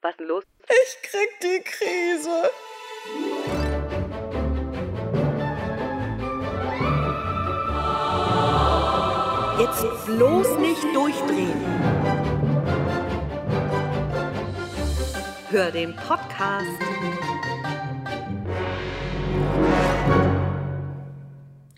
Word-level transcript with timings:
Was 0.00 0.12
ist 0.12 0.20
denn 0.20 0.28
los? 0.28 0.44
Ich 0.68 1.02
krieg 1.02 1.28
die 1.42 1.60
Krise. 1.64 2.50
Jetzt 9.58 10.06
bloß 10.06 10.58
nicht 10.58 10.84
durchdrehen. 10.94 11.64
Hör 15.50 15.72
den 15.72 15.96
Podcast. 15.96 16.66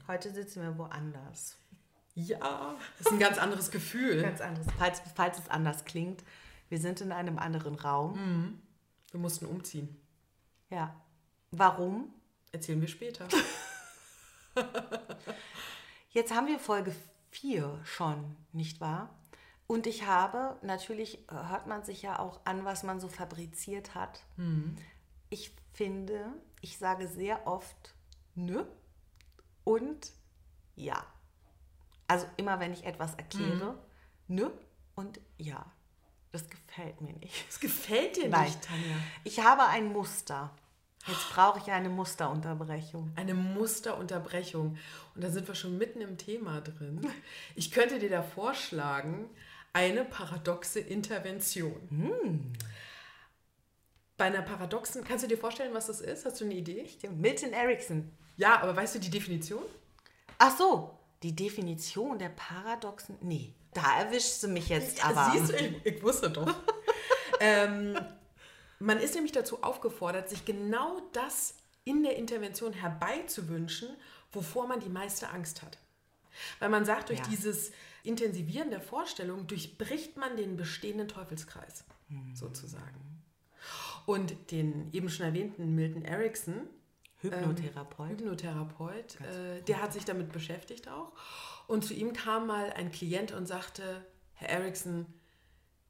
Heute 0.07 0.31
sitzen 0.31 0.63
wir 0.63 0.77
woanders. 0.77 1.57
Ja, 2.15 2.75
das 2.99 3.07
ist 3.07 3.13
ein 3.13 3.19
ganz 3.19 3.39
anderes 3.39 3.71
Gefühl. 3.71 4.21
Ganz 4.21 4.43
anderes. 4.43 4.67
Falls, 4.77 5.01
falls 5.15 5.39
es 5.39 5.49
anders 5.49 5.87
klingt, 5.87 6.23
wir 6.71 6.79
sind 6.79 7.03
in 7.03 7.13
einem 7.13 7.39
anderen 7.39 7.75
Raum. 7.75 8.15
Wir 9.11 9.21
mussten 9.21 9.45
umziehen. 9.45 10.01
Ja. 10.71 10.99
Warum? 11.51 12.15
Erzählen 12.53 12.81
wir 12.81 12.89
später. 12.89 13.29
Jetzt 16.11 16.35
haben 16.35 16.47
wir 16.47 16.59
Folge 16.59 16.95
4 17.31 17.81
schon, 17.85 18.37
nicht 18.53 18.81
wahr? 18.81 19.15
Und 19.67 19.87
ich 19.87 20.07
habe, 20.07 20.59
natürlich 20.63 21.29
äh, 21.31 21.35
hört 21.35 21.69
man 21.69 21.85
sich 21.85 22.03
ja 22.03 22.19
auch 22.19 22.41
an, 22.45 22.65
was 22.65 22.83
man 22.83 22.99
so 22.99 23.07
fabriziert 23.09 23.95
hat. 23.95 24.25
Ich 25.29 25.55
finde, 25.73 26.33
ich 26.61 26.79
sage 26.79 27.07
sehr 27.07 27.47
oft 27.47 27.95
nö 28.35 28.65
und 29.63 30.13
ja. 30.75 31.05
Also 32.09 32.27
immer 32.37 32.59
wenn 32.59 32.73
ich 32.73 32.85
etwas 32.85 33.15
erkläre, 33.15 33.79
nö 34.27 34.51
und 34.97 35.21
ja. 35.39 35.65
Das 36.33 36.49
gefällt 36.49 37.01
mir 37.01 37.13
nicht. 37.15 37.49
Das 37.49 37.59
gefällt 37.61 38.17
dir 38.17 38.29
Nein. 38.29 38.45
nicht, 38.45 38.63
Tanja. 38.63 38.97
Ich 39.25 39.41
habe 39.41 39.67
ein 39.67 39.93
Muster. 39.93 40.51
Jetzt 41.07 41.31
brauche 41.31 41.59
ich 41.59 41.73
eine 41.73 41.89
Musterunterbrechung. 41.89 43.13
Eine 43.17 43.35
Musterunterbrechung. 43.35 44.77
Und 45.15 45.25
da 45.25 45.31
sind 45.31 45.49
wir 45.49 45.55
schon 45.55 45.79
mitten 45.79 46.01
im 46.03 46.19
Thema 46.19 46.61
drin. 46.61 47.01
Ich 47.57 47.71
könnte 47.71 47.99
dir 47.99 48.11
da 48.11 48.23
vorschlagen, 48.23 49.29
eine 49.73 50.05
paradoxe 50.05 50.81
Intervention. 50.81 52.53
Bei 54.17 54.27
einer 54.27 54.43
paradoxen, 54.43 55.03
kannst 55.03 55.25
du 55.25 55.29
dir 55.29 55.39
vorstellen, 55.39 55.73
was 55.73 55.87
das 55.87 56.01
ist? 56.01 56.27
Hast 56.27 56.41
du 56.41 56.45
eine 56.45 56.55
Idee? 56.55 56.87
Milton 57.17 57.53
Erickson. 57.53 58.13
Ja, 58.37 58.61
aber 58.61 58.77
weißt 58.77 58.97
du 58.97 58.99
die 58.99 59.11
Definition? 59.11 59.63
Ach 60.39 60.57
so, 60.57 60.99
die 61.23 61.35
Definition 61.35 62.19
der 62.19 62.31
paradoxen. 62.31 63.17
Nee, 63.23 63.55
da 63.75 64.01
erwischst 64.01 64.43
du 64.43 64.49
mich 64.49 64.69
jetzt 64.69 65.05
aber. 65.05 65.31
Siehst 65.33 65.53
du, 65.53 65.57
ich, 65.57 65.87
ich 65.87 66.03
wusste 66.03 66.31
doch. 66.31 66.53
ähm, 67.41 67.99
man 68.79 68.99
ist 68.99 69.15
nämlich 69.15 69.33
dazu 69.33 69.63
aufgefordert, 69.63 70.29
sich 70.29 70.45
genau 70.45 71.01
das 71.13 71.55
in 71.85 72.03
der 72.03 72.17
Intervention 72.17 72.73
herbeizuwünschen, 72.73 73.89
wovor 74.33 74.67
man 74.67 74.81
die 74.81 74.89
meiste 74.89 75.29
Angst 75.31 75.63
hat. 75.63 75.79
Weil 76.59 76.69
man 76.69 76.85
sagt, 76.85 77.09
durch 77.11 77.19
Ja. 77.21 77.27
dieses 77.29 77.73
Intensivieren 78.03 78.71
der 78.71 78.81
Vorstellung 78.81 79.47
durchbricht 79.47 80.17
man 80.17 80.37
den 80.37 80.57
bestehenden 80.57 81.09
Teufelskreis, 81.09 81.85
Hm. 82.09 82.35
sozusagen. 82.35 83.23
Und 84.07 84.51
den 84.51 84.89
eben 84.93 85.09
schon 85.11 85.27
erwähnten 85.27 85.75
Milton 85.75 86.05
Erickson, 86.05 86.69
Hypnotherapeut. 87.23 88.11
Hypnotherapeut, 88.11 89.21
äh, 89.21 89.63
der 89.63 89.83
hat 89.83 89.93
sich 89.93 90.05
damit 90.05 90.33
beschäftigt 90.33 90.89
auch. 90.89 91.13
Und 91.67 91.85
zu 91.85 91.95
ihm 91.95 92.13
kam 92.13 92.47
mal 92.47 92.73
ein 92.73 92.91
Klient 92.91 93.33
und 93.33 93.47
sagte, 93.47 94.05
Herr 94.35 94.49
Erickson, 94.49 95.07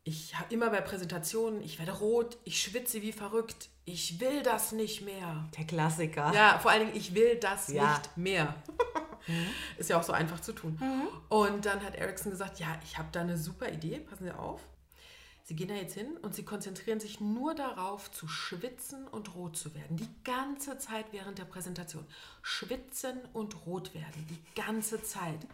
ich 0.02 0.38
habe 0.38 0.52
immer 0.52 0.70
bei 0.70 0.80
Präsentationen, 0.80 1.62
ich 1.62 1.78
werde 1.78 1.92
rot, 1.92 2.38
ich 2.44 2.60
schwitze 2.62 3.02
wie 3.02 3.12
verrückt, 3.12 3.68
ich 3.84 4.18
will 4.20 4.42
das 4.42 4.72
nicht 4.72 5.02
mehr. 5.02 5.48
der 5.56 5.64
Klassiker. 5.66 6.32
Ja, 6.34 6.58
vor 6.58 6.70
allen 6.70 6.86
Dingen, 6.86 6.96
ich 6.96 7.14
will 7.14 7.36
das 7.36 7.68
Ja. 7.68 7.98
nicht 7.98 8.16
mehr. 8.16 8.54
Ist 9.78 9.90
ja 9.90 9.98
auch 9.98 10.02
so 10.02 10.12
einfach 10.12 10.40
zu 10.40 10.52
tun. 10.52 10.78
Und 11.28 11.66
dann 11.66 11.84
hat 11.84 11.94
Erickson 11.94 12.30
gesagt, 12.32 12.58
ja, 12.58 12.68
ich 12.82 12.98
habe 12.98 13.08
da 13.12 13.20
eine 13.20 13.36
super 13.36 13.70
Idee, 13.70 13.98
passen 14.00 14.24
Sie 14.24 14.32
auf. 14.32 14.60
Sie 15.50 15.56
gehen 15.56 15.66
da 15.66 15.74
jetzt 15.74 15.94
hin 15.94 16.16
und 16.18 16.32
Sie 16.32 16.44
konzentrieren 16.44 17.00
sich 17.00 17.18
nur 17.18 17.56
darauf, 17.56 18.08
zu 18.12 18.28
schwitzen 18.28 19.08
und 19.08 19.34
rot 19.34 19.56
zu 19.56 19.74
werden. 19.74 19.96
Die 19.96 20.08
ganze 20.22 20.78
Zeit 20.78 21.06
während 21.10 21.38
der 21.38 21.44
Präsentation. 21.44 22.06
Schwitzen 22.40 23.18
und 23.32 23.66
rot 23.66 23.92
werden. 23.92 24.28
Die 24.30 24.40
ganze 24.54 25.02
Zeit. 25.02 25.44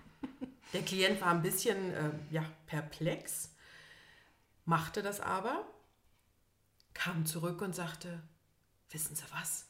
Der 0.75 0.83
Klient 0.83 1.23
war 1.23 1.29
ein 1.29 1.41
bisschen 1.41 1.95
äh, 1.95 2.11
ja, 2.31 2.45
perplex, 2.67 3.55
machte 4.67 5.03
das 5.03 5.21
aber, 5.21 5.67
kam 6.93 7.25
zurück 7.25 7.63
und 7.63 7.75
sagte, 7.75 8.23
wissen 8.91 9.17
Sie 9.17 9.25
was? 9.33 9.65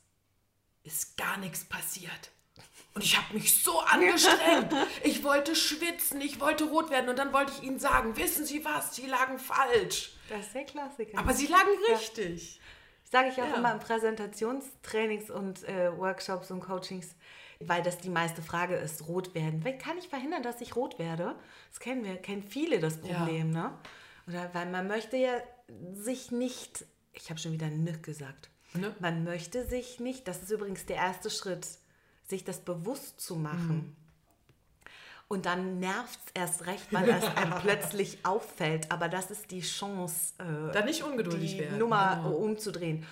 Ist 0.83 1.17
gar 1.17 1.37
nichts 1.37 1.65
passiert. 1.65 2.33
Und 2.95 3.05
ich 3.05 3.17
habe 3.19 3.35
mich 3.35 3.63
so 3.63 3.81
angestrengt. 3.81 4.73
Ich 5.05 5.23
wollte 5.23 5.55
schwitzen, 5.55 6.21
ich 6.23 6.41
wollte 6.41 6.65
rot 6.65 6.89
werden 6.91 7.11
und 7.11 7.19
dann 7.19 7.33
wollte 7.33 7.53
ich 7.53 7.63
Ihnen 7.63 7.79
sagen, 7.79 8.17
wissen 8.17 8.47
Sie 8.47 8.65
was, 8.65 8.97
Sie 8.97 9.07
lagen 9.07 9.39
falsch. 9.39 10.13
Das 10.31 10.47
ist 10.47 10.55
der 10.55 10.65
Klassiker. 10.65 11.19
Aber 11.19 11.35
Sie 11.35 11.47
lagen 11.47 11.69
richtig. 11.93 12.59
Sage 13.11 13.29
ich 13.29 13.41
auch 13.43 13.47
Ja. 13.49 13.57
immer 13.57 13.73
in 13.73 13.79
Präsentationstrainings 13.81 15.31
und 15.31 15.63
äh, 15.69 15.97
Workshops 15.97 16.51
und 16.51 16.61
Coachings, 16.61 17.15
weil 17.61 17.83
das 17.83 17.99
die 17.99 18.09
meiste 18.09 18.43
Frage 18.43 18.77
ist, 18.77 19.07
rot 19.07 19.35
werden. 19.35 19.65
Wie 19.65 19.77
kann 19.79 19.99
ich 19.99 20.09
verhindern, 20.09 20.43
dass 20.43 20.61
ich 20.61 20.75
rot 20.75 20.99
werde? 20.99 21.37
Das 21.71 21.81
kennen 21.81 22.03
wir, 22.05 22.17
kennen 22.17 22.43
viele 22.43 22.81
das 22.81 22.99
Problem, 23.01 23.51
ne? 23.51 23.73
Oder 24.27 24.51
weil 24.55 24.67
man 24.67 24.87
möchte 24.89 25.17
ja 25.17 25.35
sich 25.93 26.31
nicht, 26.33 26.85
ich 27.13 27.31
habe 27.31 27.39
schon 27.39 27.53
wieder 27.53 27.69
nück 27.69 28.03
gesagt, 28.03 28.49
Ne? 28.75 28.95
man 29.01 29.25
möchte 29.25 29.65
sich 29.65 30.01
nicht, 30.01 30.29
das 30.29 30.43
ist 30.43 30.51
übrigens 30.51 30.85
der 30.85 30.97
erste 30.97 31.31
Schritt, 31.31 31.67
sich 32.27 32.45
das 32.45 32.61
bewusst 32.61 33.21
zu 33.21 33.37
machen. 33.37 33.97
Und 35.29 35.47
dann 35.47 35.81
nervt 35.81 36.21
es 36.27 36.33
erst 36.35 36.67
recht, 36.67 36.93
weil 36.93 37.09
es 37.09 37.25
einem 37.37 37.59
plötzlich 37.61 38.19
auffällt. 38.25 38.93
Aber 38.93 39.09
das 39.09 39.31
ist 39.31 39.51
die 39.51 39.61
Chance, 39.61 40.35
äh, 40.39 40.73
Dann 40.73 40.85
nicht 40.85 41.03
ungeduldig 41.03 41.55
die 41.55 41.61
werden, 41.61 41.79
Nummer 41.79 42.17
genau. 42.23 42.37
umzudrehen. 42.37 43.05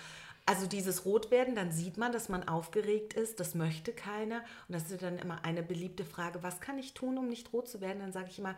Also 0.45 0.67
dieses 0.67 1.05
Rotwerden, 1.05 1.55
dann 1.55 1.71
sieht 1.71 1.97
man, 1.97 2.11
dass 2.11 2.29
man 2.29 2.47
aufgeregt 2.47 3.15
ist, 3.15 3.39
das 3.39 3.55
möchte 3.55 3.91
keiner. 3.91 4.41
Und 4.67 4.75
das 4.75 4.89
ist 4.91 5.01
dann 5.01 5.17
immer 5.17 5.43
eine 5.43 5.63
beliebte 5.63 6.05
Frage, 6.05 6.43
was 6.43 6.61
kann 6.61 6.77
ich 6.77 6.93
tun, 6.93 7.17
um 7.17 7.27
nicht 7.27 7.51
rot 7.51 7.67
zu 7.67 7.81
werden? 7.81 7.99
Dann 7.99 8.13
sage 8.13 8.27
ich 8.29 8.39
immer, 8.39 8.55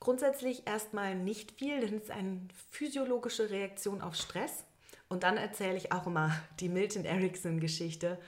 grundsätzlich 0.00 0.66
erstmal 0.66 1.14
nicht 1.14 1.52
viel, 1.52 1.80
denn 1.80 1.98
es 1.98 2.04
ist 2.04 2.10
eine 2.10 2.40
physiologische 2.70 3.50
Reaktion 3.50 4.00
auf 4.00 4.16
Stress. 4.16 4.64
Und 5.08 5.22
dann 5.22 5.36
erzähle 5.36 5.76
ich 5.76 5.92
auch 5.92 6.06
immer 6.06 6.34
die 6.58 6.68
Milton 6.68 7.04
Erickson-Geschichte 7.04 8.18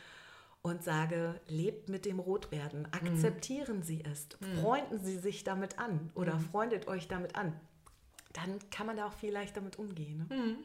und 0.69 0.83
sage, 0.85 1.41
lebt 1.49 1.89
mit 1.89 2.05
dem 2.05 2.19
Rotwerden, 2.21 2.87
akzeptieren 2.93 3.83
Sie 3.83 4.05
es, 4.05 4.29
freunden 4.61 4.99
Sie 4.99 5.19
sich 5.19 5.45
damit 5.45 5.79
an 5.79 6.11
oder 6.15 6.39
freundet 6.39 6.89
euch 6.89 7.09
damit 7.09 7.35
an. 7.37 7.59
Dann 8.33 8.59
kann 8.71 8.87
man 8.87 8.97
da 8.97 9.07
auch 9.07 9.13
viel 9.15 9.33
leichter 9.33 9.61
damit 9.61 9.79
umgehen. 9.79 10.27
Ne? 10.29 10.57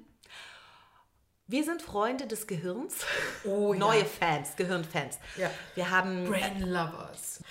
Wir 1.48 1.64
sind 1.64 1.82
Freunde 1.82 2.28
des 2.28 2.48
Gehirns. 2.48 3.06
Oh 3.46 3.74
ja. 3.74 3.80
Neue 3.80 4.06
Fans, 4.06 4.56
Gehirnfans. 4.56 5.20
Ja. 5.38 5.50
Wir 5.76 5.90
haben 5.90 6.26
Brain 6.26 6.62
Lovers. 6.62 7.44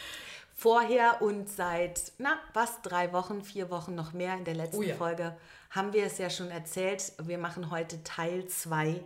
vorher 0.54 1.20
und 1.22 1.48
seit, 1.48 2.12
na, 2.18 2.38
was, 2.54 2.80
drei 2.82 3.12
Wochen, 3.12 3.42
vier 3.42 3.70
Wochen 3.70 3.94
noch 3.94 4.12
mehr 4.12 4.36
in 4.36 4.44
der 4.44 4.54
letzten 4.54 4.78
Oh 4.78 4.82
ja. 4.82 4.94
Folge 4.94 5.36
haben 5.70 5.92
wir 5.92 6.04
es 6.04 6.18
ja 6.18 6.30
schon 6.30 6.50
erzählt. 6.50 7.12
Wir 7.22 7.38
machen 7.38 7.70
heute 7.70 8.02
Teil 8.02 8.46
2 8.46 9.02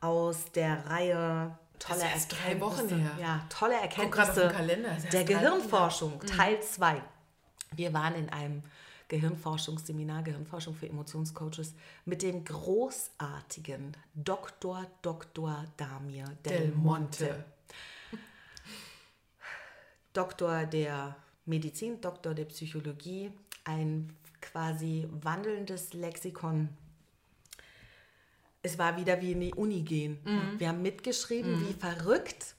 aus 0.00 0.52
der 0.52 0.86
Reihe 0.86 1.56
tolle 1.78 2.00
Das 2.00 2.08
ist 2.08 2.14
erst 2.14 2.32
drei 2.32 2.60
Wochen 2.60 2.80
Erkenntnisse. 2.88 3.16
her. 3.16 3.20
Ja, 3.20 3.46
tolle 3.48 3.74
Erkenntnisse 3.80 4.32
der 4.34 4.50
her. 4.52 5.22
Mhm. 5.22 5.26
Gehirnforschung, 5.26 6.20
Teil 6.20 6.60
2. 6.62 7.02
Wir 7.74 7.92
waren 7.92 8.14
in 8.14 8.28
einem 8.30 8.62
Gehirnforschungsseminar, 9.08 10.22
Gehirnforschung 10.22 10.74
für 10.74 10.88
Emotionscoaches, 10.88 11.74
mit 12.04 12.22
dem 12.22 12.44
großartigen 12.44 13.96
Dr. 14.14 14.86
Dr. 15.02 15.64
Damir 15.76 16.24
Del, 16.44 16.58
Del 16.58 16.68
Monte. 16.72 17.24
Monte. 17.24 17.44
Doktor 20.12 20.64
der 20.66 21.14
Medizin, 21.44 22.00
Doktor 22.00 22.34
der 22.34 22.46
Psychologie, 22.46 23.30
ein 23.64 24.16
quasi 24.40 25.06
wandelndes 25.10 25.92
Lexikon. 25.92 26.70
Es 28.66 28.78
war 28.78 28.96
wieder 28.96 29.20
wie 29.20 29.32
in 29.32 29.40
die 29.40 29.54
Uni 29.54 29.82
gehen. 29.82 30.18
Wir 30.58 30.68
haben 30.68 30.82
mitgeschrieben, 30.82 31.68
wie 31.68 31.72
verrückt. 31.72 32.56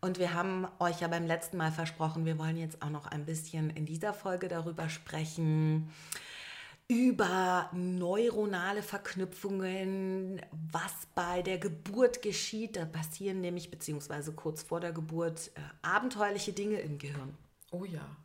Und 0.00 0.18
wir 0.18 0.32
haben 0.32 0.66
euch 0.78 1.00
ja 1.00 1.08
beim 1.08 1.26
letzten 1.26 1.58
Mal 1.58 1.70
versprochen, 1.70 2.24
wir 2.24 2.38
wollen 2.38 2.56
jetzt 2.56 2.80
auch 2.80 2.88
noch 2.88 3.06
ein 3.06 3.26
bisschen 3.26 3.68
in 3.68 3.84
dieser 3.84 4.14
Folge 4.14 4.48
darüber 4.48 4.88
sprechen, 4.88 5.90
über 6.88 7.68
neuronale 7.74 8.82
Verknüpfungen, 8.82 10.40
was 10.72 10.92
bei 11.14 11.42
der 11.42 11.58
Geburt 11.58 12.22
geschieht. 12.22 12.76
Da 12.76 12.86
passieren 12.86 13.42
nämlich, 13.42 13.70
beziehungsweise 13.70 14.32
kurz 14.32 14.62
vor 14.62 14.80
der 14.80 14.92
Geburt, 14.92 15.50
äh, 15.54 15.60
abenteuerliche 15.82 16.52
Dinge 16.52 16.80
im 16.80 16.98
Gehirn. 16.98 17.36
Oh 17.70 17.84
ja. 17.84 18.16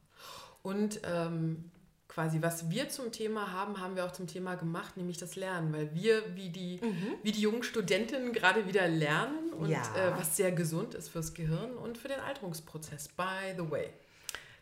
Und 0.64 1.02
ähm, 1.04 1.70
quasi, 2.16 2.42
was 2.42 2.70
wir 2.70 2.88
zum 2.88 3.12
Thema 3.12 3.52
haben, 3.52 3.82
haben 3.82 3.98
wir 3.98 4.06
auch 4.06 4.12
zum 4.14 4.26
Thema 4.26 4.56
gemacht, 4.56 4.96
nämlich 4.96 5.18
das 5.18 5.36
Lernen, 5.36 5.74
weil 5.74 5.94
wir 5.94 6.34
wie 6.38 6.50
die, 6.50 6.80
wie 7.24 7.32
die 7.34 7.42
jungen 7.42 7.62
Studentinnen 7.62 8.32
gerade 8.32 8.66
wieder 8.68 8.88
lernen 8.88 9.52
und 9.52 9.70
Ja. 9.70 9.82
äh, 9.98 10.18
was 10.18 10.38
sehr 10.38 10.54
gesund 10.54 10.96
ist 10.96 11.10
fürs 11.10 11.34
Gehirn 11.34 11.76
und 11.76 11.98
für 11.98 12.08
den 12.08 12.22
Alterungsprozess. 12.22 13.10
By 13.10 13.54
the 13.58 13.70
way. 13.70 13.90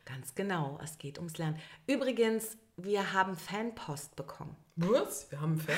Ganz 0.04 0.34
genau, 0.34 0.80
es 0.84 0.98
geht 0.98 1.20
ums 1.20 1.38
Lernen. 1.38 1.60
Übrigens, 1.86 2.58
wir 2.76 3.14
haben 3.14 3.38
Fanpost 3.38 4.16
bekommen. 4.16 4.58
Was? 4.76 5.30
Wir 5.30 5.40
haben 5.40 5.52
einen 5.52 5.62
Fan? 5.62 5.78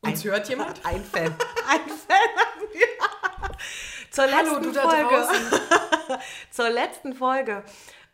Uns 0.02 0.24
hört 0.24 0.46
jemand? 0.50 0.78
Ein 0.84 1.02
Fan. 1.02 1.34
Ein 1.66 1.88
Fan 1.88 2.28
haben 2.36 2.66
wir. 2.70 3.56
Zur 4.10 4.26
letzten 4.26 4.50
Hallo, 4.50 4.60
du 4.60 4.72
da 4.72 4.82
Folge. 4.90 5.08
draußen. 5.08 6.20
Zur 6.50 6.68
letzten 6.70 7.14
Folge. 7.14 7.64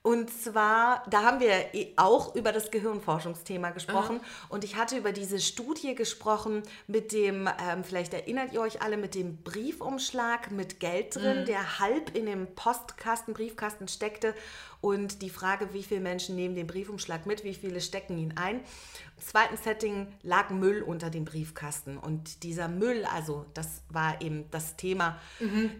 Und 0.02 0.30
zwar, 0.30 1.04
da 1.08 1.22
haben 1.22 1.38
wir 1.38 1.66
auch 1.94 2.34
über 2.34 2.50
das 2.50 2.72
Gehirnforschungsthema 2.72 3.70
gesprochen. 3.70 4.20
Und 4.48 4.64
ich 4.64 4.74
hatte 4.74 4.96
über 4.96 5.12
diese 5.12 5.38
Studie 5.38 5.94
gesprochen 5.94 6.64
mit 6.88 7.12
dem, 7.12 7.48
ähm, 7.70 7.84
vielleicht 7.84 8.12
erinnert 8.12 8.52
ihr 8.52 8.60
euch 8.60 8.82
alle, 8.82 8.96
mit 8.96 9.14
dem 9.14 9.36
Briefumschlag 9.36 10.50
mit 10.50 10.80
Geld 10.80 11.14
drin, 11.14 11.44
der 11.46 11.78
halb 11.78 12.16
in 12.16 12.26
dem 12.26 12.52
Postkasten, 12.56 13.32
Briefkasten 13.32 13.86
steckte. 13.86 14.34
Und 14.82 15.22
die 15.22 15.30
Frage, 15.30 15.72
wie 15.72 15.82
viele 15.82 16.00
Menschen 16.00 16.36
nehmen 16.36 16.54
den 16.54 16.66
Briefumschlag 16.66 17.24
mit, 17.24 17.44
wie 17.44 17.54
viele 17.54 17.80
stecken 17.80 18.18
ihn 18.18 18.34
ein. 18.36 18.56
Im 18.56 19.22
zweiten 19.24 19.56
Setting 19.56 20.08
lag 20.22 20.50
Müll 20.50 20.82
unter 20.82 21.08
dem 21.08 21.24
Briefkasten. 21.24 21.96
Und 21.96 22.42
dieser 22.42 22.68
Müll, 22.68 23.06
also 23.06 23.46
das 23.54 23.82
war 23.88 24.20
eben 24.20 24.50
das 24.50 24.76
Thema, 24.76 25.20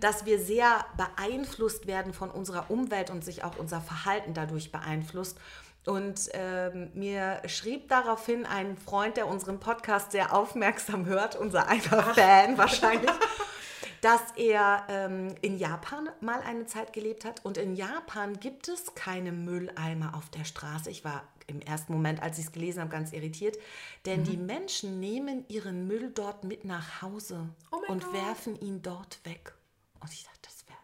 dass 0.00 0.25
wir 0.25 0.38
sehr 0.38 0.87
beeinflusst 0.96 1.88
werden 1.88 2.14
von 2.14 2.31
unserer 2.31 2.70
Umwelt 2.70 3.10
und 3.10 3.25
sich 3.25 3.43
auch 3.43 3.58
unser 3.58 3.81
Verhalten 3.81 4.34
dadurch 4.34 4.70
beeinflusst. 4.70 5.37
Und 5.84 6.31
ähm, 6.32 6.90
mir 6.94 7.43
schrieb 7.46 7.88
daraufhin 7.88 8.46
ein 8.46 8.76
Freund, 8.76 9.16
der 9.16 9.26
unseren 9.26 9.58
Podcast 9.58 10.12
sehr 10.12 10.32
aufmerksam 10.32 11.06
hört, 11.06 11.34
unser 11.34 11.66
einer 11.66 11.81
Fan 12.14 12.56
wahrscheinlich, 12.56 13.10
dass 14.02 14.20
er 14.37 14.84
ähm, 14.88 15.34
in 15.43 15.56
Japan 15.56 16.10
mal 16.20 16.40
eine 16.43 16.66
Zeit 16.66 16.93
gelebt 16.93 17.25
hat. 17.25 17.44
Und 17.44 17.56
in 17.56 17.75
Japan 17.75 18.38
gibt 18.38 18.69
es 18.69 18.94
keine 18.94 19.32
Mülleimer 19.32 20.14
auf 20.14 20.28
der 20.28 20.44
Straße. 20.44 20.90
Ich 20.90 21.04
war 21.04 21.22
im 21.46 21.60
ersten 21.60 21.93
Moment, 21.93 22.20
als 22.22 22.38
ich 22.38 22.46
es 22.46 22.52
gelesen 22.52 22.81
habe, 22.81 22.90
ganz 22.90 23.12
irritiert. 23.12 23.56
Denn 24.04 24.25
die 24.25 24.37
Menschen 24.37 25.00
nehmen 25.00 25.44
ihren 25.49 25.87
Müll 25.87 26.10
dort 26.12 26.44
mit 26.44 26.64
nach 26.64 27.00
Hause 27.00 27.49
Oh 27.70 27.81
und 27.88 28.04
Gott. 28.04 28.12
werfen 28.12 28.60
ihn 28.60 28.82
dort 28.82 29.20
weg. 29.25 29.54
Und 30.00 30.12
ich 30.12 30.25
dachte, 30.25 30.38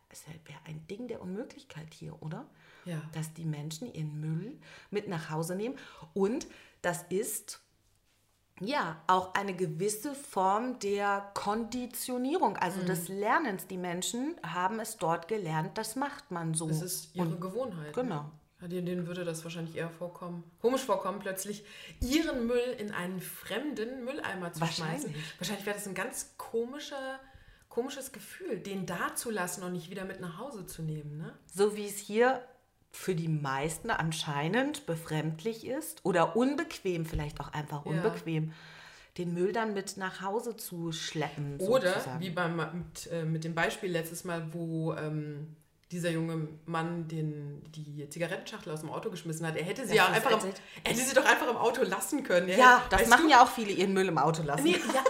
das 0.08 0.26
wäre 0.26 0.38
wär 0.46 0.56
ein 0.64 0.86
Ding 0.86 1.08
der 1.08 1.20
Unmöglichkeit 1.20 1.92
hier, 1.92 2.20
oder? 2.22 2.46
Ja. 2.84 3.02
Dass 3.12 3.34
die 3.34 3.44
Menschen 3.44 3.92
ihren 3.92 4.20
Müll 4.20 4.58
mit 4.90 5.08
nach 5.08 5.30
Hause 5.30 5.56
nehmen. 5.56 5.76
Und 6.14 6.46
das 6.82 7.02
ist 7.10 7.60
ja, 8.60 9.00
auch 9.06 9.34
eine 9.34 9.54
gewisse 9.54 10.14
Form 10.14 10.78
der 10.80 11.30
Konditionierung, 11.34 12.56
also 12.56 12.82
des 12.82 13.08
Lernens. 13.08 13.66
Die 13.66 13.78
Menschen 13.78 14.36
haben 14.42 14.80
es 14.80 14.96
dort 14.96 15.28
gelernt, 15.28 15.76
das 15.78 15.96
macht 15.96 16.30
man 16.30 16.54
so. 16.54 16.68
Das 16.68 16.82
ist 16.82 17.14
ihre 17.14 17.26
Und 17.26 17.40
Gewohnheit. 17.40 17.94
Genau. 17.94 18.22
Ne? 18.22 18.30
Ja, 18.60 18.66
denen, 18.66 18.86
denen 18.86 19.06
würde 19.06 19.24
das 19.24 19.44
wahrscheinlich 19.44 19.76
eher 19.76 19.88
vorkommen, 19.88 20.42
komisch 20.60 20.82
vorkommen, 20.82 21.20
plötzlich 21.20 21.64
ihren 22.00 22.48
Müll 22.48 22.74
in 22.78 22.90
einen 22.90 23.20
fremden 23.20 24.04
Mülleimer 24.04 24.52
zu 24.52 24.60
Wahrscheinlich. 24.60 25.02
schmeißen. 25.02 25.24
Wahrscheinlich 25.38 25.66
wäre 25.66 25.76
das 25.76 25.86
ein 25.86 25.94
ganz 25.94 26.34
komischer, 26.38 27.20
komisches 27.68 28.10
Gefühl, 28.10 28.58
den 28.58 28.84
da 28.84 29.14
zu 29.14 29.30
lassen 29.30 29.62
und 29.62 29.72
nicht 29.74 29.90
wieder 29.90 30.04
mit 30.04 30.20
nach 30.20 30.38
Hause 30.38 30.66
zu 30.66 30.82
nehmen. 30.82 31.18
Ne? 31.18 31.32
so 31.54 31.76
wie 31.76 31.86
es 31.86 31.98
hier 31.98 32.42
für 32.90 33.14
die 33.14 33.28
meisten 33.28 33.90
anscheinend 33.90 34.86
befremdlich 34.86 35.66
ist 35.66 36.00
oder 36.04 36.36
unbequem, 36.36 37.06
vielleicht 37.06 37.40
auch 37.40 37.52
einfach 37.52 37.84
Ja. 37.84 37.92
unbequem, 37.92 38.52
den 39.18 39.34
Müll 39.34 39.52
dann 39.52 39.74
mit 39.74 39.96
nach 39.96 40.22
Hause 40.22 40.56
zu 40.56 40.92
schleppen. 40.92 41.58
Oder 41.58 41.92
sozusagen. 41.94 42.20
wie 42.20 42.30
beim, 42.30 42.56
mit, 42.56 43.08
äh, 43.12 43.24
mit 43.24 43.44
dem 43.44 43.54
Beispiel 43.54 43.90
letztes 43.90 44.24
Mal, 44.24 44.52
wo 44.52 44.94
ähm, 44.94 45.56
dieser 45.90 46.10
junge 46.10 46.48
Mann 46.66 47.08
den, 47.08 47.62
die 47.72 48.08
Zigarettenschachtel 48.10 48.72
aus 48.72 48.80
dem 48.80 48.90
Auto 48.90 49.10
geschmissen 49.10 49.46
hat. 49.46 49.56
Er 49.56 49.64
hätte 49.64 49.86
sie 49.86 49.94
ja 49.96 50.06
ist 50.08 50.16
einfach 50.16 50.44
im, 50.44 50.50
er 50.84 50.92
hätte 50.92 51.02
sie 51.02 51.14
doch 51.14 51.24
einfach 51.24 51.48
im 51.48 51.56
Auto 51.56 51.82
lassen 51.82 52.22
können. 52.24 52.48
Er 52.48 52.58
Ja, 52.58 52.78
hätte- 52.84 52.96
das 52.98 53.08
machen 53.08 53.24
du? 53.24 53.30
ja 53.30 53.42
auch 53.42 53.48
viele, 53.50 53.72
ihren 53.72 53.92
Müll 53.94 54.06
im 54.08 54.18
Auto 54.18 54.42
lassen. 54.42 54.64
Nee, 54.64 54.72
ja, 54.72 54.94
ja, 54.94 55.04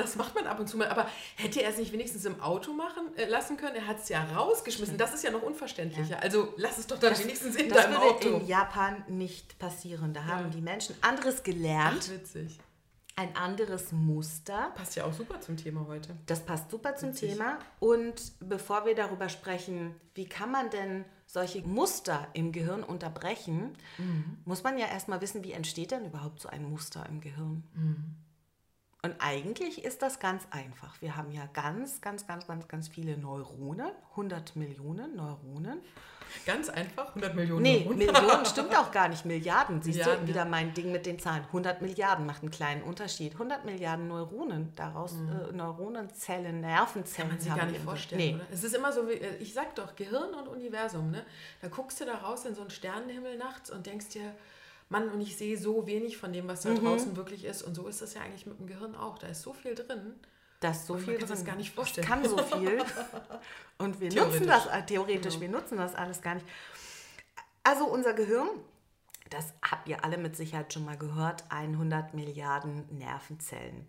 das 0.00 0.16
macht 0.16 0.34
man 0.34 0.46
ab 0.46 0.58
und 0.60 0.66
zu 0.68 0.76
mal. 0.76 0.88
Aber 0.88 1.06
hätte 1.36 1.62
er 1.62 1.70
es 1.70 1.78
nicht 1.78 1.92
wenigstens 1.92 2.24
im 2.24 2.40
Auto 2.40 2.72
machen 2.72 3.16
äh, 3.16 3.26
lassen 3.26 3.56
können? 3.56 3.76
Er 3.76 3.86
hat 3.86 3.98
es 4.00 4.08
ja 4.08 4.22
rausgeschmissen. 4.34 4.98
Das 4.98 5.14
ist 5.14 5.22
ja 5.24 5.30
noch 5.30 5.42
unverständlicher. 5.42 6.20
Also 6.22 6.54
lass 6.56 6.78
es 6.78 6.86
doch 6.86 6.98
dann 6.98 7.18
wenigstens 7.18 7.56
in 7.56 7.68
Das 7.68 7.84
deinem 7.84 7.92
würde 8.00 8.06
Auto. 8.14 8.28
in 8.38 8.46
Japan 8.46 9.04
nicht 9.08 9.58
passieren. 9.58 10.12
Da 10.14 10.24
haben 10.24 10.44
Ja. 10.46 10.50
die 10.50 10.60
Menschen 10.62 10.94
anderes 11.00 11.42
gelernt, 11.42 12.04
Ach, 12.08 12.10
witzig. 12.14 12.58
ein 13.16 13.34
anderes 13.36 13.92
Muster. 13.92 14.72
Passt 14.74 14.96
ja 14.96 15.04
auch 15.04 15.12
super 15.12 15.40
zum 15.40 15.56
Thema 15.56 15.86
heute. 15.86 16.16
Das 16.26 16.40
passt 16.40 16.70
super 16.70 16.96
zum 16.96 17.10
Witzig. 17.10 17.32
Thema. 17.32 17.58
Und 17.78 18.32
bevor 18.40 18.86
wir 18.86 18.94
darüber 18.94 19.28
sprechen, 19.28 19.94
wie 20.14 20.26
kann 20.26 20.50
man 20.50 20.70
denn 20.70 21.04
solche 21.26 21.60
Muster 21.62 22.26
im 22.32 22.50
Gehirn 22.50 22.82
unterbrechen, 22.82 23.76
Mhm. 23.98 24.38
muss 24.44 24.62
man 24.64 24.78
ja 24.78 24.86
erstmal 24.86 25.20
wissen, 25.20 25.44
wie 25.44 25.52
entsteht 25.52 25.90
denn 25.92 26.04
überhaupt 26.06 26.40
so 26.40 26.48
ein 26.48 26.64
Muster 26.68 27.04
im 27.08 27.20
Gehirn. 27.20 27.62
Mhm. 27.74 28.16
Und 29.02 29.14
eigentlich 29.18 29.82
ist 29.84 30.02
das 30.02 30.20
ganz 30.20 30.46
einfach. 30.50 31.00
Wir 31.00 31.16
haben 31.16 31.30
ja 31.32 31.46
ganz, 31.54 32.02
ganz, 32.02 32.26
ganz, 32.26 32.46
ganz, 32.46 32.68
ganz 32.68 32.88
viele 32.88 33.16
Neuronen, 33.16 33.90
100 34.10 34.56
Millionen 34.56 35.16
Neuronen. 35.16 35.80
Ganz 36.46 36.68
einfach, 36.68 37.08
100 37.08 37.34
Millionen. 37.34 37.62
Nee, 37.62 37.84
Euro. 37.86 37.94
Millionen 37.94 38.46
stimmt 38.46 38.76
auch 38.76 38.92
gar 38.92 39.08
nicht. 39.08 39.24
Milliarden. 39.24 39.82
Siehst 39.82 39.98
Milliarden, 39.98 40.26
du, 40.26 40.28
wieder 40.28 40.44
ja. 40.44 40.48
mein 40.48 40.74
Ding 40.74 40.92
mit 40.92 41.06
den 41.06 41.18
Zahlen. 41.18 41.44
100 41.46 41.82
Milliarden 41.82 42.26
macht 42.26 42.42
einen 42.42 42.50
kleinen 42.50 42.82
Unterschied. 42.82 43.32
100 43.32 43.64
Milliarden 43.64 44.06
Neuronen, 44.06 44.72
daraus 44.76 45.14
äh, 45.14 45.52
Neuronenzellen, 45.52 46.60
Nervenzellen. 46.60 47.28
Mhm. 47.28 47.30
Kann 47.30 47.36
man 47.36 47.40
sich 47.40 47.54
gar 47.56 47.66
nicht 47.66 47.80
vorstellen, 47.82 48.20
Nee. 48.20 48.34
oder? 48.34 48.44
Es 48.52 48.62
ist 48.62 48.74
immer 48.74 48.92
so, 48.92 49.08
wie, 49.08 49.14
äh, 49.14 49.36
ich 49.38 49.54
sag 49.54 49.74
doch, 49.74 49.96
Gehirn 49.96 50.34
und 50.34 50.46
Universum, 50.46 51.10
ne? 51.10 51.24
Da 51.62 51.68
guckst 51.68 52.00
du 52.00 52.04
da 52.04 52.14
raus 52.16 52.44
in 52.44 52.54
so 52.54 52.60
einen 52.60 52.70
Sternenhimmel 52.70 53.36
nachts 53.36 53.70
und 53.70 53.86
denkst 53.86 54.10
dir, 54.10 54.34
Mann, 54.90 55.08
und 55.08 55.20
ich 55.22 55.36
sehe 55.38 55.56
so 55.56 55.86
wenig 55.86 56.18
von 56.18 56.32
dem, 56.32 56.46
was 56.48 56.60
da 56.62 56.70
Mhm. 56.70 56.80
draußen 56.84 57.16
wirklich 57.16 57.44
ist. 57.44 57.62
Und 57.62 57.74
so 57.74 57.86
ist 57.88 58.02
das 58.02 58.12
ja 58.14 58.20
eigentlich 58.20 58.44
mit 58.46 58.58
dem 58.58 58.66
Gehirn 58.66 58.94
auch. 58.94 59.16
Da 59.18 59.28
ist 59.28 59.40
so 59.42 59.52
viel 59.54 59.74
drin. 59.74 60.14
Das 60.60 60.78
ist 60.80 60.86
so 60.88 60.92
Und 60.94 60.98
man 61.00 61.04
viel 61.06 61.14
kann 61.14 61.20
sich 61.22 61.28
das 61.30 61.38
drin. 61.38 61.46
gar 61.46 61.56
nicht 61.56 61.74
vorstellen. 61.74 62.06
Das 62.08 62.16
kann 62.18 62.28
so 62.28 62.36
viel. 62.58 62.82
Und 63.78 64.00
wir 64.00 64.12
nutzen 64.12 64.46
das 64.46 64.66
äh, 64.66 64.84
theoretisch, 64.84 65.34
Genau. 65.38 65.40
wir 65.52 65.60
nutzen 65.60 65.78
das 65.78 65.94
alles 65.94 66.20
gar 66.20 66.34
nicht. 66.34 66.46
Also 67.62 67.86
unser 67.86 68.12
Gehirn, 68.14 68.48
das 69.30 69.54
habt 69.62 69.88
ihr 69.88 70.04
alle 70.04 70.18
mit 70.18 70.36
Sicherheit 70.36 70.72
schon 70.72 70.84
mal 70.84 70.98
gehört, 70.98 71.44
100 71.50 72.12
Milliarden 72.14 72.84
Nervenzellen. 72.98 73.86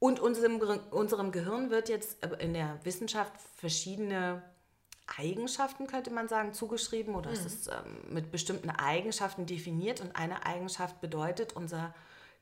Und 0.00 0.18
unserem, 0.20 0.60
unserem 0.90 1.30
Gehirn 1.32 1.70
wird 1.70 1.88
jetzt 1.88 2.24
äh, 2.24 2.42
in 2.42 2.54
der 2.54 2.78
Wissenschaft 2.84 3.32
verschiedene 3.56 4.42
Eigenschaften, 5.16 5.86
könnte 5.86 6.10
man 6.10 6.28
sagen, 6.28 6.52
zugeschrieben 6.52 7.14
oder 7.14 7.30
es 7.30 7.44
ist 7.44 7.68
ähm, 7.68 8.12
mit 8.14 8.30
bestimmten 8.30 8.70
Eigenschaften 8.70 9.46
definiert. 9.46 10.00
Und 10.00 10.14
eine 10.16 10.44
Eigenschaft 10.44 11.00
bedeutet, 11.00 11.54
unser 11.54 11.94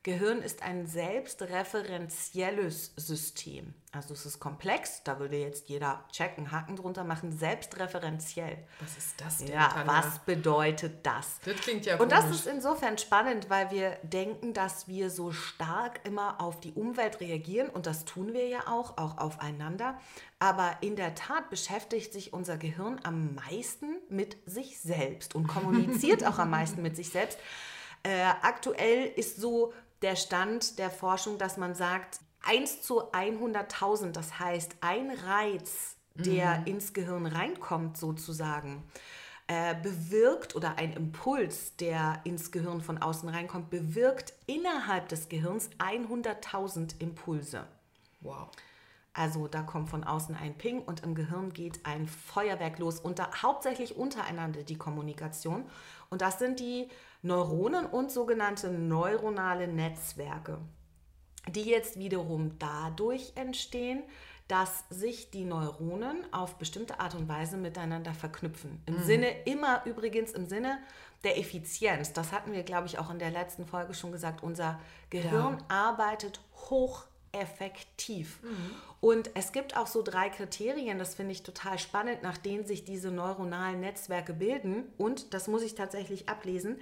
Gehirn 0.07 0.41
ist 0.41 0.63
ein 0.63 0.87
selbstreferenzielles 0.87 2.93
System. 2.95 3.73
Also 3.91 4.13
es 4.13 4.25
ist 4.25 4.39
komplex, 4.39 5.03
da 5.03 5.19
würde 5.19 5.35
jetzt 5.35 5.67
jeder 5.67 6.05
checken, 6.13 6.53
Haken 6.53 6.77
drunter 6.77 7.03
machen, 7.03 7.37
selbstreferenziell. 7.37 8.57
Was 8.79 8.97
ist 8.97 9.19
das 9.19 9.39
denn? 9.39 9.49
Ja, 9.49 9.67
Tanja? 9.67 9.93
was 9.93 10.19
bedeutet 10.19 11.05
das? 11.05 11.41
Das 11.43 11.57
klingt 11.57 11.85
ja 11.85 11.97
Und 11.97 12.13
das 12.13 12.21
komisch. 12.21 12.37
ist 12.37 12.47
insofern 12.47 12.97
spannend, 12.97 13.49
weil 13.49 13.69
wir 13.69 13.97
denken, 14.01 14.53
dass 14.53 14.87
wir 14.87 15.09
so 15.09 15.33
stark 15.33 15.99
immer 16.07 16.39
auf 16.39 16.61
die 16.61 16.71
Umwelt 16.71 17.19
reagieren 17.19 17.67
und 17.67 17.85
das 17.85 18.05
tun 18.05 18.31
wir 18.31 18.47
ja 18.47 18.61
auch, 18.67 18.97
auch 18.97 19.17
aufeinander. 19.17 19.99
Aber 20.39 20.77
in 20.79 20.95
der 20.95 21.15
Tat 21.15 21.49
beschäftigt 21.49 22.13
sich 22.13 22.31
unser 22.31 22.55
Gehirn 22.55 23.01
am 23.03 23.35
meisten 23.35 23.97
mit 24.07 24.37
sich 24.45 24.79
selbst 24.79 25.35
und 25.35 25.47
kommuniziert 25.47 26.25
auch 26.25 26.39
am 26.39 26.51
meisten 26.51 26.81
mit 26.81 26.95
sich 26.95 27.09
selbst. 27.09 27.37
Äh, 28.03 28.21
aktuell 28.41 29.11
ist 29.17 29.35
so 29.35 29.73
der 30.01 30.15
Stand 30.15 30.79
der 30.79 30.89
Forschung, 30.89 31.37
dass 31.37 31.57
man 31.57 31.75
sagt, 31.75 32.19
1 32.43 32.81
zu 32.81 33.11
100.000, 33.11 34.11
das 34.11 34.39
heißt 34.39 34.77
ein 34.81 35.11
Reiz, 35.11 35.97
der 36.15 36.65
ins 36.65 36.93
Gehirn 36.93 37.25
reinkommt 37.25 37.97
sozusagen, 37.97 38.83
äh, 39.47 39.75
bewirkt 39.75 40.55
oder 40.55 40.77
ein 40.77 40.93
Impuls, 40.93 41.75
der 41.77 42.21
ins 42.23 42.51
Gehirn 42.51 42.81
von 42.81 42.97
außen 42.97 43.29
reinkommt, 43.29 43.69
bewirkt 43.69 44.33
innerhalb 44.45 45.09
des 45.09 45.29
Gehirns 45.29 45.69
100.000 45.79 46.99
Impulse. 46.99 47.65
Wow. 48.21 48.49
Also 49.13 49.47
da 49.47 49.63
kommt 49.63 49.89
von 49.89 50.03
außen 50.03 50.35
ein 50.35 50.55
Ping 50.57 50.81
und 50.81 51.03
im 51.03 51.15
Gehirn 51.15 51.51
geht 51.51 51.85
ein 51.85 52.07
Feuerwerk 52.07 52.77
los. 52.77 52.99
Unter, 52.99 53.29
hauptsächlich 53.41 53.95
untereinander 53.95 54.63
die 54.63 54.77
Kommunikation. 54.77 55.65
Und 56.09 56.21
das 56.21 56.37
sind 56.37 56.59
die 56.59 56.87
Neuronen 57.27 57.85
und 57.85 58.11
sogenannte 58.11 58.71
neuronale 58.71 59.67
Netzwerke, 59.67 60.57
die 61.47 61.63
jetzt 61.63 61.99
wiederum 61.99 62.57
dadurch 62.57 63.33
entstehen, 63.35 64.03
dass 64.47 64.85
sich 64.89 65.29
die 65.29 65.43
Neuronen 65.43 66.31
auf 66.31 66.55
bestimmte 66.55 66.99
Art 66.99 67.15
und 67.15 67.27
Weise 67.27 67.57
miteinander 67.57 68.13
verknüpfen. 68.13 68.81
Im 68.85 69.03
Sinne, 69.03 69.43
immer 69.43 69.85
übrigens 69.85 70.31
im 70.31 70.47
Sinne 70.47 70.79
der 71.23 71.37
Effizienz. 71.37 72.13
Das 72.13 72.31
hatten 72.31 72.53
wir, 72.53 72.63
glaube 72.63 72.87
ich, 72.87 72.97
auch 72.97 73.09
in 73.09 73.19
der 73.19 73.31
letzten 73.31 73.65
Folge 73.65 73.93
schon 73.93 74.11
gesagt. 74.13 74.43
Unser 74.43 74.79
Gehirn 75.09 75.61
arbeitet 75.67 76.39
hocheffektiv. 76.69 78.39
Und 79.01 79.31
es 79.35 79.51
gibt 79.51 79.75
auch 79.75 79.87
so 79.87 80.01
drei 80.01 80.29
Kriterien, 80.29 80.97
das 80.97 81.15
finde 81.15 81.33
ich 81.33 81.43
total 81.43 81.77
spannend, 81.77 82.23
nach 82.23 82.37
denen 82.37 82.65
sich 82.65 82.85
diese 82.85 83.11
neuronalen 83.11 83.81
Netzwerke 83.81 84.33
bilden. 84.33 84.85
Und 84.97 85.33
das 85.33 85.47
muss 85.47 85.61
ich 85.61 85.75
tatsächlich 85.75 86.29
ablesen. 86.29 86.79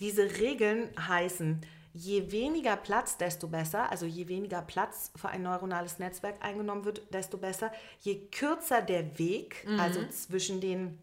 Diese 0.00 0.38
Regeln 0.38 0.90
heißen, 0.98 1.60
je 1.94 2.30
weniger 2.30 2.76
Platz, 2.76 3.16
desto 3.16 3.48
besser. 3.48 3.90
Also 3.90 4.04
je 4.06 4.28
weniger 4.28 4.62
Platz 4.62 5.10
für 5.16 5.28
ein 5.28 5.42
neuronales 5.42 5.98
Netzwerk 5.98 6.36
eingenommen 6.44 6.84
wird, 6.84 7.02
desto 7.12 7.38
besser. 7.38 7.72
Je 8.00 8.26
kürzer 8.30 8.82
der 8.82 9.18
Weg, 9.18 9.66
also 9.78 10.06
zwischen 10.08 10.60
den 10.60 10.98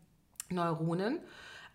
Neuronen, 0.50 1.20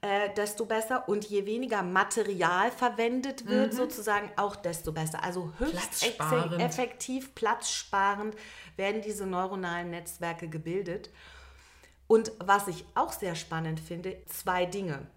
äh, 0.01 0.33
desto 0.37 0.65
besser. 0.67 1.09
Und 1.09 1.25
je 1.25 1.45
weniger 1.47 1.83
Material 1.83 2.71
verwendet 2.71 3.47
wird, 3.47 3.75
sozusagen 3.75 4.31
auch 4.37 4.55
desto 4.55 4.93
besser. 4.93 5.25
Also 5.25 5.53
höchst 5.59 5.75
Platzsparend. 5.75 6.63
effektiv, 6.63 7.35
platzsparend 7.35 8.37
werden 8.77 9.03
diese 9.03 9.27
neuronalen 9.27 9.91
Netzwerke 9.91 10.49
gebildet. 10.49 11.11
Und 12.07 12.31
was 12.39 12.69
ich 12.69 12.85
auch 12.95 13.13
sehr 13.13 13.35
spannend 13.35 13.81
finde, 13.81 14.17
zwei 14.27 14.65
Dinge. 14.65 15.09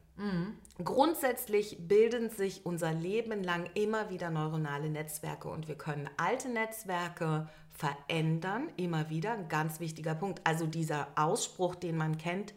Grundsätzlich 0.84 1.78
bilden 1.88 2.30
sich 2.30 2.66
unser 2.66 2.94
Leben 2.94 3.44
lang 3.44 3.70
immer 3.74 4.10
wieder 4.10 4.30
neuronale 4.30 4.90
Netzwerke 4.90 5.48
und 5.50 5.68
wir 5.68 5.76
können 5.76 6.10
alte 6.18 6.50
Netzwerke 6.50 7.50
verändern, 7.74 8.70
immer 8.78 9.10
wieder. 9.10 9.34
Ein 9.34 9.48
ganz 9.48 9.80
wichtiger 9.80 10.16
Punkt. 10.16 10.42
Also 10.44 10.68
dieser 10.68 11.08
Ausspruch, 11.16 11.76
den 11.76 11.98
man 11.98 12.18
kennt, 12.18 12.54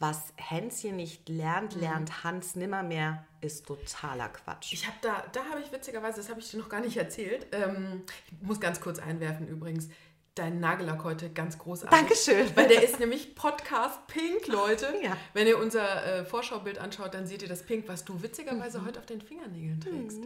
was 0.00 0.32
Hänschen 0.36 0.96
nicht 0.96 1.28
lernt, 1.28 1.74
lernt 1.74 2.24
Hans 2.24 2.56
nimmermehr, 2.56 3.26
ist 3.42 3.66
totaler 3.66 4.30
Quatsch. 4.30 4.72
Ich 4.72 4.86
habe 4.86 4.96
da, 5.02 5.24
da 5.32 5.44
habe 5.44 5.60
ich 5.60 5.70
witzigerweise, 5.70 6.16
das 6.16 6.30
habe 6.30 6.40
ich 6.40 6.50
dir 6.50 6.58
noch 6.58 6.70
gar 6.70 6.80
nicht 6.80 6.96
erzählt. 6.96 7.46
Ähm, 7.52 8.02
ich 8.26 8.46
muss 8.46 8.60
ganz 8.60 8.80
kurz 8.80 8.98
einwerfen 8.98 9.46
übrigens. 9.46 9.88
Dein 10.36 10.60
Nagellack 10.60 11.02
heute 11.04 11.28
ganz 11.30 11.58
großartig. 11.58 11.98
Dankeschön. 11.98 12.56
Weil 12.56 12.68
der 12.68 12.82
ist 12.82 13.00
nämlich 13.00 13.34
Podcast 13.34 14.06
Pink, 14.06 14.46
Leute. 14.46 14.86
Ja. 15.02 15.16
Wenn 15.34 15.46
ihr 15.46 15.58
unser 15.58 16.04
äh, 16.04 16.24
Vorschaubild 16.24 16.78
anschaut, 16.78 17.14
dann 17.14 17.26
seht 17.26 17.42
ihr 17.42 17.48
das 17.48 17.62
Pink, 17.64 17.88
was 17.88 18.04
du 18.04 18.22
witzigerweise 18.22 18.78
Mhm. 18.80 18.86
heute 18.86 18.98
auf 19.00 19.06
den 19.06 19.20
Fingernägeln 19.20 19.80
trägst. 19.80 20.20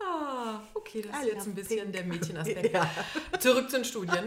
Ah, 0.00 0.60
okay, 0.74 1.02
das 1.02 1.16
I 1.22 1.28
ist 1.28 1.34
jetzt 1.34 1.46
ein 1.46 1.54
bisschen 1.54 1.78
pink. 1.80 1.92
der 1.92 2.04
Mädchenaspekt. 2.04 2.72
Ja. 2.74 2.90
Zurück 3.38 3.70
zu 3.70 3.76
den 3.76 3.84
Studien. 3.84 4.24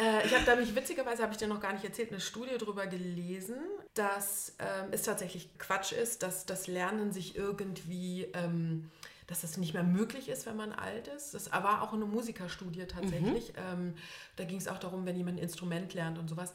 äh, 0.00 0.26
ich 0.26 0.34
habe 0.34 0.44
da 0.44 0.56
mich 0.56 0.74
witzigerweise, 0.74 1.22
habe 1.22 1.32
ich 1.32 1.38
dir 1.38 1.46
noch 1.48 1.60
gar 1.60 1.72
nicht 1.72 1.84
erzählt, 1.84 2.10
eine 2.10 2.20
Studie 2.20 2.56
darüber 2.58 2.86
gelesen, 2.86 3.56
dass 3.94 4.54
ähm, 4.58 4.88
es 4.90 5.02
tatsächlich 5.02 5.56
Quatsch 5.58 5.92
ist, 5.92 6.22
dass 6.22 6.46
das 6.46 6.66
Lernen 6.66 7.12
sich 7.12 7.36
irgendwie, 7.36 8.24
ähm, 8.34 8.90
dass 9.26 9.42
das 9.42 9.56
nicht 9.56 9.74
mehr 9.74 9.82
möglich 9.82 10.28
ist, 10.28 10.46
wenn 10.46 10.56
man 10.56 10.72
alt 10.72 11.08
ist. 11.08 11.34
Das 11.34 11.50
war 11.52 11.82
auch 11.82 11.92
eine 11.92 12.04
Musikerstudie 12.04 12.86
tatsächlich. 12.86 13.52
Ähm, 13.56 13.94
da 14.36 14.44
ging 14.44 14.58
es 14.58 14.68
auch 14.68 14.78
darum, 14.78 15.06
wenn 15.06 15.16
jemand 15.16 15.38
ein 15.38 15.42
Instrument 15.42 15.94
lernt 15.94 16.18
und 16.18 16.28
sowas. 16.28 16.52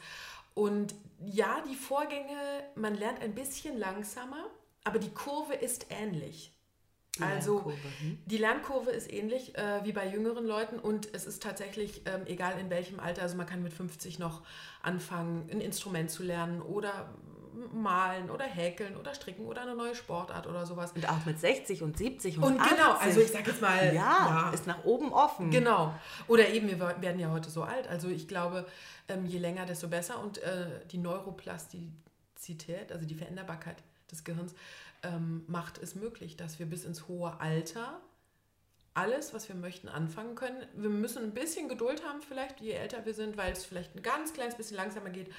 Und 0.54 0.96
ja, 1.24 1.64
die 1.70 1.76
Vorgänge, 1.76 2.64
man 2.76 2.96
lernt 2.96 3.22
ein 3.22 3.36
bisschen 3.36 3.78
langsamer, 3.78 4.46
aber 4.84 5.00
die 5.00 5.12
Kurve 5.12 5.54
ist 5.54 5.88
ähnlich. 5.90 6.52
Also 7.22 7.54
Lernkurve, 7.54 7.78
hm. 8.00 8.18
die 8.26 8.38
Lernkurve 8.38 8.92
ist 8.92 9.12
ähnlich 9.12 9.58
äh, 9.58 9.84
wie 9.84 9.92
bei 9.92 10.08
jüngeren 10.08 10.46
Leuten 10.46 10.80
und 10.80 11.14
es 11.14 11.26
ist 11.26 11.42
tatsächlich 11.42 12.02
ähm, 12.06 12.26
egal 12.26 12.60
in 12.60 12.70
welchem 12.70 13.00
Alter, 13.00 13.24
also 13.24 13.36
man 13.38 13.46
kann 13.46 13.64
mit 13.64 13.74
50 13.74 14.20
noch 14.20 14.44
anfangen, 14.82 15.50
ein 15.52 15.62
Instrument 15.62 16.12
zu 16.12 16.24
lernen 16.24 16.62
oder 16.62 17.10
malen 17.74 18.30
oder 18.30 18.46
häkeln 18.46 18.96
oder 18.98 19.14
stricken 19.14 19.46
oder 19.46 19.62
eine 19.62 19.76
neue 19.76 19.96
Sportart 19.96 20.48
oder 20.48 20.66
sowas. 20.66 20.92
Und 20.94 21.08
auch 21.10 21.26
mit 21.26 21.40
60 21.40 21.84
und 21.84 21.98
70 21.98 22.38
und, 22.38 22.44
Und 22.44 22.60
80. 22.60 22.78
genau, 22.78 22.94
also 22.94 23.20
ich 23.22 23.32
sag 23.32 23.48
jetzt 23.48 23.62
mal, 23.62 23.94
ja, 23.94 23.94
ja. 23.94 24.52
ist 24.54 24.68
nach 24.68 24.84
oben 24.84 25.12
offen. 25.12 25.52
Genau. 25.52 25.94
Oder 26.28 26.50
eben, 26.50 26.68
wir 26.68 26.80
werden 26.80 27.20
ja 27.20 27.32
heute 27.32 27.50
so 27.50 27.64
alt. 27.64 27.88
Also 27.88 28.10
ich 28.10 28.28
glaube, 28.28 28.66
ähm, 29.08 29.26
je 29.26 29.40
länger, 29.40 29.66
desto 29.66 29.88
besser. 29.88 30.20
Und 30.20 30.38
äh, 30.40 30.68
die 30.92 30.98
Neuroplastizität, 30.98 32.92
also 32.92 33.06
die 33.06 33.16
Veränderbarkeit 33.16 33.78
des 34.12 34.24
Gehirns, 34.24 34.54
ähm, 35.04 35.44
macht 35.48 35.78
es 35.78 35.96
möglich, 35.96 36.38
dass 36.38 36.60
wir 36.60 36.66
bis 36.66 36.86
ins 36.86 37.08
hohe 37.08 37.40
Alter 37.40 38.00
alles, 38.94 39.34
was 39.34 39.48
wir 39.48 39.56
möchten, 39.56 39.88
anfangen 39.88 40.34
können. 40.34 40.66
Wir 40.74 40.90
müssen 40.90 41.24
ein 41.24 41.34
bisschen 41.34 41.70
Geduld 41.70 42.04
haben, 42.04 42.22
vielleicht, 42.22 42.62
je 42.62 42.72
älter 42.72 43.06
wir 43.06 43.14
sind, 43.14 43.38
weil 43.38 43.54
es 43.54 43.64
vielleicht 43.64 43.96
ein 43.96 44.02
ganz 44.02 44.34
kleines 44.34 44.56
bisschen 44.56 44.76
langsamer 44.76 45.12
geht. 45.12 45.32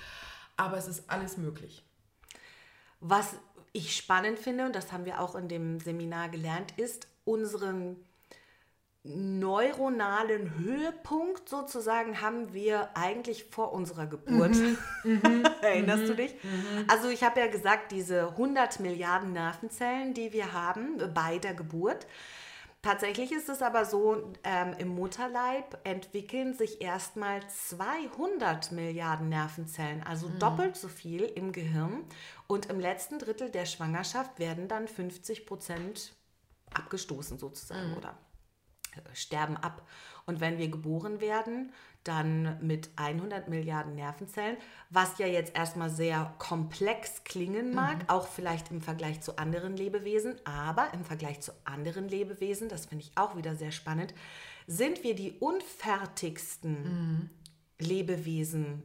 Aber 0.57 0.77
es 0.77 0.87
ist 0.87 1.11
alles 1.11 1.37
möglich. 1.37 1.83
Was 3.01 3.35
ich 3.73 3.97
spannend 3.97 4.39
finde, 4.39 4.67
und 4.67 4.75
das 4.75 4.93
haben 4.93 5.05
wir 5.05 5.21
auch 5.21 5.35
in 5.35 5.49
dem 5.49 5.81
Seminar 5.81 6.29
gelernt, 6.29 6.73
ist 6.77 7.07
unseren 7.25 7.97
neuronalen 9.05 10.59
Höhepunkt 10.59 11.49
sozusagen 11.49 12.21
haben 12.21 12.53
wir 12.53 12.91
eigentlich 12.95 13.45
vor 13.45 13.73
unserer 13.73 14.07
Geburt. 14.07 14.57
Erinnerst 15.63 16.09
du 16.09 16.15
dich? 16.15 16.35
Also 16.89 17.09
ich 17.09 17.23
habe 17.23 17.41
ja 17.41 17.47
gesagt, 17.47 17.93
diese 17.93 18.29
100 18.31 18.81
Milliarden 18.81 19.33
Nervenzellen, 19.33 20.15
die 20.15 20.33
wir 20.33 20.53
haben 20.53 20.99
bei 21.15 21.39
der 21.39 21.55
Geburt. 21.55 22.07
Tatsächlich 22.83 23.33
ist 23.33 23.49
es 23.49 23.61
aber 23.61 23.85
so, 23.85 24.33
ähm, 24.45 24.73
im 24.79 24.89
Mutterleib 24.89 25.79
entwickeln 25.83 26.55
sich 26.55 26.81
erstmal 26.81 27.41
200 27.49 28.71
Milliarden 28.71 29.29
Nervenzellen, 29.29 30.03
also 30.05 30.29
doppelt 30.29 30.77
so 30.77 30.87
viel 30.87 31.23
im 31.23 31.51
Gehirn. 31.51 32.05
Und 32.47 32.67
im 32.67 32.79
letzten 32.79 33.19
Drittel 33.19 33.51
der 33.51 33.67
Schwangerschaft 33.67 34.39
werden 34.39 34.69
dann 34.69 34.87
50 34.87 35.45
Prozent 35.45 36.15
abgestoßen 36.73 37.39
sozusagen 37.39 37.97
oder 37.97 38.17
äh, 38.95 39.15
sterben 39.15 39.57
ab. 39.57 39.87
Und 40.27 40.41
wenn 40.41 40.59
wir 40.59 40.69
geboren 40.69 41.21
werden, 41.21 41.73
dann 42.09 42.57
mit 42.67 42.89
100 42.97 43.49
Milliarden 43.49 43.95
Nervenzellen, 43.95 44.57
was 44.91 45.19
ja 45.19 45.27
jetzt 45.27 45.55
erstmal 45.55 45.91
sehr 45.91 46.35
komplex 46.39 47.23
klingen 47.25 47.75
mag, 47.75 48.05
auch 48.09 48.27
vielleicht 48.27 48.71
im 48.71 48.81
Vergleich 48.81 49.21
zu 49.21 49.37
anderen 49.39 49.77
Lebewesen, 49.77 50.35
aber 50.45 50.93
im 50.95 51.05
Vergleich 51.05 51.41
zu 51.41 51.53
anderen 51.65 52.09
Lebewesen, 52.09 52.69
das 52.69 52.87
finde 52.87 53.05
ich 53.05 53.13
auch 53.17 53.37
wieder 53.37 53.55
sehr 53.55 53.73
spannend, 53.73 54.15
sind 54.67 55.03
wir 55.05 55.15
die 55.15 55.33
unfertigsten 55.39 57.31
Lebewesen 57.79 58.83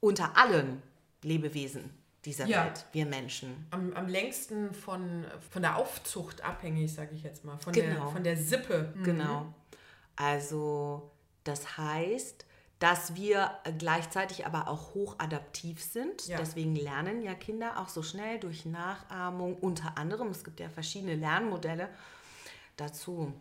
unter 0.00 0.36
allen 0.36 0.82
Lebewesen 1.22 1.90
dieser 2.24 2.46
Ja. 2.46 2.64
Welt, 2.66 2.84
wir 2.92 3.06
Menschen. 3.06 3.66
Am, 3.70 3.92
am 3.94 4.08
längsten 4.08 4.74
von, 4.74 5.24
von 5.50 5.62
der 5.62 5.76
Aufzucht 5.76 6.42
abhängig, 6.44 6.92
sage 6.92 7.14
ich 7.14 7.22
jetzt 7.22 7.44
mal. 7.44 7.56
Von, 7.58 7.72
Genau. 7.72 8.04
der, 8.04 8.08
von 8.08 8.24
der 8.24 8.36
Sippe. 8.36 8.92
Genau. 9.04 9.54
Also 10.16 11.10
das 11.48 11.76
heißt, 11.78 12.46
dass 12.78 13.14
wir 13.14 13.52
gleichzeitig 13.78 14.44
aber 14.44 14.68
auch 14.68 14.94
hochadaptiv 14.94 15.82
sind. 15.82 16.26
Ja. 16.26 16.36
Deswegen 16.36 16.76
lernen 16.76 17.22
ja 17.22 17.34
Kinder 17.34 17.80
auch 17.80 17.88
so 17.88 18.02
schnell 18.02 18.38
durch 18.38 18.66
Nachahmung 18.66 19.56
unter 19.56 19.96
anderem. 19.96 20.28
Es 20.28 20.44
gibt 20.44 20.60
ja 20.60 20.68
verschiedene 20.68 21.14
Lernmodelle. 21.14 21.88
Dazu 22.76 23.32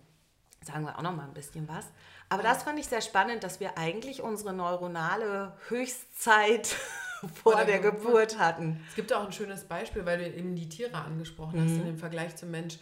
sagen 0.62 0.86
wir 0.86 0.98
auch 0.98 1.02
noch 1.02 1.16
mal 1.16 1.26
ein 1.26 1.34
bisschen 1.34 1.68
was. 1.68 1.86
Aber 2.30 2.44
das 2.44 2.64
fand 2.64 2.80
ich 2.80 2.88
sehr 2.88 3.02
spannend, 3.02 3.44
dass 3.44 3.60
wir 3.60 3.78
eigentlich 3.78 4.22
unsere 4.22 4.54
neuronale 4.54 5.54
Höchstzeit 5.68 6.68
vor 7.44 7.56
der 7.58 7.66
der 7.66 7.80
Geburt. 7.80 8.04
Geburt 8.04 8.40
hatten. 8.40 8.84
Es 8.90 8.96
gibt 8.96 9.14
auch 9.14 9.26
ein 9.26 9.34
schönes 9.34 9.66
Beispiel, 9.66 10.06
weil 10.06 10.18
du 10.18 10.28
eben 10.28 10.56
die 10.56 10.70
Tiere 10.70 10.96
angesprochen 10.96 11.62
hast 11.62 11.72
in 11.72 11.86
dem 11.86 11.98
Vergleich 11.98 12.36
zum 12.36 12.52
Mensch. 12.52 12.80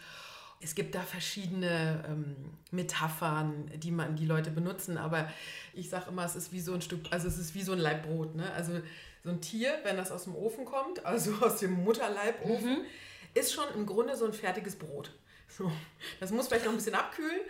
Es 0.63 0.75
gibt 0.75 0.95
da 0.95 1.01
verschiedene 1.01 2.03
ähm, 2.07 2.35
Metaphern, 2.71 3.69
die 3.75 3.91
man, 3.91 4.15
die 4.15 4.25
Leute 4.25 4.49
benutzen, 4.49 4.97
aber 4.97 5.29
ich 5.73 5.89
sage 5.89 6.09
immer, 6.09 6.23
es 6.23 6.35
ist 6.35 6.51
wie 6.53 6.61
so 6.61 6.73
ein 6.73 6.81
Stück, 6.81 7.01
also 7.11 7.27
es 7.27 7.37
ist 7.37 7.53
wie 7.53 7.61
so 7.61 7.73
ein 7.73 7.79
Laib 7.79 8.03
Brot. 8.03 8.35
Ne? 8.35 8.49
Also 8.53 8.79
so 9.23 9.29
ein 9.29 9.41
Tier, 9.41 9.73
wenn 9.83 9.97
das 9.97 10.11
aus 10.11 10.23
dem 10.23 10.35
Ofen 10.35 10.65
kommt, 10.65 11.05
also 11.05 11.33
aus 11.41 11.57
dem 11.57 11.83
Mutterleibofen, 11.83 12.85
ist 13.33 13.53
schon 13.53 13.65
im 13.75 13.85
Grunde 13.85 14.15
so 14.15 14.25
ein 14.25 14.33
fertiges 14.33 14.75
Brot. 14.75 15.11
So, 15.55 15.71
das 16.19 16.31
muss 16.31 16.47
vielleicht 16.47 16.65
noch 16.65 16.71
ein 16.71 16.77
bisschen 16.77 16.95
abkühlen, 16.95 17.41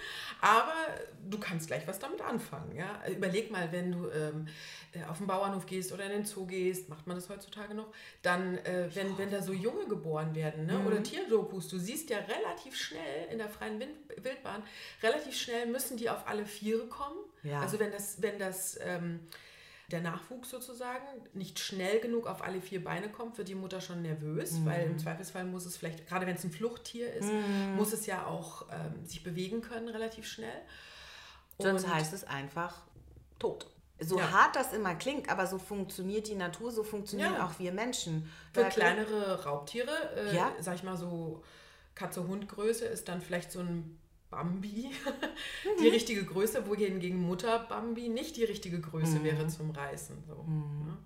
aber 0.42 0.74
du 1.30 1.40
kannst 1.40 1.68
gleich 1.68 1.88
was 1.88 2.00
damit 2.00 2.22
anfangen. 2.22 2.76
Ja? 2.76 3.02
Überleg 3.08 3.50
mal, 3.50 3.72
wenn 3.72 3.94
du 3.94 4.10
ähm, 4.10 4.48
äh, 4.92 5.06
auf 5.06 5.20
den 5.20 5.28
Bauernhof 5.28 5.66
gehst 5.66 5.94
oder 5.94 6.04
in 6.06 6.12
den 6.12 6.26
Zoo 6.26 6.46
gehst, 6.46 6.90
macht 6.90 7.08
man 7.08 7.16
das 7.16 7.30
heutzutage 7.30 7.74
noch, 7.74 7.88
dann, 8.22 8.58
äh, 8.60 8.90
wenn, 8.94 9.18
wenn 9.18 9.32
da 9.32 9.42
so 9.42 9.54
Junge 9.54 9.88
geboren 9.88 10.36
werden 10.36 10.66
ne? 10.66 10.84
oder 10.86 11.02
Tierdokus, 11.02 11.70
du 11.70 11.78
siehst 11.78 12.10
ja 12.10 12.18
relativ 12.18 12.76
schnell 12.76 13.30
in 13.32 13.38
der 13.38 13.48
freien 13.48 13.80
Wildbahn, 13.80 14.64
relativ 15.02 15.36
schnell 15.36 15.68
müssen 15.68 15.96
die 15.96 16.10
auf 16.10 16.28
alle 16.28 16.46
Viere 16.46 16.88
kommen. 16.88 17.20
Ja. 17.44 17.62
Also 17.62 17.80
wenn 17.80 17.92
das, 17.92 18.22
wenn 18.22 18.38
das 18.38 18.78
ähm, 18.82 19.22
der 19.94 20.02
Nachwuchs 20.02 20.50
sozusagen 20.50 21.06
nicht 21.34 21.60
schnell 21.60 22.00
genug 22.00 22.26
auf 22.28 22.42
alle 22.44 22.60
vier 22.62 22.84
Beine 22.84 23.10
kommt, 23.10 23.38
wird 23.38 23.48
die 23.48 23.54
Mutter 23.56 23.80
schon 23.80 24.02
nervös, 24.02 24.54
Mhm. 24.54 24.66
weil 24.66 24.86
im 24.88 24.98
Zweifelsfall 24.98 25.46
muss 25.46 25.66
es 25.68 25.78
vielleicht, 25.78 26.08
gerade 26.08 26.26
wenn 26.26 26.36
es 26.36 26.44
ein 26.44 26.52
Fluchttier 26.52 27.14
ist, 27.14 27.30
muss 27.78 27.94
es 27.94 28.08
ja 28.08 28.26
auch 28.26 28.66
ähm, 28.72 29.06
sich 29.06 29.24
bewegen 29.24 29.62
können 29.62 29.88
relativ 29.90 30.26
schnell. 30.28 30.62
Sonst 31.60 31.84
Und- 31.84 31.94
heißt 31.94 32.12
es 32.14 32.24
einfach 32.24 32.82
tot. 33.38 33.68
So 34.00 34.18
Ja. 34.18 34.32
hart 34.32 34.56
das 34.56 34.74
immer 34.74 34.96
klingt, 34.96 35.30
aber 35.30 35.46
so 35.46 35.60
funktioniert 35.60 36.28
die 36.28 36.34
Natur, 36.36 36.72
so 36.72 36.84
funktionieren 36.84 37.36
Ja. 37.36 37.46
auch 37.46 37.60
wir 37.60 37.72
Menschen. 37.72 38.28
Für 38.52 38.62
Da- 38.64 38.70
kleinere 38.70 39.44
Raubtiere, 39.44 39.92
äh, 40.16 40.36
Ja. 40.36 40.52
sag 40.60 40.76
ich 40.76 40.84
mal 40.84 40.98
so 40.98 41.44
Katze-Hund-Größe, 41.94 42.86
ist 42.86 43.08
dann 43.08 43.22
vielleicht 43.22 43.52
so 43.52 43.60
ein 43.60 44.00
Bambi 44.36 44.90
die 45.80 45.84
Mhm. 45.84 45.90
richtige 45.90 46.24
Größe, 46.26 46.66
wohingegen 46.68 47.20
Mutter 47.20 47.60
Bambi 47.60 48.10
nicht 48.10 48.36
die 48.38 48.44
richtige 48.46 48.80
Größe 48.82 49.20
Mhm. 49.20 49.24
wäre 49.24 49.48
zum 49.48 49.72
Reißen. 49.72 50.24
So, 50.28 50.34
ne? 50.46 50.98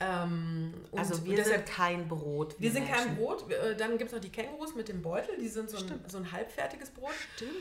ähm, 0.00 0.74
Also 0.96 1.24
wir 1.24 1.36
deshalb, 1.36 1.66
sind 1.66 1.76
kein 1.76 2.08
Brot. 2.08 2.54
wir 2.58 2.70
sind 2.70 2.86
kein 2.88 3.00
Menschen. 3.06 3.16
Brot. 3.16 3.50
Äh, 3.50 3.74
Dann 3.76 3.98
gibt 3.98 4.10
es 4.10 4.14
noch 4.14 4.20
die 4.20 4.30
Kängurus 4.30 4.74
mit 4.74 4.88
dem 4.88 5.02
Beutel, 5.02 5.36
die 5.38 5.48
sind 5.48 5.68
so 5.70 5.76
ein, 5.76 6.00
so 6.06 6.18
ein 6.18 6.30
halbfertiges 6.32 6.90
Brot. 6.90 7.10
Stimmt. 7.36 7.52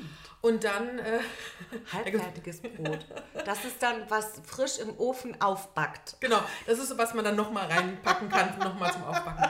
Und 0.41 0.63
dann, 0.63 0.99
äh, 0.99 1.19
Halbfertiges 1.93 2.61
Brot. 2.61 3.05
Das 3.45 3.65
ist 3.65 3.81
dann, 3.81 4.03
was 4.09 4.41
frisch 4.45 4.77
im 4.79 4.95
Ofen 4.97 5.39
aufbackt. 5.41 6.17
genau, 6.19 6.39
das 6.67 6.79
ist 6.79 6.89
so, 6.89 6.97
was 6.97 7.13
man 7.13 7.23
dann 7.25 7.35
nochmal 7.35 7.67
reinpacken 7.71 8.29
kann, 8.29 8.57
nochmal 8.59 8.91
zum 8.93 9.03
Aufbacken. 9.03 9.45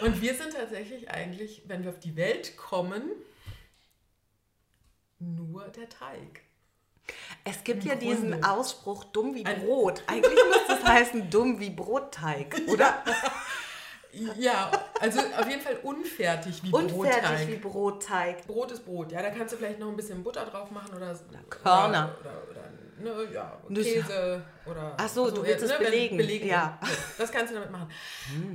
Und 0.00 0.20
wir 0.20 0.34
sind 0.34 0.52
tatsächlich 0.52 1.10
eigentlich, 1.10 1.62
wenn 1.66 1.84
wir 1.84 1.90
auf 1.90 2.00
die 2.00 2.16
Welt 2.16 2.56
kommen, 2.56 3.02
nur 5.22 5.64
der 5.68 5.88
Teig. 5.88 6.42
Es 7.44 7.64
gibt 7.64 7.82
Im 7.84 7.90
ja 7.90 7.94
diesen 7.96 8.30
Grunde. 8.32 8.48
Ausspruch 8.48 9.04
dumm 9.04 9.34
wie 9.34 9.44
Ein- 9.44 9.60
Brot. 9.64 10.02
Eigentlich 10.08 10.38
müsste 10.48 10.72
es 10.74 10.84
heißen 10.84 11.30
dumm 11.30 11.58
wie 11.60 11.70
Brotteig, 11.70 12.60
oder? 12.68 13.02
Ja, 14.36 14.70
also 15.00 15.20
auf 15.20 15.48
jeden 15.48 15.62
Fall 15.62 15.78
unfertig 15.82 16.62
wie 16.62 16.70
Unfertig 16.70 17.22
Brotteig. 17.22 17.48
wie 17.48 17.56
Brotteig. 17.56 18.46
Brot 18.46 18.70
ist 18.70 18.84
Brot, 18.84 19.10
ja, 19.10 19.22
da 19.22 19.30
kannst 19.30 19.54
du 19.54 19.56
vielleicht 19.56 19.78
noch 19.78 19.88
ein 19.88 19.96
bisschen 19.96 20.22
Butter 20.22 20.44
drauf 20.44 20.70
machen 20.70 20.94
oder, 20.94 21.18
Körner. 21.48 22.14
oder, 22.20 22.30
oder, 22.50 23.14
oder 23.14 23.24
ne, 23.24 23.32
ja. 23.32 23.58
Käse 23.74 24.42
oder 24.66 24.94
Ach 24.98 25.08
so, 25.08 25.30
du 25.30 25.42
willst 25.42 25.64
es 25.64 25.70
wenn 25.70 25.78
belegen. 25.78 26.16
belegen. 26.18 26.46
Ja. 26.46 26.78
Das 27.16 27.32
kannst 27.32 27.52
du 27.52 27.54
damit 27.54 27.70
machen. 27.70 27.88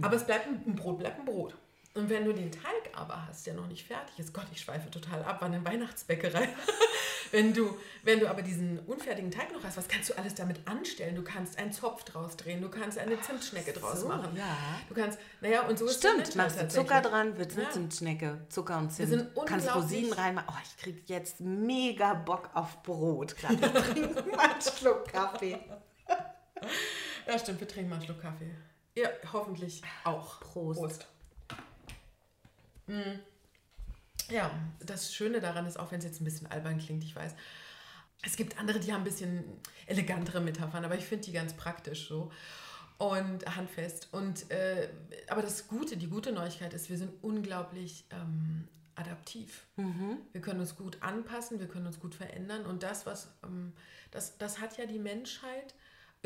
Aber 0.04 0.16
es 0.16 0.24
bleibt 0.24 0.46
ein, 0.46 0.62
ein 0.68 0.76
Brot, 0.76 1.00
bleibt 1.00 1.18
ein 1.18 1.26
Brot. 1.26 1.56
Und 1.98 2.12
wenn 2.12 2.26
du 2.26 2.32
den 2.32 2.52
Teig 2.52 2.92
aber 2.94 3.26
hast, 3.28 3.48
der 3.48 3.56
noch 3.56 3.66
nicht 3.66 3.88
fertig 3.88 4.20
ist, 4.20 4.32
Gott, 4.32 4.46
ich 4.52 4.62
schweife 4.62 4.92
total 4.92 5.24
ab 5.24 5.42
an 5.42 5.52
den 5.52 5.66
Weihnachtsbäckerei. 5.66 6.48
wenn, 7.32 7.56
du, 7.56 7.76
wenn 8.04 8.20
du 8.20 8.30
aber 8.30 8.44
diesen 8.44 8.78
unfertigen 8.82 9.32
Teig 9.32 9.52
noch 9.52 9.64
hast, 9.64 9.78
was 9.78 9.88
kannst 9.88 10.12
du 10.12 10.14
alles 10.16 10.36
damit 10.36 10.60
anstellen? 10.68 11.16
Du 11.16 11.24
kannst 11.24 11.58
einen 11.58 11.72
Zopf 11.72 12.04
draus 12.04 12.38
drehen, 12.38 12.62
du 12.62 12.70
kannst 12.70 13.00
eine 13.00 13.20
Zimtschnecke 13.20 13.74
draus 13.74 14.02
so, 14.02 14.10
machen. 14.10 14.36
ja. 14.38 14.56
Du 14.88 14.94
kannst, 14.94 15.18
naja, 15.42 15.62
und 15.68 15.80
so 15.80 15.88
ist 15.88 16.04
der 16.04 16.10
Stimmt, 16.12 16.36
machst 16.36 16.62
du. 16.62 16.68
Zucker 16.68 17.02
dran, 17.02 17.36
wird 17.36 17.50
es 17.50 17.58
eine 17.58 17.66
Ja. 17.66 17.72
Zimtschnecke. 17.72 18.46
Zucker 18.50 18.78
und 18.78 18.92
Zimt. 18.92 19.10
sind 19.10 19.30
Kannst 19.48 19.76
Rosinen 19.76 20.14
reinmachen. 20.14 20.50
Oh, 20.52 20.60
ich 20.64 20.78
kriege 20.78 21.02
jetzt 21.08 21.42
mega 21.42 22.14
Bock 22.14 22.52
auf 22.54 22.84
Brot. 22.84 23.36
Gerade 23.38 23.56
ich 23.56 23.62
trinke 23.62 24.24
mal 24.36 24.52
einen 24.52 24.62
Schluck 24.62 25.08
Kaffee. 25.12 25.58
Ja, 27.26 27.40
stimmt, 27.40 27.60
wir 27.60 27.68
trinken 27.68 27.90
mal 27.90 27.96
einen 27.96 28.06
Schluck 28.06 28.22
Kaffee. 28.22 28.52
Ja, 28.96 29.10
hoffentlich 29.34 29.82
auch. 30.04 30.40
Prost. 30.42 31.08
Mm. 31.08 31.17
Ja, 34.30 34.52
das 34.80 35.14
Schöne 35.14 35.40
daran 35.40 35.66
ist, 35.66 35.80
auch 35.80 35.92
wenn 35.92 36.00
es 36.00 36.06
jetzt 36.06 36.22
ein 36.22 36.26
bisschen 36.26 36.48
albern 36.48 36.78
klingt, 36.80 37.04
ich 37.04 37.16
weiß, 37.16 37.34
es 38.24 38.36
gibt 38.36 38.60
andere, 38.60 38.80
die 38.80 38.92
haben 38.92 39.02
ein 39.02 39.06
bisschen 39.06 39.44
elegantere 39.86 40.42
Metaphern, 40.42 40.84
aber 40.84 40.96
ich 40.96 41.06
finde 41.06 41.26
die 41.26 41.32
ganz 41.32 41.54
praktisch 41.54 42.08
so 42.08 42.32
und 42.98 43.46
handfest. 43.56 44.10
Und, 44.12 44.50
äh, 44.52 44.90
aber 45.28 45.42
das 45.44 45.68
Gute, 45.68 45.98
die 45.98 46.08
gute 46.08 46.32
Neuigkeit 46.32 46.74
ist, 46.74 46.90
wir 46.90 46.98
sind 46.98 47.12
unglaublich 47.22 48.06
ähm, 48.10 48.68
adaptiv. 48.96 49.68
Wir 50.34 50.42
können 50.42 50.60
uns 50.60 50.76
gut 50.76 51.02
anpassen, 51.02 51.60
wir 51.60 51.68
können 51.68 51.86
uns 51.86 52.00
gut 52.00 52.16
verändern 52.16 52.66
und 52.66 52.84
das, 52.84 53.06
was, 53.06 53.30
ähm, 53.44 53.74
das, 54.12 54.38
das 54.40 54.60
hat 54.60 54.78
ja 54.78 54.88
die 54.88 55.00
Menschheit 55.00 55.76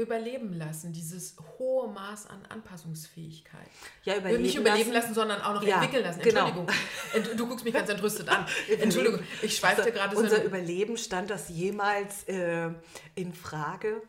überleben 0.02 0.54
lassen, 0.54 0.92
dieses 0.94 1.36
hohe 1.58 1.88
Maß 1.90 2.28
an 2.28 2.46
Anpassungsfähigkeit. 2.50 3.68
Ja, 4.04 4.18
überleben 4.18 4.44
Nicht 4.44 4.56
überleben 4.56 4.92
lassen. 4.92 5.08
lassen, 5.10 5.14
sondern 5.14 5.42
auch 5.42 5.54
noch 5.56 5.64
Ja, 5.64 5.76
entwickeln 5.82 6.04
lassen. 6.04 6.22
genau. 6.22 6.48
Entschuldigung. 6.48 6.76
Ent- 7.14 7.40
Du 7.40 7.48
guckst 7.48 7.66
mich 7.66 7.74
ganz 7.74 7.90
entrüstet 7.90 8.28
an. 8.30 8.46
Entschuldigung, 8.80 9.20
ich 9.42 9.56
schweifte 9.56 9.92
gerade 9.92 10.16
so. 10.16 10.22
Unser 10.22 10.44
Überleben 10.44 10.98
stand 10.98 11.30
das 11.30 11.50
jemals 11.50 12.24
äh, 12.28 12.70
in 13.16 13.34
Frage? 13.34 14.02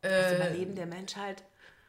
Das 0.00 0.32
Äh, 0.32 0.36
Überleben 0.36 0.74
der 0.74 0.86
Menschheit? 0.86 1.42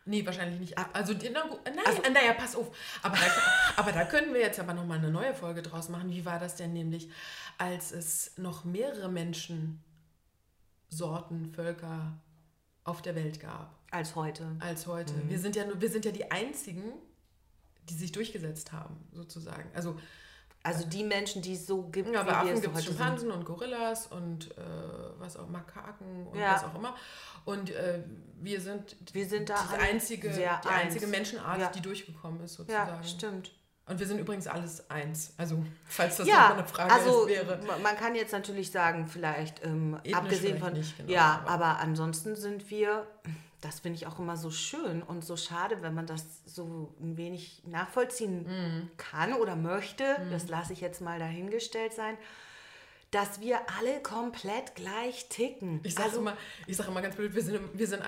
nee, 0.08 0.24
wahrscheinlich 0.26 0.60
nicht. 0.60 0.78
Also, 0.94 1.14
na, 1.34 1.44
nein, 1.66 1.80
Also- 1.86 2.02
naja, 2.14 2.34
pass 2.34 2.56
auf. 2.56 2.68
Aber 3.02 3.16
da, 3.16 3.24
aber 3.82 3.92
da 3.92 4.06
können 4.06 4.34
wir 4.34 4.42
jetzt 4.42 4.60
aber 4.60 4.74
nochmal 4.76 5.00
eine 5.00 5.10
neue 5.10 5.34
Folge 5.34 5.62
draus 5.64 5.90
machen. 5.90 6.12
Wie 6.12 6.24
war 6.26 6.38
das 6.40 6.56
denn 6.56 6.74
nämlich, 6.74 7.10
als 7.58 7.92
es 7.92 8.38
noch 8.38 8.64
mehrere 8.66 9.10
Menschen, 9.10 9.82
Sorten, 10.90 11.52
Völker 11.54 12.14
auf 12.86 13.02
der 13.02 13.16
Welt 13.16 13.40
gab 13.42 13.78
Als 13.92 14.16
heute. 14.16 14.48
als 14.62 14.88
heute? 14.88 15.14
Mhm. 15.14 15.30
Wir, 15.30 15.40
sind 15.40 15.56
ja, 15.58 15.66
nur- 15.66 15.82
wir 15.82 15.90
sind 15.90 16.06
ja 16.06 16.12
die 16.12 16.32
Einzigen, 16.32 16.84
die 17.90 17.94
sich 17.96 18.12
durchgesetzt 18.14 18.72
haben, 18.72 18.96
sozusagen. 19.12 19.70
Also 19.76 19.98
Also 20.64 20.88
die 20.88 21.04
Menschen, 21.04 21.44
die 21.44 21.54
es 21.54 21.68
so 21.68 21.84
gibt, 21.90 22.12
Ja, 22.12 22.24
bei 22.24 22.30
wir 22.32 22.38
Affen 22.38 22.62
gibt 22.62 22.76
es. 22.76 22.86
Schimpansen 22.86 23.30
und 23.32 23.46
Gorillas 23.46 24.08
und 24.08 24.58
äh, 24.58 24.62
was 25.20 25.38
auch 25.38 25.48
Makaken 25.48 26.26
und 26.28 26.40
Ja. 26.40 26.54
was 26.56 26.64
auch 26.64 26.74
immer. 26.76 26.96
Und 27.46 27.70
äh, 27.70 28.02
wir 28.42 28.60
sind, 28.62 28.96
Wir 29.14 29.28
sind 29.28 29.50
da 29.50 29.56
die 29.72 29.78
einzige, 29.80 30.30
die 30.32 30.44
einzige 30.46 31.06
eins. 31.06 31.12
Menschenart, 31.12 31.60
Ja. 31.62 31.70
die 31.70 31.82
durchgekommen 31.82 32.40
ist, 32.42 32.54
sozusagen. 32.56 32.90
Ja, 32.96 33.04
stimmt. 33.04 33.52
Und 33.88 34.00
wir 34.00 34.08
sind 34.08 34.18
übrigens 34.20 34.48
alles 34.48 34.90
eins. 34.90 35.34
Also, 35.38 35.64
falls 35.86 36.18
das 36.18 36.28
ja, 36.28 36.54
eine 36.54 36.66
Frage 36.66 36.92
also 36.92 37.26
ist, 37.28 37.30
wäre. 37.36 37.60
ma- 37.68 37.78
man 37.78 37.96
kann 37.96 38.16
jetzt 38.16 38.32
natürlich 38.32 38.72
sagen, 38.72 39.08
vielleicht 39.08 39.64
ähm, 39.64 40.00
abgesehen 40.12 40.58
vielleicht 40.58 40.96
von, 40.96 41.06
genau, 41.06 41.12
ja, 41.14 41.44
aber- 41.46 41.50
aber, 41.52 41.80
ansonsten 41.80 42.36
sind 42.36 42.72
wir, 42.72 43.06
das 43.62 43.82
finde 43.82 43.98
ich 43.98 44.08
auch 44.08 44.18
immer 44.18 44.38
so 44.38 44.50
schön 44.50 45.04
und 45.04 45.24
so 45.24 45.38
schade, 45.38 45.84
wenn 45.84 45.94
man 45.94 46.08
das 46.08 46.26
so 46.48 46.96
ein 47.00 47.16
wenig 47.18 47.62
nachvollziehen 47.68 48.48
Mhm. 48.48 48.92
kann 48.98 49.34
oder 49.34 49.56
möchte, 49.56 50.04
das 50.32 50.48
lasse 50.48 50.74
ich 50.74 50.82
jetzt 50.82 51.02
mal 51.02 51.20
dahingestellt 51.20 51.94
sein, 51.94 52.18
dass 53.12 53.40
wir 53.40 53.60
alle 53.80 54.02
komplett 54.02 54.74
gleich 54.76 55.30
ticken. 55.30 55.80
Ich 55.84 55.94
sage 55.94 56.08
also 56.08 56.20
immer, 56.22 56.36
ich 56.66 56.76
sag 56.76 56.88
immer 56.88 57.04
ganz 57.04 57.16
blöd, 57.16 57.36
wir 57.36 57.42
sind, 57.44 57.60
wir, 57.78 57.88
sind, 57.88 58.02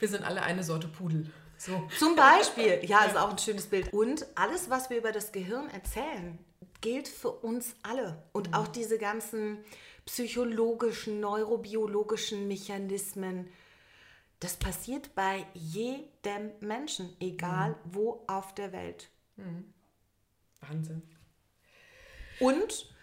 wir 0.00 0.08
sind 0.08 0.24
alle 0.24 0.42
eine 0.42 0.64
Sorte 0.64 0.88
Pudel. 0.88 1.30
So. 1.58 1.88
Zum 1.98 2.16
Beispiel, 2.16 2.80
ja, 2.84 3.04
ist 3.04 3.16
auch 3.16 3.30
ein 3.30 3.38
schönes 3.38 3.66
Bild. 3.66 3.92
Und 3.92 4.26
alles, 4.34 4.70
was 4.70 4.90
wir 4.90 4.98
über 4.98 5.12
das 5.12 5.32
Gehirn 5.32 5.68
erzählen, 5.70 6.38
gilt 6.80 7.08
für 7.08 7.30
uns 7.30 7.74
alle. 7.82 8.22
Und 8.32 8.54
auch 8.54 8.68
diese 8.68 8.98
ganzen 8.98 9.64
psychologischen, 10.06 11.20
neurobiologischen 11.20 12.46
Mechanismen, 12.46 13.48
das 14.40 14.56
passiert 14.56 15.14
bei 15.14 15.46
jedem 15.54 16.50
Menschen, 16.60 17.16
egal 17.20 17.76
wo 17.84 18.22
auf 18.26 18.54
der 18.54 18.72
Welt. 18.72 19.08
Wahnsinn. 20.60 21.02
Und 22.40 22.94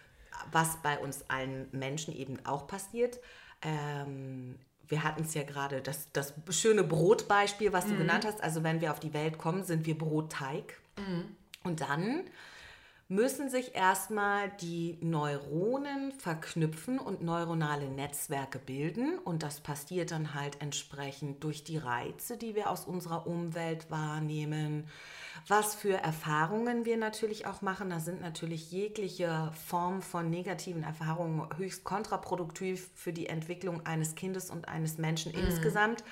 was 0.50 0.80
bei 0.82 0.98
uns 0.98 1.28
allen 1.28 1.68
Menschen 1.72 2.14
eben 2.14 2.44
auch 2.46 2.66
passiert, 2.66 3.18
ähm, 3.62 4.58
wir 4.88 5.04
hatten 5.04 5.22
es 5.22 5.34
ja 5.34 5.42
gerade, 5.42 5.80
das, 5.80 6.08
das 6.12 6.34
schöne 6.50 6.84
Brotbeispiel, 6.84 7.72
was 7.72 7.86
du 7.86 7.96
genannt 7.96 8.24
hast. 8.26 8.42
Also 8.42 8.62
wenn 8.62 8.80
wir 8.80 8.92
auf 8.92 9.00
die 9.00 9.14
Welt 9.14 9.38
kommen, 9.38 9.64
sind 9.64 9.86
wir 9.86 9.96
Brotteig. 9.96 10.80
Und 11.64 11.80
dann 11.80 12.24
müssen 13.08 13.50
sich 13.50 13.74
erstmal 13.74 14.50
die 14.60 14.96
Neuronen 15.02 16.12
verknüpfen 16.12 16.98
und 16.98 17.22
neuronale 17.22 17.88
Netzwerke 17.88 18.58
bilden. 18.58 19.18
Und 19.18 19.42
das 19.42 19.60
passiert 19.60 20.10
dann 20.10 20.34
halt 20.34 20.60
entsprechend 20.62 21.44
durch 21.44 21.62
die 21.62 21.76
Reize, 21.78 22.38
die 22.38 22.54
wir 22.54 22.70
aus 22.70 22.86
unserer 22.86 23.26
Umwelt 23.26 23.90
wahrnehmen. 23.90 24.88
Was 25.48 25.74
für 25.74 25.94
Erfahrungen 25.94 26.84
wir 26.84 26.96
natürlich 26.96 27.46
auch 27.46 27.62
machen. 27.62 27.90
Da 27.90 28.00
sind 28.00 28.20
natürlich 28.20 28.70
jegliche 28.70 29.50
Form 29.66 30.02
von 30.02 30.30
negativen 30.30 30.82
Erfahrungen 30.82 31.48
höchst 31.56 31.84
kontraproduktiv 31.84 32.90
für 32.94 33.12
die 33.12 33.26
Entwicklung 33.26 33.84
eines 33.86 34.14
Kindes 34.14 34.50
und 34.50 34.68
eines 34.68 34.98
Menschen 34.98 35.32
insgesamt. 35.32 36.04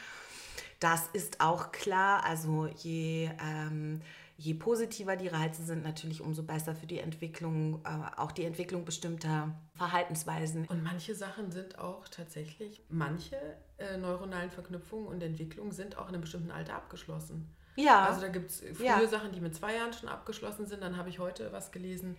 Das 0.80 1.06
ist 1.12 1.40
auch 1.40 1.72
klar. 1.72 2.24
Also 2.24 2.66
je, 2.78 3.30
ähm, 3.42 4.00
je 4.38 4.54
positiver 4.54 5.16
die 5.16 5.28
Reize 5.28 5.62
sind, 5.62 5.85
natürlich 5.85 6.22
umso 6.22 6.42
besser 6.42 6.74
für 6.74 6.87
die 6.87 6.98
Entwicklung, 6.98 7.85
äh, 7.85 8.18
auch 8.18 8.33
die 8.33 8.44
Entwicklung 8.44 8.87
bestimmter 8.87 9.54
Verhaltensweisen. 9.74 10.66
Und 10.66 10.83
manche 10.83 11.14
Sachen 11.14 11.52
sind 11.52 11.78
auch 11.78 12.09
tatsächlich, 12.09 12.83
manche 12.88 13.37
äh, 13.76 13.98
neuronalen 13.98 14.50
Verknüpfungen 14.50 15.06
und 15.06 15.22
Entwicklungen 15.22 15.72
sind 15.72 15.98
auch 15.98 16.09
in 16.09 16.14
einem 16.14 16.22
bestimmten 16.22 16.50
Alter 16.50 16.74
abgeschlossen. 16.74 17.54
Ja, 17.76 18.06
Also 18.06 18.20
da 18.20 18.28
gibt 18.28 18.50
es 18.50 18.61
frühe 18.61 18.87
Ja. 18.87 19.06
Sachen, 19.06 19.33
die 19.33 19.40
mit 19.40 19.54
zwei 19.54 19.74
Jahren 19.76 19.92
schon 19.92 20.09
abgeschlossen 20.09 20.66
sind. 20.66 20.83
Dann 20.83 20.96
habe 20.96 21.09
ich 21.09 21.18
heute 21.18 21.52
was 21.52 21.72
gelesen. 21.72 22.16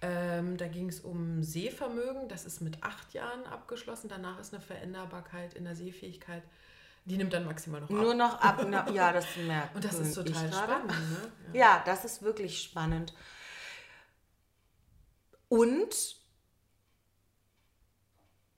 Ähm, 0.00 0.56
da 0.56 0.66
ging 0.68 0.88
es 0.88 1.00
um 1.00 1.42
Sehvermögen. 1.42 2.28
Das 2.28 2.44
ist 2.44 2.60
mit 2.60 2.82
acht 2.82 3.12
Jahren 3.14 3.44
abgeschlossen. 3.46 4.08
Danach 4.08 4.38
ist 4.38 4.52
eine 4.54 4.62
Veränderbarkeit 4.62 5.54
in 5.54 5.64
der 5.64 5.74
Sehfähigkeit. 5.76 6.42
Die 7.06 7.16
nimmt 7.16 7.32
dann 7.32 7.44
maximal 7.44 7.80
noch 7.82 7.90
ab. 7.90 7.96
nur 7.96 8.14
noch 8.14 8.40
ab. 8.40 8.64
Na, 8.68 8.88
ja, 8.90 9.12
das 9.12 9.26
merkt 9.46 9.74
Und 9.74 9.84
das 9.84 9.98
ist 9.98 10.14
total 10.14 10.52
spannend. 10.52 10.88
Ne? 10.88 11.32
Ja. 11.52 11.60
Ja, 11.60 11.82
das 11.84 12.04
ist 12.04 12.22
wirklich 12.22 12.62
spannend. 12.62 13.14
Und 15.48 16.22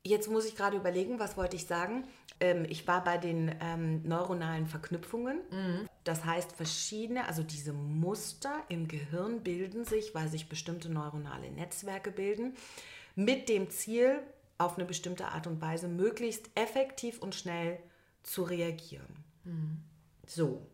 Jetzt 0.07 0.31
muss 0.31 0.45
ich 0.45 0.55
gerade 0.55 0.77
überlegen, 0.77 1.19
was 1.19 1.37
wollte 1.37 1.57
ich 1.57 1.67
sagen? 1.67 2.07
Ähm, 2.41 2.67
ich 2.69 2.87
war 2.87 3.03
bei 3.03 3.19
den 3.19 3.55
ähm, 3.61 4.03
neuronalen 4.03 4.67
Verknüpfungen. 4.67 5.41
Das 6.05 6.25
heißt, 6.25 6.53
verschiedene, 6.53 7.27
also 7.27 7.43
diese 7.43 7.73
Muster 7.73 8.63
im 8.69 8.89
Gehirn 8.89 9.43
bilden 9.43 9.85
sich, 9.85 10.15
weil 10.15 10.29
sich 10.29 10.49
bestimmte 10.49 10.89
neuronale 10.89 11.51
Netzwerke 11.51 12.11
bilden, 12.11 12.55
mit 13.15 13.49
dem 13.49 13.71
Ziel, 13.71 14.21
auf 14.59 14.77
eine 14.77 14.87
bestimmte 14.87 15.29
Art 15.29 15.47
und 15.47 15.61
Weise 15.61 15.89
möglichst 15.89 16.49
effektiv 16.55 17.19
und 17.19 17.35
schnell 17.35 17.79
zu 18.23 18.43
reagieren. 18.43 19.25
So. 20.27 20.67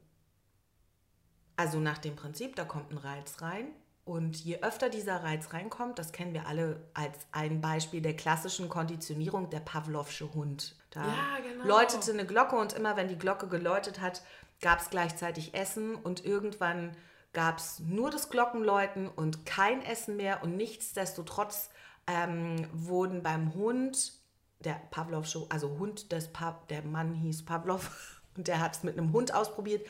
Also 1.56 1.80
nach 1.80 1.98
dem 1.98 2.14
Prinzip, 2.16 2.56
da 2.56 2.64
kommt 2.64 2.92
ein 2.92 2.98
Reiz 2.98 3.42
rein. 3.42 3.68
Und 4.04 4.36
je 4.44 4.60
öfter 4.62 4.88
dieser 4.88 5.22
Reiz 5.22 5.52
reinkommt, 5.52 5.98
das 5.98 6.10
kennen 6.10 6.34
wir 6.34 6.48
alle 6.48 6.88
als 6.92 7.16
ein 7.30 7.60
Beispiel 7.60 8.02
der 8.02 8.16
klassischen 8.16 8.68
Konditionierung, 8.68 9.48
der 9.50 9.60
Pavlovsche 9.60 10.34
Hund. 10.34 10.74
Da 10.90 11.02
Ja, 11.02 11.38
genau. 11.40 11.64
läutete 11.64 12.10
eine 12.12 12.26
Glocke 12.26 12.56
und 12.56 12.72
immer 12.72 12.96
wenn 12.96 13.06
die 13.08 13.18
Glocke 13.18 13.46
geläutet 13.46 14.00
hat, 14.00 14.22
gab 14.60 14.80
es 14.80 14.90
gleichzeitig 14.90 15.54
Essen 15.54 15.94
und 15.94 16.24
irgendwann 16.24 16.96
gab 17.32 17.58
es 17.58 17.78
nur 17.78 18.10
das 18.10 18.28
Glockenläuten 18.28 19.08
und 19.08 19.46
kein 19.46 19.82
Essen 19.82 20.16
mehr 20.16 20.42
und 20.42 20.56
nichtsdestotrotz 20.56 21.70
ähm, 22.06 22.66
wurden 22.72 23.22
beim 23.22 23.54
Hund, 23.54 24.14
der 24.60 24.80
Pavlovsche, 24.90 25.46
also 25.48 25.78
Hund 25.78 26.12
des 26.12 26.32
pa 26.32 26.60
der 26.70 26.82
Mann 26.82 27.14
hieß 27.14 27.44
Pavlov 27.44 28.21
und 28.36 28.48
der 28.48 28.60
hat 28.60 28.76
es 28.76 28.82
mit 28.82 28.96
einem 28.98 29.12
Hund 29.12 29.34
ausprobiert. 29.34 29.86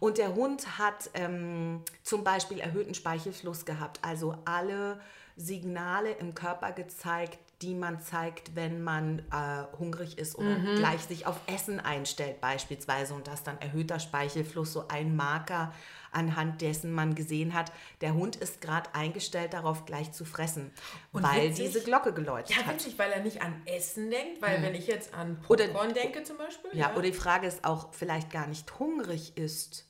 Und 0.00 0.18
der 0.18 0.34
Hund 0.34 0.78
hat 0.78 1.10
ähm, 1.14 1.82
zum 2.02 2.24
Beispiel 2.24 2.58
erhöhten 2.58 2.94
Speichelfluss 2.94 3.64
gehabt, 3.64 4.00
also 4.02 4.36
alle 4.44 5.00
Signale 5.36 6.12
im 6.12 6.34
Körper 6.34 6.72
gezeigt, 6.72 7.38
die 7.62 7.74
man 7.74 8.00
zeigt, 8.00 8.54
wenn 8.54 8.82
man 8.82 9.20
äh, 9.30 9.78
hungrig 9.78 10.18
ist 10.18 10.36
oder 10.36 10.56
gleich 10.76 11.02
sich 11.02 11.26
auf 11.26 11.40
Essen 11.46 11.80
einstellt 11.80 12.40
beispielsweise. 12.40 13.14
Und 13.14 13.26
das 13.26 13.42
dann 13.42 13.58
erhöhter 13.60 13.98
Speichelfluss, 13.98 14.72
so 14.72 14.86
ein 14.88 15.16
Marker, 15.16 15.72
anhand 16.14 16.60
dessen 16.62 16.92
man 16.92 17.14
gesehen 17.14 17.54
hat, 17.54 17.72
der 18.00 18.14
Hund 18.14 18.36
ist 18.36 18.60
gerade 18.60 18.94
eingestellt 18.94 19.52
darauf, 19.52 19.84
gleich 19.84 20.12
zu 20.12 20.24
fressen, 20.24 20.70
Und 21.12 21.22
weil 21.22 21.50
witzig- 21.50 21.66
diese 21.66 21.80
Glocke 21.82 22.12
geläutet 22.12 22.56
Ja, 22.56 22.64
hat. 22.64 22.74
witzig, 22.74 22.98
weil 22.98 23.10
er 23.12 23.20
nicht 23.22 23.42
an 23.42 23.54
Essen 23.66 24.10
denkt, 24.10 24.40
weil 24.42 24.62
wenn 24.62 24.74
ich 24.74 24.86
jetzt 24.86 25.12
an 25.14 25.38
Oder- 25.48 25.66
Popcorn 25.68 25.94
denke 25.94 26.22
zum 26.22 26.38
Beispiel. 26.38 26.70
Ja, 26.72 26.92
oder 26.92 27.02
die 27.02 27.12
Frage 27.12 27.46
ist 27.46 27.64
auch, 27.64 27.92
vielleicht 27.92 28.30
gar 28.30 28.46
nicht 28.46 28.78
hungrig 28.78 29.36
ist. 29.36 29.86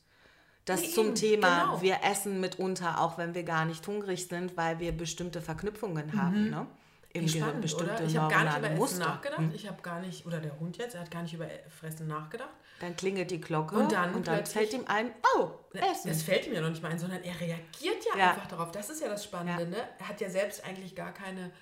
Das 0.65 0.81
Nee, 0.81 0.89
zum 0.89 1.07
eben, 1.09 1.15
Thema, 1.15 1.61
genau. 1.65 1.83
wir 1.83 1.99
essen 2.11 2.41
mitunter, 2.41 2.99
auch 3.01 3.19
wenn 3.19 3.35
wir 3.35 3.43
gar 3.43 3.67
nicht 3.67 3.87
hungrig 3.87 4.27
sind, 4.29 4.57
weil 4.57 4.79
wir 4.79 4.93
bestimmte 4.93 5.43
Verknüpfungen 5.43 6.19
haben, 6.21 6.49
ne? 6.49 6.67
Im 7.15 7.27
Gehirn 7.27 7.43
spannend, 7.45 7.63
bestimmte 7.63 7.95
oder? 7.95 8.05
Ich 8.05 8.17
habe 8.17 8.35
gar 8.35 8.45
nicht 8.45 8.59
über 8.59 8.67
Essen 8.67 8.77
Muster. 8.79 8.99
nachgedacht. 9.07 9.39
Hm. 9.39 9.53
Ich 9.55 9.69
habe 9.69 9.83
gar 9.83 10.01
nicht, 10.01 10.27
oder 10.27 10.41
der 10.41 10.59
Hund 10.61 10.77
jetzt, 10.79 10.95
er 10.95 11.01
hat 11.03 11.11
gar 11.11 11.23
nicht 11.23 11.33
über 11.35 11.47
Fressen 11.81 12.07
nachgedacht. 12.09 12.51
Dann 12.81 12.97
klingelt 12.97 13.31
die 13.31 13.41
Glocke 13.41 13.77
Und 13.77 13.93
dann 13.93 14.13
fällt 14.13 14.25
plötzlich- 14.25 14.73
ihm 14.75 14.85
ein, 14.87 15.11
oh, 15.37 15.49
Essen. 15.75 16.09
Das 16.09 16.23
fällt 16.25 16.47
ihm 16.49 16.55
ja 16.55 16.61
noch 16.61 16.71
nicht 16.71 16.83
mal 16.83 16.91
ein, 16.91 16.99
sondern 16.99 17.23
er 17.23 17.41
reagiert 17.41 18.05
ja, 18.13 18.19
Ja. 18.19 18.31
einfach 18.33 18.47
darauf. 18.49 18.73
Das 18.73 18.91
ist 18.91 19.01
ja 19.01 19.09
das 19.09 19.23
Spannende. 19.25 19.63
Ja. 19.63 19.69
Ne? 19.71 19.77
Er 19.99 20.09
hat 20.09 20.21
ja 20.21 20.29
selbst 20.29 20.65
eigentlich 20.65 20.95
gar 20.97 21.13
keine 21.15 21.53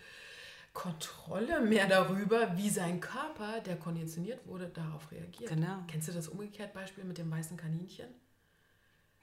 Kontrolle 0.72 1.60
mehr 1.60 1.86
darüber, 1.86 2.56
wie 2.56 2.70
sein 2.70 2.98
Körper, 3.00 3.60
der 3.60 3.76
konditioniert 3.76 4.46
wurde, 4.46 4.68
darauf 4.68 5.10
reagiert. 5.12 5.50
Genau. 5.50 5.80
Kennst 5.86 6.08
du 6.08 6.12
das 6.12 6.28
umgekehrt 6.28 6.72
Beispiel 6.72 7.04
mit 7.04 7.18
dem 7.18 7.30
weißen 7.30 7.58
Kaninchen? 7.58 8.06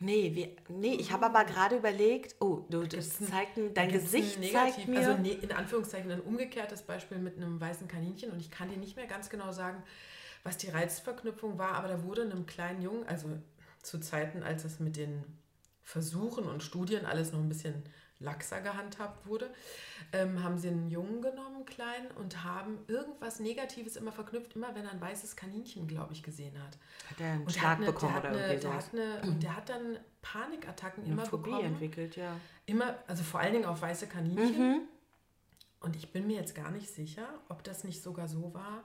Nee, 0.01 0.33
wir, 0.33 0.49
nee, 0.69 0.95
ich 0.95 1.11
habe 1.11 1.25
aber 1.25 1.43
gerade 1.43 1.75
überlegt, 1.75 2.35
oh, 2.39 2.63
du, 2.69 2.87
das 2.87 3.19
zeigt, 3.19 3.57
ein- 3.57 3.73
dein 3.73 3.89
Gesicht 3.91 4.39
zeigt 4.53 4.87
mir, 4.87 4.97
Also 4.97 5.21
ne, 5.21 5.31
in 5.33 5.51
Anführungszeichen 5.51 6.09
ein 6.09 6.21
umgekehrtes 6.21 6.83
Beispiel 6.83 7.17
mit 7.17 7.35
einem 7.35 7.59
weißen 7.59 7.87
Kaninchen 7.89 8.31
und 8.31 8.39
ich 8.39 8.49
kann 8.49 8.69
dir 8.69 8.77
nicht 8.77 8.95
mehr 8.95 9.07
ganz 9.07 9.29
genau 9.29 9.51
sagen, 9.51 9.83
was 10.43 10.55
die 10.55 10.69
Reizverknüpfung 10.69 11.57
war, 11.57 11.73
aber 11.73 11.89
da 11.89 12.03
wurde 12.03 12.21
einem 12.21 12.45
kleinen 12.45 12.81
Jungen, 12.81 13.05
also 13.07 13.27
zu 13.83 13.99
Zeiten, 13.99 14.41
als 14.41 14.63
es 14.63 14.79
mit 14.79 14.95
den 14.95 15.21
Versuchen 15.83 16.45
und 16.45 16.63
Studien 16.63 17.05
alles 17.05 17.33
noch 17.33 17.39
ein 17.39 17.49
bisschen 17.49 17.83
laxer 18.19 18.61
gehandhabt 18.61 19.25
wurde, 19.25 19.49
ähm, 20.11 20.43
haben 20.43 20.57
sie 20.57 20.67
einen 20.69 20.89
Jungen 20.89 21.21
genommen, 21.21 21.65
klein, 21.65 22.07
und 22.19 22.43
haben 22.43 22.79
irgendwas 22.87 23.39
Negatives 23.39 23.95
immer 23.95 24.11
verknüpft, 24.11 24.55
immer 24.55 24.75
wenn 24.75 24.85
er 24.85 24.91
ein 24.91 25.01
weißes 25.01 25.35
Kaninchen, 25.35 25.87
glaube 25.87 26.13
ich, 26.13 26.21
gesehen 26.23 26.61
hat. 26.61 26.77
hat 27.09 27.19
er 27.21 27.31
einen 27.33 27.43
Und 27.43 27.51
Schlag 27.51 27.63
hat 27.63 27.77
eine, 27.77 27.85
bekommen 27.85 28.17
oder 28.17 28.29
eine, 28.29 28.37
irgendwie 28.39 28.59
der 28.61 28.71
sowas. 28.71 28.89
eine, 28.93 29.21
und 29.23 29.43
der 29.43 29.55
hat 29.55 29.69
dann 29.69 29.99
Panikattacken 30.21 31.03
Eine 31.05 31.13
immer 31.13 31.25
Phobie 31.25 31.49
bekommen. 31.49 31.65
entwickelt, 31.67 32.15
ja. 32.17 32.35
Immer, 32.65 32.97
also 33.07 33.23
vor 33.23 33.39
allen 33.39 33.53
Dingen 33.53 33.65
auf 33.65 33.81
weiße 33.81 34.07
Kaninchen. 34.07 34.57
Mhm. 34.71 34.81
Und 35.79 35.95
ich 35.95 36.11
bin 36.11 36.27
mir 36.27 36.35
jetzt 36.35 36.55
gar 36.55 36.71
nicht 36.71 36.89
sicher, 36.93 37.27
ob 37.47 37.63
das 37.63 37.85
nicht 37.85 38.03
sogar 38.03 38.27
so 38.27 38.53
war. 38.53 38.83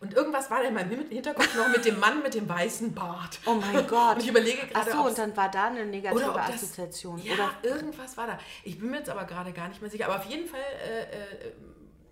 Und 0.00 0.14
irgendwas 0.14 0.48
war 0.50 0.62
da 0.62 0.68
in 0.68 0.74
meinem 0.74 0.90
Hin- 0.90 1.08
Hinterkopf 1.10 1.56
noch 1.56 1.68
mit 1.68 1.84
dem 1.84 1.98
Mann 1.98 2.22
mit 2.22 2.32
dem 2.34 2.48
weißen 2.48 2.94
Bart. 2.94 3.40
Oh 3.46 3.54
mein 3.54 3.84
Gott. 3.88 4.14
Und 4.16 4.22
ich 4.22 4.28
überlege 4.28 4.66
gerade, 4.68 4.72
Ach 4.74 4.86
so, 4.92 4.98
ob's- 5.00 5.08
und 5.10 5.18
dann 5.18 5.36
war 5.36 5.50
da 5.50 5.66
eine 5.66 5.84
negative 5.86 6.24
oder 6.30 6.34
das, 6.46 6.54
Assoziation. 6.62 7.18
Ja, 7.18 7.34
Oder 7.34 7.50
irgendwas 7.62 8.16
war 8.16 8.28
da. 8.28 8.38
Ich 8.62 8.78
bin 8.78 8.90
mir 8.90 8.98
jetzt 8.98 9.10
aber 9.10 9.24
gerade 9.24 9.52
gar 9.52 9.66
nicht 9.68 9.80
mehr 9.82 9.90
sicher. 9.90 10.06
Aber 10.06 10.18
auf 10.18 10.26
jeden 10.26 10.46
Fall, 10.46 10.60
äh, 10.60 11.02
äh, 11.48 11.52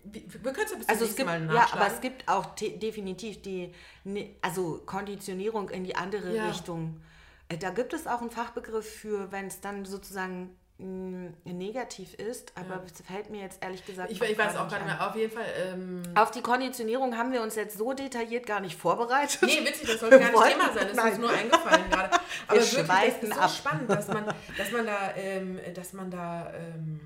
wir, 0.02 0.22
wir 0.44 0.52
können 0.52 0.66
es 0.66 0.72
ja 0.72 0.78
bis 0.78 0.88
Also 0.88 1.04
es 1.04 1.14
gibt, 1.14 1.26
Mal 1.28 1.54
ja, 1.54 1.68
aber 1.72 1.86
es 1.86 2.00
gibt 2.00 2.28
auch 2.28 2.46
definitiv 2.56 3.40
die, 3.42 3.72
ne- 4.02 4.34
also 4.42 4.82
Konditionierung 4.84 5.68
in 5.70 5.84
die 5.84 5.94
andere 5.94 6.34
Ja. 6.34 6.48
Richtung. 6.48 7.00
Äh, 7.48 7.56
Da 7.56 7.70
gibt 7.70 7.92
es 7.92 8.08
auch 8.08 8.20
einen 8.20 8.30
Fachbegriff 8.32 8.88
für, 9.00 9.30
wenn 9.30 9.46
es 9.46 9.60
dann 9.60 9.84
sozusagen 9.84 10.56
negativ 10.78 12.12
ist, 12.14 12.52
aber 12.54 12.82
es 12.84 13.00
fällt 13.00 13.30
mir 13.30 13.40
jetzt 13.40 13.62
ehrlich 13.62 13.84
gesagt 13.86 14.10
ich, 14.10 14.20
ich 14.20 14.38
weiß 14.38 14.56
auch 14.56 14.68
gar 14.68 14.76
nicht 14.76 14.86
mehr. 14.86 15.08
Auf 15.08 15.16
jeden 15.16 15.32
Fall, 15.32 15.46
ähm, 15.58 16.02
Auf 16.14 16.30
die 16.32 16.42
Konditionierung 16.42 17.16
haben 17.16 17.32
wir 17.32 17.40
uns 17.40 17.54
jetzt 17.54 17.78
so 17.78 17.94
detailliert 17.94 18.44
gar 18.44 18.60
nicht 18.60 18.78
vorbereitet. 18.78 19.40
Nee, 19.40 19.64
witzig, 19.64 19.88
das 19.88 20.00
sollte 20.00 20.20
gar 20.20 20.30
nicht 20.30 20.52
Thema 20.52 20.74
sein. 20.74 20.82
Das 20.82 20.90
ist 20.90 20.96
Nein. 20.96 21.12
uns 21.12 21.18
nur 21.18 21.30
eingefallen 21.30 21.90
gerade. 21.90 22.10
Aber 22.46 22.60
wirklich, 22.60 22.86
das 22.86 23.22
ist 23.22 23.34
so 23.34 23.40
ab. 23.40 23.50
spannend, 23.50 23.88
dass 23.90 24.08
man, 24.08 24.26
dass 24.58 24.70
man 24.70 24.86
da, 24.86 25.16
ähm, 25.16 25.60
dass 25.74 25.92
man 25.94 26.10
da 26.10 26.52
ähm, 26.52 27.00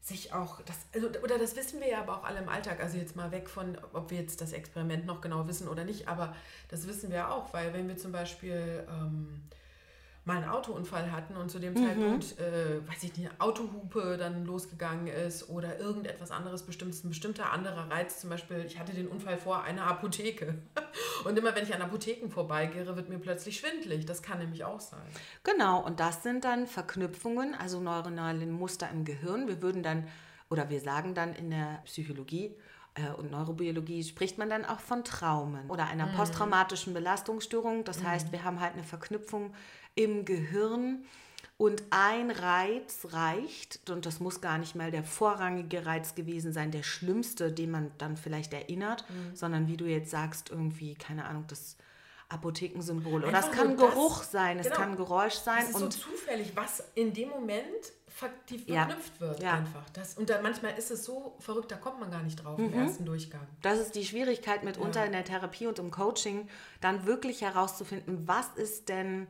sich 0.00 0.32
auch, 0.32 0.62
das, 0.62 0.76
also, 0.94 1.08
oder 1.22 1.38
das 1.38 1.56
wissen 1.56 1.80
wir 1.80 1.88
ja 1.88 2.00
aber 2.00 2.18
auch 2.18 2.24
alle 2.24 2.38
im 2.38 2.48
Alltag. 2.48 2.80
Also 2.80 2.96
jetzt 2.96 3.16
mal 3.16 3.32
weg 3.32 3.50
von, 3.50 3.76
ob 3.92 4.10
wir 4.10 4.18
jetzt 4.18 4.40
das 4.40 4.52
Experiment 4.52 5.04
noch 5.04 5.20
genau 5.20 5.46
wissen 5.46 5.68
oder 5.68 5.84
nicht, 5.84 6.08
aber 6.08 6.34
das 6.68 6.86
wissen 6.86 7.10
wir 7.10 7.16
ja 7.18 7.30
auch, 7.30 7.52
weil 7.52 7.74
wenn 7.74 7.88
wir 7.88 7.96
zum 7.98 8.12
Beispiel 8.12 8.86
ähm, 8.88 9.42
mal 10.26 10.38
einen 10.38 10.48
Autounfall 10.48 11.12
hatten 11.12 11.36
und 11.36 11.50
zu 11.50 11.60
dem 11.60 11.76
Zeitpunkt, 11.76 12.38
äh, 12.40 12.86
weiß 12.88 13.04
ich 13.04 13.16
nicht, 13.16 13.30
eine 13.30 13.40
Autohupe 13.40 14.16
dann 14.18 14.44
losgegangen 14.44 15.06
ist 15.06 15.48
oder 15.48 15.78
irgendetwas 15.78 16.32
anderes 16.32 16.64
bestimmtes, 16.64 17.04
ein 17.04 17.10
bestimmter 17.10 17.52
anderer 17.52 17.88
Reiz, 17.88 18.20
zum 18.20 18.30
Beispiel, 18.30 18.64
ich 18.66 18.76
hatte 18.76 18.92
den 18.92 19.06
Unfall 19.06 19.38
vor 19.38 19.62
einer 19.62 19.84
Apotheke. 19.86 20.56
Und 21.24 21.38
immer 21.38 21.54
wenn 21.54 21.62
ich 21.62 21.72
an 21.72 21.80
Apotheken 21.80 22.28
vorbeigehe, 22.28 22.84
wird 22.96 23.08
mir 23.08 23.20
plötzlich 23.20 23.58
schwindlig. 23.58 24.04
Das 24.04 24.20
kann 24.20 24.38
nämlich 24.38 24.64
auch 24.64 24.80
sein. 24.80 25.00
Genau, 25.44 25.84
und 25.84 26.00
das 26.00 26.22
sind 26.22 26.44
dann 26.44 26.66
Verknüpfungen, 26.66 27.54
also 27.54 27.80
neuronale 27.80 28.46
Muster 28.46 28.88
im 28.90 29.04
Gehirn. 29.04 29.48
Wir 29.48 29.62
würden 29.62 29.82
dann, 29.82 30.06
oder 30.50 30.68
wir 30.70 30.80
sagen 30.80 31.14
dann 31.14 31.34
in 31.34 31.50
der 31.50 31.82
Psychologie 31.84 32.56
äh, 32.94 33.10
und 33.10 33.30
Neurobiologie, 33.30 34.02
spricht 34.02 34.38
man 34.38 34.50
dann 34.50 34.64
auch 34.64 34.80
von 34.80 35.04
Traumen 35.04 35.68
oder 35.70 35.86
einer 35.86 36.08
posttraumatischen 36.08 36.94
Belastungsstörung. 36.94 37.84
Das 37.84 38.02
heißt, 38.02 38.32
wir 38.32 38.44
haben 38.44 38.60
halt 38.60 38.74
eine 38.74 38.84
Verknüpfung 38.84 39.54
im 39.96 40.24
Gehirn 40.24 41.04
und 41.58 41.82
ein 41.90 42.30
Reiz 42.30 43.08
reicht, 43.10 43.90
und 43.90 44.06
das 44.06 44.20
muss 44.20 44.40
gar 44.42 44.58
nicht 44.58 44.74
mal 44.76 44.90
der 44.90 45.02
vorrangige 45.02 45.84
Reiz 45.86 46.14
gewesen 46.14 46.52
sein, 46.52 46.70
der 46.70 46.82
schlimmste, 46.82 47.50
den 47.50 47.70
man 47.70 47.90
dann 47.98 48.16
vielleicht 48.16 48.52
erinnert, 48.52 49.04
sondern 49.34 49.66
wie 49.66 49.76
du 49.78 49.86
jetzt 49.86 50.10
sagst, 50.10 50.50
irgendwie, 50.50 50.94
keine 50.94 51.24
Ahnung, 51.24 51.44
das 51.48 51.76
Apothekensymbol. 52.28 53.24
Oder 53.24 53.38
es 53.38 53.50
kann 53.52 53.76
das- 53.76 53.88
Geruch 53.90 54.22
sein, 54.22 54.58
es 54.58 54.66
genau. 54.66 54.76
kann 54.76 54.96
Geräusch 54.96 55.34
sein. 55.34 55.62
Es 55.62 55.70
ist 55.70 55.74
und 55.82 55.92
so 55.92 56.00
zufällig, 56.10 56.52
was 56.54 56.82
in 56.94 57.12
dem 57.14 57.28
Moment 57.30 57.64
ver 58.08 58.30
die 58.48 58.62
Ja. 58.66 58.86
verknüpft 58.86 59.20
wird 59.20 59.42
Ja. 59.42 59.54
einfach. 59.54 59.88
Das, 59.90 60.14
und 60.18 60.28
dann 60.30 60.42
manchmal 60.42 60.76
ist 60.76 60.90
es 60.90 61.04
so 61.04 61.36
verrückt, 61.38 61.70
da 61.70 61.76
kommt 61.76 62.00
man 62.00 62.10
gar 62.10 62.22
nicht 62.22 62.36
drauf 62.42 62.58
Mhm. 62.58 62.66
im 62.66 62.72
ersten 62.74 63.04
Durchgang. 63.04 63.46
Das 63.62 63.78
ist 63.78 63.94
die 63.94 64.04
Schwierigkeit 64.04 64.64
mitunter 64.64 65.04
in 65.06 65.12
der 65.12 65.24
Therapie 65.24 65.66
und 65.66 65.78
im 65.78 65.90
Coaching, 65.90 66.48
dann 66.80 67.06
wirklich 67.06 67.42
herauszufinden, 67.42 68.26
was 68.26 68.48
ist 68.56 68.88
denn 68.88 69.26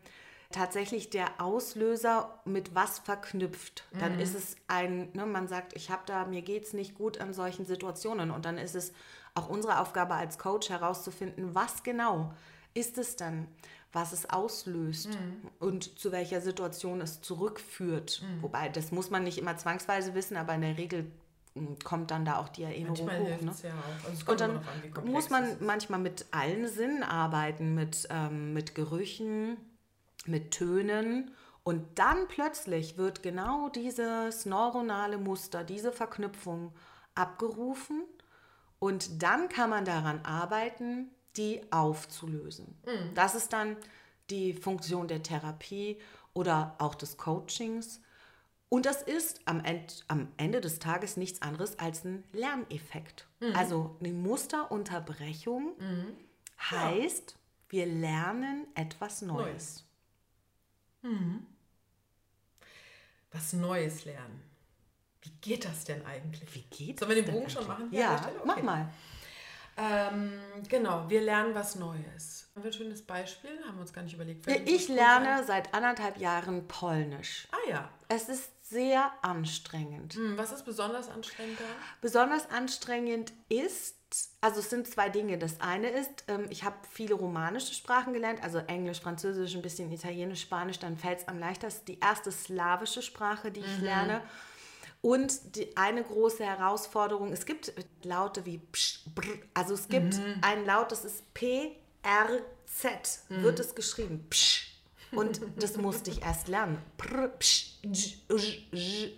tatsächlich 0.52 1.10
der 1.10 1.40
Auslöser 1.40 2.40
mit 2.44 2.74
was 2.74 2.98
verknüpft. 2.98 3.84
Dann 3.98 4.20
ist 4.20 4.34
es 4.34 4.56
ein, 4.68 5.10
ne, 5.12 5.26
man 5.26 5.48
sagt, 5.48 5.74
ich 5.74 5.90
habe 5.90 6.02
da, 6.06 6.24
mir 6.24 6.42
geht 6.42 6.64
es 6.64 6.72
nicht 6.72 6.94
gut 6.94 7.20
an 7.20 7.32
solchen 7.32 7.64
Situationen. 7.64 8.30
Und 8.30 8.44
dann 8.44 8.58
ist 8.58 8.74
es 8.74 8.92
auch 9.34 9.48
unsere 9.48 9.80
Aufgabe 9.80 10.14
als 10.14 10.38
Coach 10.38 10.70
herauszufinden, 10.70 11.54
was 11.54 11.82
genau 11.82 12.32
ist 12.74 12.98
es 12.98 13.16
dann, 13.16 13.48
was 13.92 14.12
es 14.12 14.28
auslöst 14.28 15.08
und 15.58 15.98
zu 15.98 16.12
welcher 16.12 16.40
Situation 16.40 17.00
es 17.00 17.22
zurückführt. 17.22 18.22
Wobei, 18.42 18.68
das 18.68 18.92
muss 18.92 19.10
man 19.10 19.24
nicht 19.24 19.38
immer 19.38 19.56
zwangsweise 19.56 20.14
wissen, 20.14 20.36
aber 20.36 20.54
in 20.54 20.60
der 20.60 20.76
Regel 20.76 21.10
mm, 21.54 21.76
kommt 21.82 22.10
dann 22.10 22.26
da 22.26 22.36
auch 22.38 22.50
die 22.50 22.64
Erinnerung 22.64 23.10
hoch. 23.10 23.40
Ne? 23.40 23.52
ja. 23.62 23.72
Also 24.06 24.30
Und 24.30 24.40
dann 24.40 24.58
an, 24.58 25.10
muss 25.10 25.30
man 25.30 25.56
manchmal 25.60 26.00
mit 26.00 26.26
allen 26.30 26.68
Sinnen 26.68 27.02
arbeiten, 27.02 27.74
mit, 27.74 28.06
ähm, 28.10 28.52
mit 28.52 28.74
Gerüchen, 28.74 29.56
mit 30.28 30.50
Tönen. 30.52 31.30
Und 31.64 31.98
dann 31.98 32.28
plötzlich 32.28 32.96
wird 32.96 33.22
genau 33.22 33.68
dieses 33.68 34.46
neuronale 34.46 35.18
Muster, 35.18 35.64
diese 35.64 35.92
Verknüpfung 35.92 36.72
abgerufen 37.16 38.04
Und 38.78 39.22
dann 39.22 39.48
kann 39.48 39.70
man 39.70 39.84
daran 39.84 40.20
arbeiten, 40.24 41.10
die 41.36 41.60
aufzulösen. 41.72 42.66
Mhm. 42.86 43.14
Das 43.14 43.34
ist 43.34 43.52
dann 43.52 43.76
die 44.30 44.52
Funktion 44.52 45.08
der 45.08 45.22
Therapie 45.22 45.98
oder 46.34 46.74
auch 46.78 46.94
des 46.94 47.16
Coachings. 47.16 48.00
Und 48.68 48.84
das 48.84 49.02
ist 49.02 49.40
am, 49.44 49.64
End, 49.64 50.04
am 50.08 50.28
Ende 50.36 50.60
des 50.60 50.78
Tages 50.78 51.16
nichts 51.16 51.40
anderes 51.42 51.78
als 51.78 52.04
ein 52.04 52.24
Lerneffekt. 52.32 53.26
Mhm. 53.40 53.56
Also 53.56 53.96
eine 54.00 54.12
Musterunterbrechung 54.12 55.72
heißt, 56.70 57.36
wir 57.68 57.86
lernen 57.86 58.66
etwas 58.74 59.22
Neues. 59.22 59.84
Was 63.32 63.52
Neues 63.52 64.04
lernen. 64.04 64.42
Wie 65.22 65.30
geht 65.40 65.64
das 65.64 65.84
denn 65.84 66.04
eigentlich? 66.06 66.54
Wie 66.54 66.62
geht 66.62 67.00
Sollen 67.00 67.14
wir 67.14 67.22
den 67.22 67.32
Bogen 67.32 67.50
schon 67.50 67.66
machen? 67.66 67.88
Ja, 67.90 68.14
der 68.16 68.22
Stelle? 68.22 68.40
mach 68.44 68.56
Okay. 68.56 68.64
mal. 68.64 68.88
Ähm, 69.78 70.40
genau, 70.68 71.08
wir 71.08 71.20
lernen 71.20 71.54
was 71.54 71.74
Neues. 71.74 72.48
Haben 72.54 72.64
wir 72.64 72.70
ein 72.70 72.72
schönes 72.72 73.02
Beispiel? 73.02 73.50
Haben 73.66 73.74
wir 73.76 73.82
uns 73.82 73.92
gar 73.92 74.02
nicht 74.02 74.14
überlegt. 74.14 74.46
Uns 74.46 74.56
Ich 74.64 74.88
lerne 74.88 75.44
seit 75.44 75.74
anderthalb 75.74 76.16
Jahren 76.18 76.66
Polnisch. 76.66 77.46
Ah 77.50 77.70
ja. 77.70 77.90
Es 78.08 78.30
ist 78.30 78.50
sehr 78.70 79.12
anstrengend. 79.22 80.14
Hm, 80.14 80.38
was 80.38 80.52
ist 80.52 80.64
besonders 80.64 81.08
anstrengend 81.10 81.60
daran? 81.60 81.74
Besonders 82.00 82.48
anstrengend 82.50 83.32
ist, 83.50 83.95
also 84.40 84.60
es 84.60 84.70
sind 84.70 84.88
zwei 84.88 85.08
Dinge. 85.08 85.38
Das 85.38 85.60
eine 85.60 85.90
ist, 85.90 86.24
ähm, 86.28 86.46
ich 86.50 86.64
habe 86.64 86.76
viele 86.90 87.14
romanische 87.14 87.74
Sprachen 87.74 88.12
gelernt, 88.12 88.42
also 88.42 88.58
Englisch, 88.58 89.00
Französisch, 89.00 89.54
ein 89.54 89.62
bisschen 89.62 89.90
Italienisch, 89.90 90.42
Spanisch, 90.42 90.78
dann 90.78 90.96
fällt 90.96 91.20
es 91.20 91.28
am 91.28 91.38
leichtesten. 91.38 91.86
Die 91.86 92.00
erste 92.00 92.30
slawische 92.30 93.02
Sprache, 93.02 93.50
die 93.50 93.60
ich 93.60 93.78
lerne. 93.80 94.22
Und 95.02 95.56
die, 95.56 95.76
eine 95.76 96.02
große 96.02 96.44
Herausforderung, 96.44 97.32
es 97.32 97.46
gibt 97.46 97.72
Laute 98.02 98.44
wie 98.44 98.58
psch, 98.58 99.00
brr, 99.14 99.38
also 99.54 99.74
es 99.74 99.88
gibt 99.88 100.18
ein 100.40 100.64
Laut, 100.64 100.90
das 100.90 101.04
ist 101.04 101.32
P, 101.34 101.76
R, 102.02 102.40
Z, 102.66 103.20
wird 103.28 103.60
es 103.60 103.74
geschrieben. 103.74 104.26
Psch. 104.30 104.72
Und 105.12 105.40
das 105.56 105.76
musste 105.76 106.10
ich 106.10 106.22
erst 106.22 106.48
lernen. 106.48 106.78
Prr, 106.96 107.28
psch, 107.28 107.78
j, 107.82 108.16
j, 108.30 108.72
j. 108.72 109.12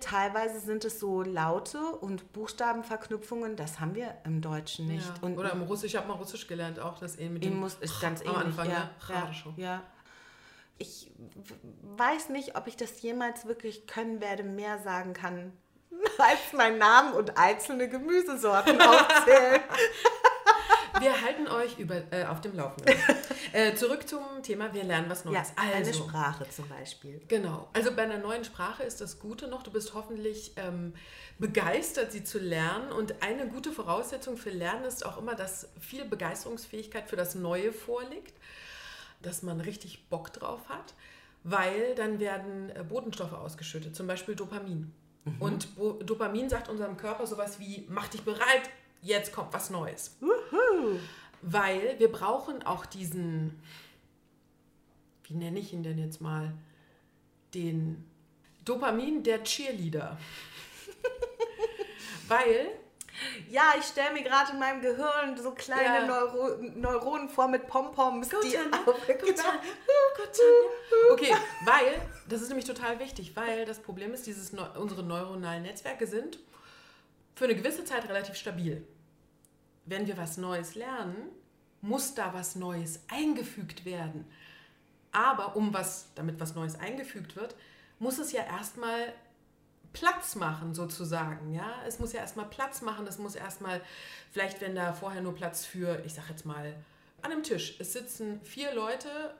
Teilweise 0.00 0.60
sind 0.60 0.84
es 0.84 1.00
so 1.00 1.22
Laute 1.22 1.80
und 1.80 2.32
Buchstabenverknüpfungen, 2.32 3.56
das 3.56 3.80
haben 3.80 3.94
wir 3.94 4.14
im 4.24 4.40
Deutschen 4.40 4.86
nicht. 4.86 5.10
Ja. 5.22 5.28
Oder 5.28 5.52
im 5.52 5.62
Russisch, 5.62 5.92
ich 5.92 5.96
habe 5.96 6.08
mal 6.08 6.14
Russisch 6.14 6.46
gelernt 6.46 6.78
auch, 6.78 6.98
das 6.98 7.16
eben 7.16 7.34
mit 7.34 7.44
dem 7.44 7.58
muss 7.58 7.76
ich 7.80 8.00
ganz 8.00 8.20
ähnlich. 8.20 8.36
Am 8.36 8.46
Anfang, 8.46 8.68
ne? 8.68 8.74
ja, 8.74 8.90
ja, 9.08 9.32
ja. 9.56 9.82
Ich 10.78 11.10
weiß 11.96 12.28
nicht, 12.28 12.56
ob 12.56 12.68
ich 12.68 12.76
das 12.76 13.02
jemals 13.02 13.46
wirklich 13.46 13.88
können 13.88 14.20
werde, 14.20 14.44
mehr 14.44 14.78
sagen 14.78 15.12
kann 15.12 15.52
als 16.18 16.52
meinen 16.52 16.78
Namen 16.78 17.14
und 17.14 17.36
einzelne 17.36 17.88
Gemüsesorten 17.88 18.80
aufzählen. 18.80 19.62
Wir 21.00 21.20
halten 21.20 21.48
euch 21.48 21.78
über, 21.78 21.96
äh, 22.12 22.24
auf 22.24 22.40
dem 22.40 22.56
Laufenden. 22.56 22.94
äh, 23.52 23.74
zurück 23.74 24.08
zum 24.08 24.22
Thema, 24.42 24.72
wir 24.72 24.84
lernen 24.84 25.08
was 25.08 25.24
ja, 25.24 25.30
Neues. 25.30 25.52
eine 25.56 25.74
also, 25.74 26.04
Sprache 26.04 26.48
zum 26.50 26.68
Beispiel. 26.68 27.20
Genau. 27.28 27.68
Also 27.72 27.94
bei 27.94 28.02
einer 28.02 28.18
neuen 28.18 28.44
Sprache 28.44 28.82
ist 28.82 29.00
das 29.00 29.18
Gute 29.18 29.48
noch, 29.48 29.62
du 29.62 29.70
bist 29.70 29.94
hoffentlich 29.94 30.52
ähm, 30.56 30.94
begeistert, 31.38 32.12
sie 32.12 32.24
zu 32.24 32.38
lernen. 32.38 32.92
Und 32.92 33.22
eine 33.22 33.48
gute 33.48 33.72
Voraussetzung 33.72 34.36
für 34.36 34.50
Lernen 34.50 34.84
ist 34.84 35.04
auch 35.04 35.18
immer, 35.18 35.34
dass 35.34 35.68
viel 35.80 36.04
Begeisterungsfähigkeit 36.04 37.08
für 37.08 37.16
das 37.16 37.34
Neue 37.34 37.72
vorliegt, 37.72 38.34
dass 39.22 39.42
man 39.42 39.60
richtig 39.60 40.08
Bock 40.08 40.32
drauf 40.32 40.68
hat, 40.68 40.94
weil 41.44 41.94
dann 41.94 42.20
werden 42.20 42.70
äh, 42.70 42.84
Botenstoffe 42.84 43.32
ausgeschüttet, 43.32 43.96
zum 43.96 44.06
Beispiel 44.06 44.34
Dopamin. 44.34 44.92
Und 45.38 45.76
Bo 45.76 45.92
Dopamin 45.92 46.48
sagt 46.48 46.68
unserem 46.68 46.96
Körper 46.96 47.26
sowas 47.26 47.58
wie, 47.58 47.86
mach 47.88 48.08
dich 48.08 48.22
bereit, 48.22 48.62
jetzt 49.02 49.32
kommt 49.32 49.52
was 49.52 49.70
Neues. 49.70 50.16
Weil 51.42 51.98
wir 51.98 52.10
brauchen 52.10 52.62
auch 52.64 52.84
diesen, 52.86 53.62
wie 55.24 55.34
nenne 55.34 55.58
ich 55.60 55.72
ihn 55.72 55.82
denn 55.82 55.98
jetzt 55.98 56.20
mal, 56.20 56.52
den 57.54 58.04
Dopamin 58.64 59.22
der 59.22 59.42
Cheerleader. 59.44 60.18
Weil, 62.28 62.68
Ja, 63.50 63.72
ich 63.78 63.84
stelle 63.84 64.12
mir 64.12 64.22
gerade 64.22 64.52
in 64.52 64.58
meinem 64.58 64.80
Gehirn 64.80 65.36
so 65.36 65.50
kleine 65.52 65.82
Ja. 65.84 66.06
Neuro 66.06 66.56
Neuronen 66.76 67.28
vor 67.28 67.48
mit 67.48 67.66
Pompoms, 67.66 68.28
die 68.28 68.36
auf- 68.36 68.44
Gott, 68.84 69.36
Tanja, 69.36 69.60
oh 69.60 70.16
Gott, 70.16 70.32
Tanja. 70.36 71.12
Okay, 71.12 71.34
weil, 71.64 72.00
das 72.28 72.42
ist 72.42 72.48
nämlich 72.48 72.66
total 72.66 72.98
wichtig, 73.00 73.34
weil 73.34 73.64
das 73.64 73.80
Problem 73.80 74.12
ist, 74.12 74.26
dieses 74.26 74.52
unsere 74.76 75.02
neuronalen 75.02 75.62
Netzwerke 75.62 76.06
sind 76.06 76.38
für 77.34 77.44
eine 77.44 77.54
gewisse 77.56 77.84
Zeit 77.84 78.08
relativ 78.08 78.36
stabil. 78.36 78.86
Wenn 79.88 80.06
wir 80.06 80.16
was 80.16 80.36
Neues 80.36 80.74
lernen, 80.74 81.16
muss 81.80 82.14
da 82.14 82.34
was 82.34 82.56
Neues 82.56 83.00
eingefügt 83.08 83.84
werden. 83.84 84.24
Aber 85.12 85.56
um 85.56 85.72
was, 85.72 86.08
damit 86.14 86.38
was 86.40 86.54
Neues 86.54 86.78
eingefügt 86.78 87.36
wird, 87.36 87.54
muss 87.98 88.18
es 88.18 88.32
ja 88.32 88.42
erstmal 88.42 89.12
Platz 89.92 90.34
machen, 90.34 90.74
sozusagen. 90.74 91.52
Ja? 91.52 91.82
Es 91.86 91.98
muss 91.98 92.12
ja 92.12 92.20
erstmal 92.20 92.46
Platz 92.46 92.82
machen, 92.82 93.06
es 93.06 93.18
muss 93.18 93.34
erstmal, 93.34 93.80
vielleicht 94.30 94.60
wenn 94.60 94.74
da 94.74 94.92
vorher 94.92 95.22
nur 95.22 95.34
Platz 95.34 95.64
für, 95.64 96.02
ich 96.04 96.14
sag 96.14 96.28
jetzt 96.28 96.44
mal, 96.44 96.74
an 97.22 97.32
einem 97.32 97.42
Tisch. 97.42 97.76
Es 97.80 97.94
sitzen 97.94 98.40
vier 98.44 98.74
Leute 98.74 99.34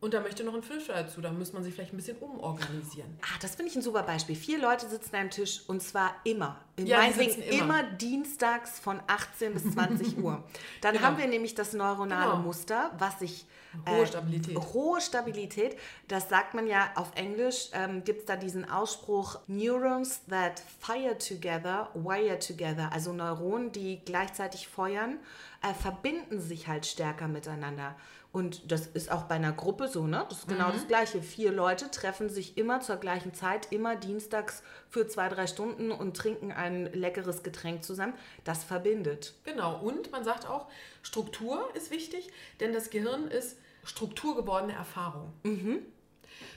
und 0.00 0.14
da 0.14 0.20
möchte 0.20 0.44
noch 0.44 0.54
ein 0.54 0.62
Fünfter 0.62 0.94
dazu. 0.94 1.20
Da 1.20 1.32
muss 1.32 1.52
man 1.52 1.62
sich 1.62 1.74
vielleicht 1.74 1.92
ein 1.92 1.96
bisschen 1.96 2.18
umorganisieren. 2.18 3.18
Ah, 3.22 3.38
das 3.40 3.56
finde 3.56 3.70
ich 3.70 3.76
ein 3.76 3.82
super 3.82 4.02
Beispiel. 4.02 4.36
Vier 4.36 4.58
Leute 4.58 4.88
sitzen 4.88 5.14
an 5.14 5.22
einem 5.22 5.30
Tisch 5.30 5.62
und 5.66 5.82
zwar 5.82 6.14
immer. 6.24 6.63
Ja, 6.78 6.98
meinetwegen 6.98 7.40
immer. 7.42 7.80
immer. 7.80 7.82
dienstags 7.84 8.78
von 8.80 9.00
18 9.06 9.54
bis 9.54 9.72
20 9.72 10.18
Uhr. 10.22 10.42
Dann 10.80 10.94
Genau. 10.94 11.06
haben 11.06 11.18
wir 11.18 11.26
nämlich 11.28 11.54
das 11.54 11.72
neuronale 11.72 12.32
Genau. 12.32 12.42
Muster, 12.42 12.90
was 12.98 13.18
sich. 13.20 13.46
Hohe 13.88 14.06
Stabilität. 14.06 14.56
Hohe 14.72 15.00
Stabilität. 15.00 15.76
Das 16.06 16.28
sagt 16.28 16.54
man 16.54 16.68
ja 16.68 16.90
auf 16.94 17.10
Englisch, 17.16 17.70
ähm, 17.72 18.04
gibt 18.04 18.20
es 18.20 18.26
da 18.26 18.36
diesen 18.36 18.68
Ausspruch: 18.70 19.40
Neurons 19.48 20.20
that 20.30 20.62
fire 20.80 21.18
together, 21.18 21.90
wire 21.94 22.38
together. 22.38 22.90
Also 22.92 23.12
Neuronen, 23.12 23.72
die 23.72 24.00
gleichzeitig 24.04 24.68
feuern, 24.68 25.18
äh, 25.62 25.74
verbinden 25.74 26.40
sich 26.40 26.68
halt 26.68 26.86
stärker 26.86 27.26
miteinander. 27.28 27.96
Und 28.30 28.72
das 28.72 28.88
ist 28.88 29.12
auch 29.12 29.24
bei 29.24 29.36
einer 29.36 29.52
Gruppe 29.52 29.86
so, 29.86 30.08
ne? 30.08 30.24
Das 30.28 30.38
ist 30.40 30.48
genau 30.48 30.72
das 30.72 30.88
Gleiche. 30.88 31.22
Vier 31.22 31.52
Leute 31.52 31.88
treffen 31.92 32.28
sich 32.28 32.58
immer 32.58 32.80
zur 32.80 32.96
gleichen 32.96 33.32
Zeit, 33.32 33.70
immer 33.70 33.94
dienstags 33.94 34.64
für 34.88 35.06
zwei, 35.06 35.28
drei 35.28 35.46
Stunden 35.46 35.92
und 35.92 36.16
trinken 36.16 36.50
ein 36.50 36.63
leckeres 36.70 37.42
Getränk 37.42 37.84
zusammen. 37.84 38.14
Das 38.44 38.64
verbindet. 38.64 39.34
Genau. 39.44 39.78
Und 39.80 40.10
man 40.12 40.24
sagt 40.24 40.46
auch, 40.46 40.68
Struktur 41.02 41.68
ist 41.74 41.90
wichtig, 41.90 42.30
denn 42.60 42.72
das 42.72 42.90
Gehirn 42.90 43.28
ist 43.28 43.58
strukturgewordene 43.84 44.72
Erfahrung. 44.72 45.32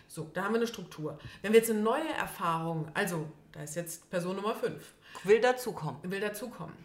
So, 0.08 0.30
da 0.34 0.44
haben 0.44 0.54
wir 0.54 0.60
eine 0.60 0.68
Struktur. 0.68 1.20
Wenn 1.42 1.54
wir 1.54 1.60
jetzt 1.60 1.70
eine 1.70 1.82
neue 1.82 2.10
Erfahrung, 2.10 2.90
also 2.94 3.28
da 3.52 3.62
ist 3.64 3.76
jetzt 3.76 4.10
Person 4.10 4.36
Nummer 4.36 4.56
5, 4.56 4.82
Will 5.24 5.42
dazukommen. 5.42 6.00
will 6.04 6.20
dazukommen. 6.20 6.76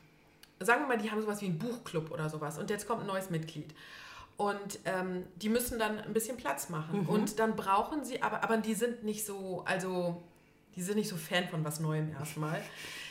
Sagen 0.61 0.83
wir 0.83 0.89
mal, 0.89 0.99
die 0.99 1.11
haben 1.11 1.21
sowas 1.21 1.41
wie 1.41 1.47
einen 1.47 1.59
Buchclub 1.59 2.11
oder 2.11 2.29
sowas 2.29 2.59
und 2.59 2.71
jetzt 2.71 2.87
kommt 2.87 3.03
ein 3.03 3.07
neues 3.07 3.31
Mitglied. 3.31 3.75
Und 4.37 4.81
ähm, 4.87 5.25
die 5.37 5.49
müssen 5.49 5.79
dann 5.79 6.01
ein 6.01 6.13
bisschen 6.13 6.37
Platz 6.37 6.69
machen. 6.69 7.07
Und 7.07 7.39
dann 7.39 7.55
brauchen 7.55 8.05
sie, 8.05 8.23
aber, 8.23 8.43
aber 8.43 8.57
die 8.57 8.75
sind 8.75 9.05
nicht 9.05 9.25
so, 9.25 9.63
also 9.67 10.23
die 10.75 10.83
sind 10.83 10.97
nicht 10.97 11.09
so 11.09 11.17
Fan 11.17 11.49
von 11.49 11.65
was 11.65 11.81
Neuem 11.81 12.13
erstmal. 12.13 12.61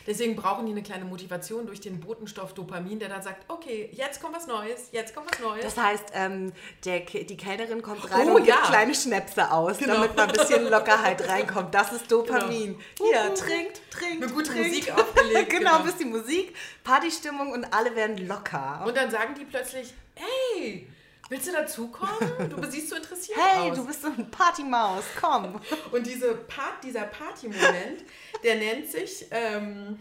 Deswegen 0.08 0.36
brauchen 0.36 0.66
die 0.66 0.72
eine 0.72 0.84
kleine 0.84 1.06
Motivation 1.06 1.66
durch 1.66 1.80
den 1.82 2.00
Botenstoff 2.00 2.54
Dopamin, 2.54 3.00
der 3.00 3.10
dann 3.10 3.22
sagt, 3.22 3.44
okay, 3.50 3.90
jetzt 3.94 4.22
kommt 4.22 4.36
was 4.36 4.48
Neues, 4.48 4.90
jetzt 4.92 5.14
kommt 5.16 5.32
was 5.32 5.40
Neues. 5.40 5.64
Das 5.64 5.78
heißt, 5.78 6.06
ähm, 6.14 6.52
der, 6.86 7.02
die 7.02 7.38
Kellnerin 7.38 7.82
kommt 7.82 8.10
rein 8.12 8.28
Oh, 8.30 8.36
und 8.36 8.44
gibt 8.44 8.48
ja. 8.48 8.64
kleine 8.66 8.96
Schnäpse 8.96 9.52
aus, 9.52 9.78
Genau. 9.78 9.94
damit 9.96 10.16
mal 10.16 10.28
ein 10.28 10.34
bisschen 10.34 10.70
Lockerheit 10.70 11.28
reinkommt. 11.28 11.74
Das 11.74 11.92
ist 11.94 12.12
Dopamin. 12.12 12.80
Hier, 12.98 13.08
Uhu. 13.30 13.36
trinkt, 13.36 13.82
trinkt, 13.92 14.24
Eine 14.24 14.32
gute 14.32 14.52
trinkt. 14.52 14.68
Musik 14.70 14.92
aufgelegt, 14.98 15.50
genau, 15.58 15.72
genau. 15.74 15.84
bis 15.84 15.98
die 15.98 16.06
Musik, 16.06 16.56
Partystimmung 16.84 17.52
und 17.52 17.66
alle 17.74 17.96
werden 17.96 18.18
locker. 18.28 18.84
Und 18.86 18.96
dann 18.98 19.10
sagen 19.12 19.36
die 19.40 19.46
plötzlich, 19.46 19.94
hey, 20.16 20.88
willst 21.32 21.48
du 21.48 21.52
dazukommen? 21.54 22.50
Du 22.50 22.70
siehst 22.70 22.90
so 22.90 22.96
interessiert 22.98 23.38
hey, 23.40 23.72
aus. 23.72 23.78
du 23.78 23.88
bist 23.88 24.02
so 24.02 24.10
ein 24.10 24.30
Partymaus, 24.30 25.06
komm. 25.20 25.60
Und 25.92 26.06
diese 26.06 26.36
Part, 26.36 26.84
dieser 26.84 27.04
Party-Moment, 27.04 28.04
der 28.44 28.56
nennt 28.56 28.92
sich, 28.92 29.26
ähm, 29.32 29.98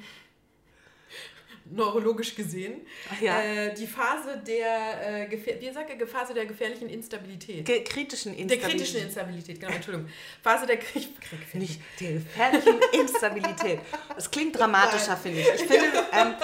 neurologisch 1.70 2.34
gesehen, 2.34 2.80
Ja. 3.20 3.40
äh, 3.40 3.74
die 3.74 3.86
Phase 3.86 4.42
der, 4.46 5.28
äh, 5.30 5.60
wie 5.60 5.72
sagt 5.72 5.90
er, 5.90 6.06
Phase 6.06 6.34
der 6.34 6.46
gefährlichen 6.46 6.88
Instabilität. 6.88 7.64
Ge 7.64 7.84
kritischen 7.84 8.32
der 8.32 8.42
Instabilität. 8.42 8.78
kritischen 8.78 9.06
Instabilität, 9.06 9.60
genau, 9.60 9.72
Entschuldigung. 9.72 10.08
Phase 10.42 10.66
der 10.66 10.78
Kri 10.78 11.08
Nicht 11.54 11.80
der 12.00 12.14
gefährlichen 12.14 12.80
Instabilität. 12.92 13.80
Das 14.14 14.30
klingt 14.30 14.58
dramatischer, 14.58 15.16
finde 15.16 15.40
ich. 15.40 15.48
Ich 15.48 15.60
finde, 15.60 15.86
ähm, 16.12 16.34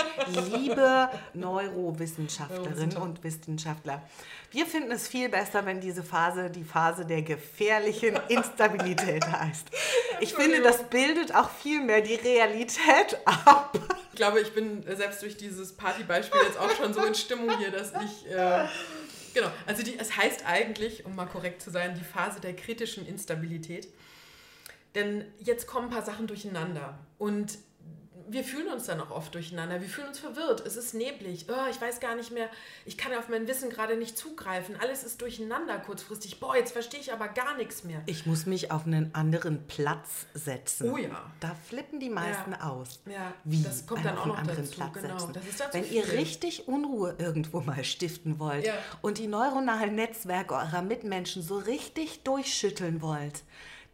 liebe 0.52 1.08
Neurowissenschaftlerinnen 1.34 2.96
und 2.96 3.22
Wissenschaftler, 3.24 4.02
wir 4.50 4.66
finden 4.66 4.90
es 4.92 5.08
viel 5.08 5.28
besser, 5.28 5.66
wenn 5.66 5.80
diese 5.80 6.02
Phase 6.02 6.50
die 6.50 6.64
Phase 6.64 7.04
der 7.04 7.22
gefährlichen 7.22 8.18
Instabilität 8.28 9.26
heißt. 9.26 9.68
Ich 10.20 10.34
finde, 10.34 10.62
das 10.62 10.84
bildet 10.84 11.34
auch 11.34 11.50
viel 11.50 11.82
mehr 11.82 12.00
die 12.00 12.14
Realität 12.14 13.18
ab. 13.24 13.78
glaube, 14.16 14.40
ich 14.40 14.52
bin 14.52 14.82
selbst 14.96 15.22
durch 15.22 15.36
dieses 15.36 15.74
Partybeispiel 15.74 16.40
jetzt 16.44 16.58
auch 16.58 16.70
schon 16.70 16.92
so 16.92 17.04
in 17.04 17.14
Stimmung 17.14 17.56
hier, 17.58 17.70
dass 17.70 17.92
ich. 17.92 18.30
Äh, 18.30 18.66
genau, 19.34 19.48
also 19.66 19.82
die, 19.82 19.98
es 19.98 20.16
heißt 20.16 20.44
eigentlich, 20.46 21.04
um 21.04 21.14
mal 21.14 21.26
korrekt 21.26 21.62
zu 21.62 21.70
sein, 21.70 21.94
die 21.94 22.04
Phase 22.04 22.40
der 22.40 22.56
kritischen 22.56 23.06
Instabilität. 23.06 23.88
Denn 24.94 25.24
jetzt 25.38 25.66
kommen 25.66 25.88
ein 25.88 25.90
paar 25.90 26.04
Sachen 26.04 26.26
durcheinander. 26.26 26.98
Und 27.18 27.58
wir 28.28 28.44
fühlen 28.44 28.68
uns 28.68 28.86
dann 28.86 29.00
auch 29.00 29.10
oft 29.10 29.34
durcheinander. 29.34 29.80
Wir 29.80 29.88
fühlen 29.88 30.08
uns 30.08 30.18
verwirrt. 30.18 30.60
Es 30.66 30.76
ist 30.76 30.94
neblig. 30.94 31.46
Oh, 31.48 31.70
ich 31.70 31.80
weiß 31.80 32.00
gar 32.00 32.14
nicht 32.14 32.32
mehr. 32.32 32.48
Ich 32.84 32.96
kann 32.98 33.12
auf 33.14 33.28
mein 33.28 33.46
Wissen 33.48 33.70
gerade 33.70 33.96
nicht 33.96 34.16
zugreifen. 34.18 34.76
Alles 34.80 35.04
ist 35.04 35.20
durcheinander 35.22 35.78
kurzfristig. 35.78 36.40
Boah, 36.40 36.56
jetzt 36.56 36.72
verstehe 36.72 37.00
ich 37.00 37.12
aber 37.12 37.28
gar 37.28 37.56
nichts 37.56 37.84
mehr. 37.84 38.02
Ich 38.06 38.26
muss 38.26 38.46
mich 38.46 38.70
auf 38.70 38.86
einen 38.86 39.14
anderen 39.14 39.66
Platz 39.66 40.26
setzen. 40.34 40.90
Oh 40.90 40.96
ja. 40.96 41.30
Da 41.40 41.54
flippen 41.68 42.00
die 42.00 42.10
meisten 42.10 42.52
Ja. 42.52 42.70
aus. 42.70 43.00
Ja, 43.06 43.32
Wie? 43.44 43.62
das 43.62 43.86
kommt 43.86 44.04
dann 44.04 44.14
auf 44.14 44.20
auch 44.20 44.22
einen 44.24 44.32
noch 44.32 44.38
anderen 44.38 44.64
dazu, 44.64 44.74
Platz 44.76 44.92
genau. 44.94 45.18
setzen. 45.18 45.64
Wenn 45.72 45.90
ihr 45.92 46.04
viel. 46.04 46.18
richtig 46.18 46.68
Unruhe 46.68 47.14
irgendwo 47.18 47.60
mal 47.60 47.84
stiften 47.84 48.38
wollt 48.38 48.66
Ja. 48.66 48.74
und 49.02 49.18
die 49.18 49.26
neuronalen 49.26 49.94
Netzwerke 49.94 50.54
eurer 50.54 50.82
Mitmenschen 50.82 51.42
so 51.42 51.58
richtig 51.58 52.22
durchschütteln 52.24 53.02
wollt, 53.02 53.42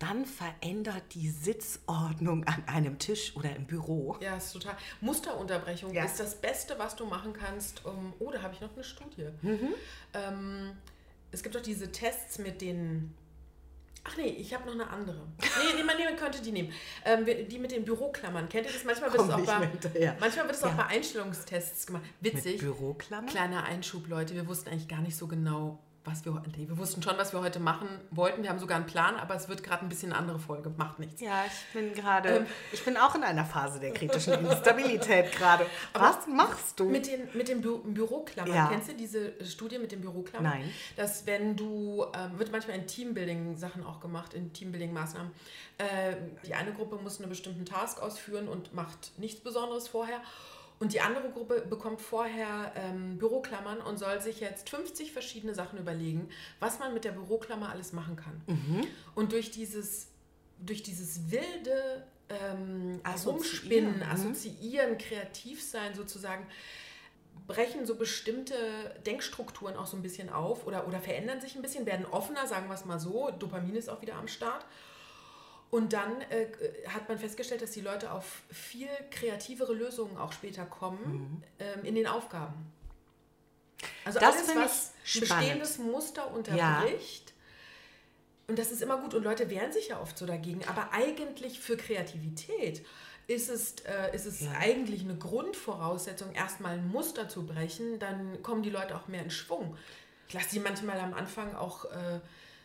dann 0.03 0.27
verändert 0.27 1.03
die 1.15 1.29
Sitzordnung 1.29 2.45
an 2.45 2.65
einem 2.67 2.99
Tisch 2.99 3.37
oder 3.37 3.55
im 3.55 3.67
Büro. 3.67 4.17
Ja, 4.21 4.37
ist 4.37 4.53
total. 4.53 4.77
Musterunterbrechung 5.01 5.95
Ja. 5.95 6.05
ist 6.05 6.19
das 6.19 6.35
Beste, 6.35 6.75
was 6.79 6.97
du 6.97 7.07
machen 7.07 7.33
kannst. 7.33 7.85
Um, 7.87 8.12
oh, 8.19 8.31
da 8.33 8.43
habe 8.43 8.53
ich 8.55 8.61
noch 8.61 8.73
eine 8.75 8.83
Studie. 8.83 9.29
Mhm. 9.43 9.69
Ähm, 10.15 10.73
es 11.31 11.43
gibt 11.43 11.55
doch 11.55 11.62
diese 11.62 11.93
Tests 11.93 12.38
mit 12.38 12.61
den. 12.61 13.15
Ach 14.05 14.17
nee, 14.17 14.27
ich 14.27 14.53
habe 14.53 14.65
noch 14.67 14.73
eine 14.73 14.91
andere. 14.91 15.21
Nee, 15.41 15.47
nee, 15.77 15.83
man 15.85 15.97
nee, 15.97 16.05
man 16.05 16.17
könnte 16.17 16.43
die 16.43 16.51
nehmen. 16.51 16.73
Ähm, 17.05 17.25
die 17.25 17.59
mit 17.61 17.71
den 17.71 17.85
Büroklammern. 17.85 18.49
Kennt 18.49 18.67
ihr 18.67 18.73
das? 18.73 18.83
Manchmal 18.85 19.12
wird 19.12 19.23
es 19.23 19.31
auch, 19.31 19.41
bei, 19.47 20.15
manchmal 20.19 20.47
wird 20.49 20.57
es 20.57 20.62
auch 20.65 20.71
Ja. 20.71 20.77
bei 20.77 20.87
Einstellungstests 20.87 21.87
gemacht. 21.87 22.03
Witzig. 22.21 22.61
Mit 22.61 22.62
Büroklammern? 22.62 23.31
Kleiner 23.31 23.62
Einschub, 23.62 24.09
Leute. 24.09 24.35
Wir 24.35 24.49
wussten 24.49 24.71
eigentlich 24.71 24.88
gar 24.88 25.01
nicht 25.01 25.17
so 25.17 25.29
genau, 25.29 25.79
was 26.05 26.25
wir 26.25 26.35
heute. 26.35 26.51
Wir 26.57 26.77
wussten 26.79 27.03
schon, 27.03 27.17
was 27.17 27.33
wir 27.33 27.41
heute 27.41 27.61
machen 27.61 27.88
wollten. 28.11 28.43
Wir 28.43 28.51
haben 28.51 28.59
sogar 28.59 28.77
einen 28.77 28.87
Plan, 28.87 29.17
aber 29.17 29.35
es 29.37 29.49
wird 29.49 29.62
gerade 29.62 29.85
ein 29.85 29.88
bisschen 29.88 30.12
eine 30.12 30.21
andere 30.21 30.38
Folge. 30.38 30.71
Macht 30.77 30.99
nichts. 30.99 31.21
Ja, 31.21 31.45
ich 31.47 31.73
bin 31.73 31.95
gerade, 31.95 32.29
Ähm. 32.29 32.47
ich 32.73 32.85
bin 32.85 32.97
auch 32.97 33.15
in 33.15 33.23
einer 33.23 33.45
Phase 33.45 33.79
der 33.79 33.93
kritischen 33.93 34.33
Instabilität 34.35 35.31
gerade. 35.33 35.65
Was 35.93 36.27
machst 36.27 36.81
du? 36.81 36.87
Mit 36.88 37.07
den, 37.07 37.29
mit 37.35 37.49
den 37.49 37.61
Bü 37.61 37.79
Büroklammern. 37.85 38.55
Ja. 38.55 38.69
Kennst 38.69 38.88
du 38.91 38.95
diese 38.95 39.45
Studie 39.45 39.79
mit 39.79 39.93
den 39.93 40.01
Büroklammern? 40.01 40.53
Nein. 40.53 40.71
Dass 40.97 41.27
wenn 41.27 41.57
du, 41.57 42.05
ähm, 42.15 42.38
wird 42.38 42.51
manchmal 42.51 42.77
in 42.77 42.87
Teambuilding-Sachen 42.87 43.85
auch 43.85 44.01
gemacht, 44.01 44.35
in 44.35 44.53
Teambuilding-Maßnahmen. 44.53 45.31
Äh, 45.79 46.17
die 46.47 46.55
eine 46.55 46.73
Gruppe 46.73 46.97
muss 46.97 47.21
einen 47.21 47.29
bestimmten 47.29 47.65
Task 47.65 48.01
ausführen 48.01 48.49
und 48.49 48.75
macht 48.75 49.19
nichts 49.19 49.41
Besonderes 49.41 49.88
vorher. 49.88 50.21
Und 50.83 50.92
die 50.92 51.01
andere 51.01 51.31
Gruppe 51.31 51.61
bekommt 51.61 52.01
vorher 52.01 52.73
ähm, 52.75 53.16
Büroklammern 53.16 53.81
und 53.81 53.99
soll 54.01 54.21
sich 54.21 54.40
jetzt 54.40 54.68
50 54.68 55.12
verschiedene 55.12 55.55
Sachen 55.55 55.79
überlegen, 55.79 56.29
was 56.59 56.81
man 56.81 56.92
mit 56.92 57.05
der 57.05 57.12
Büroklammer 57.12 57.68
alles 57.68 57.92
machen 57.92 58.16
kann. 58.16 58.42
Mhm. 58.49 58.88
Und 59.14 59.31
durch 59.31 59.53
dieses, 59.53 60.09
durch 60.59 60.83
dieses 60.83 61.31
wilde 61.31 62.05
ähm, 62.29 62.99
Assoziieren, 63.05 63.37
Rumspinnen, 63.37 63.97
mhm. 63.99 64.03
Assoziieren, 64.03 64.99
kreativ 64.99 65.62
sein 65.62 65.95
sozusagen, 65.95 66.49
brechen 67.47 67.87
so 67.87 67.95
bestimmte 67.95 68.57
Denkstrukturen 69.07 69.77
auch 69.77 69.87
so 69.87 69.97
ein 69.97 70.03
bisschen 70.03 70.31
auf 70.31 70.66
oder, 70.66 70.88
oder 70.88 70.99
verändern 70.99 71.40
sich 71.40 71.55
ein 71.55 71.62
bisschen, 71.62 71.87
werden 71.87 72.07
offener, 72.07 72.49
sagen 72.49 72.66
wir 72.66 72.75
es 72.75 72.85
mal 72.85 72.99
so. 72.99 73.31
Dopamin 73.31 73.77
ist 73.77 73.88
auch 73.88 74.03
wieder 74.03 74.16
am 74.16 74.27
Start. 74.27 74.66
Und 75.72 75.94
dann 75.94 76.20
äh, 76.30 76.48
hat 76.87 77.08
man 77.08 77.18
festgestellt, 77.18 77.62
dass 77.62 77.70
die 77.70 77.80
Leute 77.80 78.12
auf 78.12 78.42
viel 78.50 78.90
kreativere 79.11 79.72
Lösungen 79.72 80.18
auch 80.18 80.32
später 80.32 80.66
kommen 80.66 81.42
ähm, 81.58 81.85
in 81.85 81.94
den 81.94 82.06
Aufgaben. 82.06 82.70
Also 84.04 84.20
Das 84.20 84.37
alles, 84.37 84.54
was 84.54 84.92
spannend. 85.02 85.30
bestehendes 85.30 85.78
Muster 85.78 86.30
unterbricht. 86.30 87.32
Und 88.48 88.58
das 88.58 88.70
ist 88.70 88.82
immer 88.82 88.98
gut. 88.98 89.14
Und 89.14 89.22
Leute 89.24 89.48
wehren 89.48 89.72
sich 89.72 89.88
ja 89.88 89.98
oft 89.98 90.18
so 90.18 90.26
dagegen. 90.26 90.61
Aber 90.68 90.92
eigentlich 90.92 91.58
für 91.58 91.78
Kreativität 91.78 92.85
ist 93.26 93.48
es, 93.48 93.76
äh, 93.87 94.14
ist 94.14 94.26
es 94.26 94.42
Ja. 94.42 94.52
eigentlich 94.58 95.00
eine 95.02 95.16
Grundvoraussetzung, 95.16 96.32
erstmal 96.35 96.74
ein 96.74 96.88
Muster 96.88 97.30
zu 97.30 97.46
brechen. 97.46 97.98
Dann 97.98 98.42
kommen 98.42 98.62
die 98.62 98.68
Leute 98.68 98.94
auch 98.94 99.08
mehr 99.08 99.22
in 99.22 99.30
Schwung. 99.30 99.74
Ich 100.28 100.35
lasse 100.35 100.50
sie 100.50 100.61
manchmal 100.61 101.00
am 101.00 101.14
Anfang 101.14 101.54
auch 101.54 101.87
äh, 101.87 102.20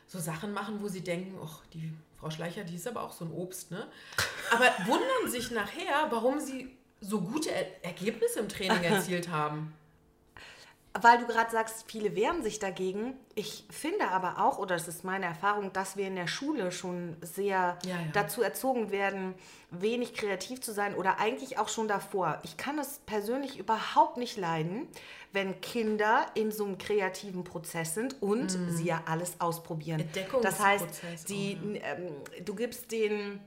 so 0.07 0.19
Sachen 0.19 0.51
machen, 0.51 0.81
wo 0.81 0.89
sie 0.89 1.01
denken, 1.05 1.39
ach, 1.41 1.61
die 1.73 1.93
Frau 2.19 2.29
Schleicher, 2.29 2.63
die 2.63 2.75
ist 2.75 2.87
aber 2.87 3.03
auch 3.03 3.11
so 3.11 3.25
ein 3.25 3.31
Obst, 3.31 3.71
ne? 3.71 3.87
Aber 4.51 4.65
wundern 4.85 5.29
sich 5.29 5.51
nachher, 5.51 6.07
warum 6.09 6.39
sie 6.39 6.75
so 6.99 7.21
gute 7.21 7.51
er 7.51 7.83
Ergebnisse 7.83 8.39
im 8.39 8.49
Training 8.49 8.83
erzielt 8.83 9.29
haben. 9.29 9.73
Weil 11.01 11.19
du 11.19 11.27
gerade 11.27 11.51
sagst, 11.51 11.85
viele 11.89 12.15
wehren 12.15 12.43
sich 12.43 12.59
dagegen. 12.59 13.13
Ich 13.35 13.65
finde 13.69 14.07
aber 14.09 14.39
auch, 14.43 14.57
oder 14.57 14.75
das 14.75 14.87
ist 14.87 15.03
meine 15.03 15.25
Erfahrung, 15.25 15.71
dass 15.73 15.97
wir 15.97 16.07
in 16.07 16.15
der 16.15 16.27
Schule 16.27 16.71
schon 16.71 17.17
sehr 17.21 17.77
Ja, 17.85 17.89
ja. 17.91 17.97
dazu 18.13 18.41
erzogen 18.41 18.91
werden, 18.91 19.33
wenig 19.71 20.13
kreativ 20.13 20.61
zu 20.61 20.71
sein 20.73 20.95
oder 20.95 21.19
eigentlich 21.19 21.59
auch 21.59 21.69
schon 21.69 21.87
davor. 21.87 22.39
Ich 22.43 22.57
kann 22.57 22.79
es 22.79 22.99
persönlich 23.05 23.59
überhaupt 23.59 24.17
nicht 24.17 24.37
leiden, 24.37 24.87
wenn 25.33 25.59
Kinder 25.61 26.25
in 26.35 26.51
so 26.51 26.63
einem 26.65 26.77
kreativen 26.77 27.43
Prozess 27.43 27.93
sind 27.93 28.21
und 28.21 28.49
sie 28.69 28.85
ja 28.85 29.03
alles 29.05 29.39
ausprobieren. 29.39 30.03
Das 30.41 30.59
heißt, 30.59 30.85
Mhm. 31.03 31.25
Die, 31.27 31.57
ähm, 31.83 32.11
du 32.45 32.55
gibst 32.55 32.91
den 32.91 33.39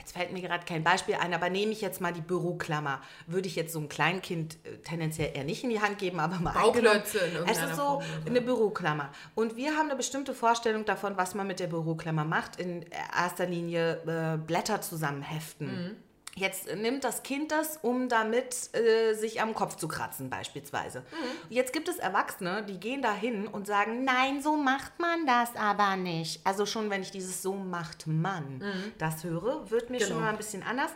Jetzt 0.00 0.12
fällt 0.12 0.32
mir 0.32 0.40
gerade 0.40 0.64
kein 0.64 0.82
Beispiel 0.82 1.16
ein, 1.16 1.34
aber 1.34 1.50
nehme 1.50 1.72
ich 1.72 1.82
jetzt 1.82 2.00
mal 2.00 2.10
die 2.12 2.22
Büroklammer. 2.22 3.02
Würde 3.26 3.48
ich 3.48 3.54
jetzt 3.54 3.74
so 3.74 3.78
einem 3.78 3.90
Kleinkind 3.90 4.56
äh, 4.64 4.78
tendenziell 4.78 5.32
eher 5.34 5.44
nicht 5.44 5.62
in 5.62 5.68
die 5.68 5.80
Hand 5.80 5.98
geben, 5.98 6.20
aber 6.20 6.36
mal 6.36 6.52
Bauklötze 6.52 7.18
in 7.18 7.36
Es 7.46 7.58
ist 7.58 7.76
so 7.76 7.82
Form 7.82 8.02
eine 8.24 8.40
Büroklammer. 8.40 9.10
Und 9.34 9.56
wir 9.56 9.76
haben 9.76 9.88
eine 9.88 9.96
bestimmte 9.96 10.32
Vorstellung 10.32 10.86
davon, 10.86 11.18
was 11.18 11.34
man 11.34 11.46
mit 11.46 11.60
der 11.60 11.66
Büroklammer 11.66 12.24
macht. 12.24 12.58
In 12.58 12.86
erster 13.14 13.44
Linie 13.44 14.00
äh, 14.06 14.38
Blätter 14.38 14.80
zusammenheften. 14.80 15.66
Mhm. 15.66 15.96
Jetzt 16.40 16.74
nimmt 16.74 17.04
das 17.04 17.22
Kind 17.22 17.52
das, 17.52 17.78
um 17.82 18.08
damit 18.08 18.74
äh, 18.74 19.12
sich 19.14 19.40
am 19.42 19.54
Kopf 19.54 19.76
zu 19.76 19.88
kratzen 19.88 20.30
beispielsweise. 20.30 21.00
Mhm. 21.00 21.54
Jetzt 21.54 21.72
gibt 21.72 21.88
es 21.88 21.98
Erwachsene, 21.98 22.64
die 22.64 22.80
gehen 22.80 23.02
da 23.02 23.14
hin 23.14 23.46
und 23.46 23.66
sagen, 23.66 24.04
nein, 24.04 24.40
so 24.42 24.56
macht 24.56 24.98
man 24.98 25.26
das 25.26 25.54
aber 25.54 25.96
nicht. 25.96 26.40
Also 26.46 26.64
schon, 26.66 26.88
wenn 26.90 27.02
ich 27.02 27.10
dieses 27.10 27.42
so 27.42 27.52
macht 27.54 28.06
man 28.06 28.62
das 28.98 29.22
höre, 29.24 29.70
wird 29.70 29.90
mir 29.90 30.00
schon 30.00 30.08
Genau. 30.10 30.20
mal 30.22 30.30
ein 30.30 30.36
bisschen 30.38 30.62
anders. 30.62 30.90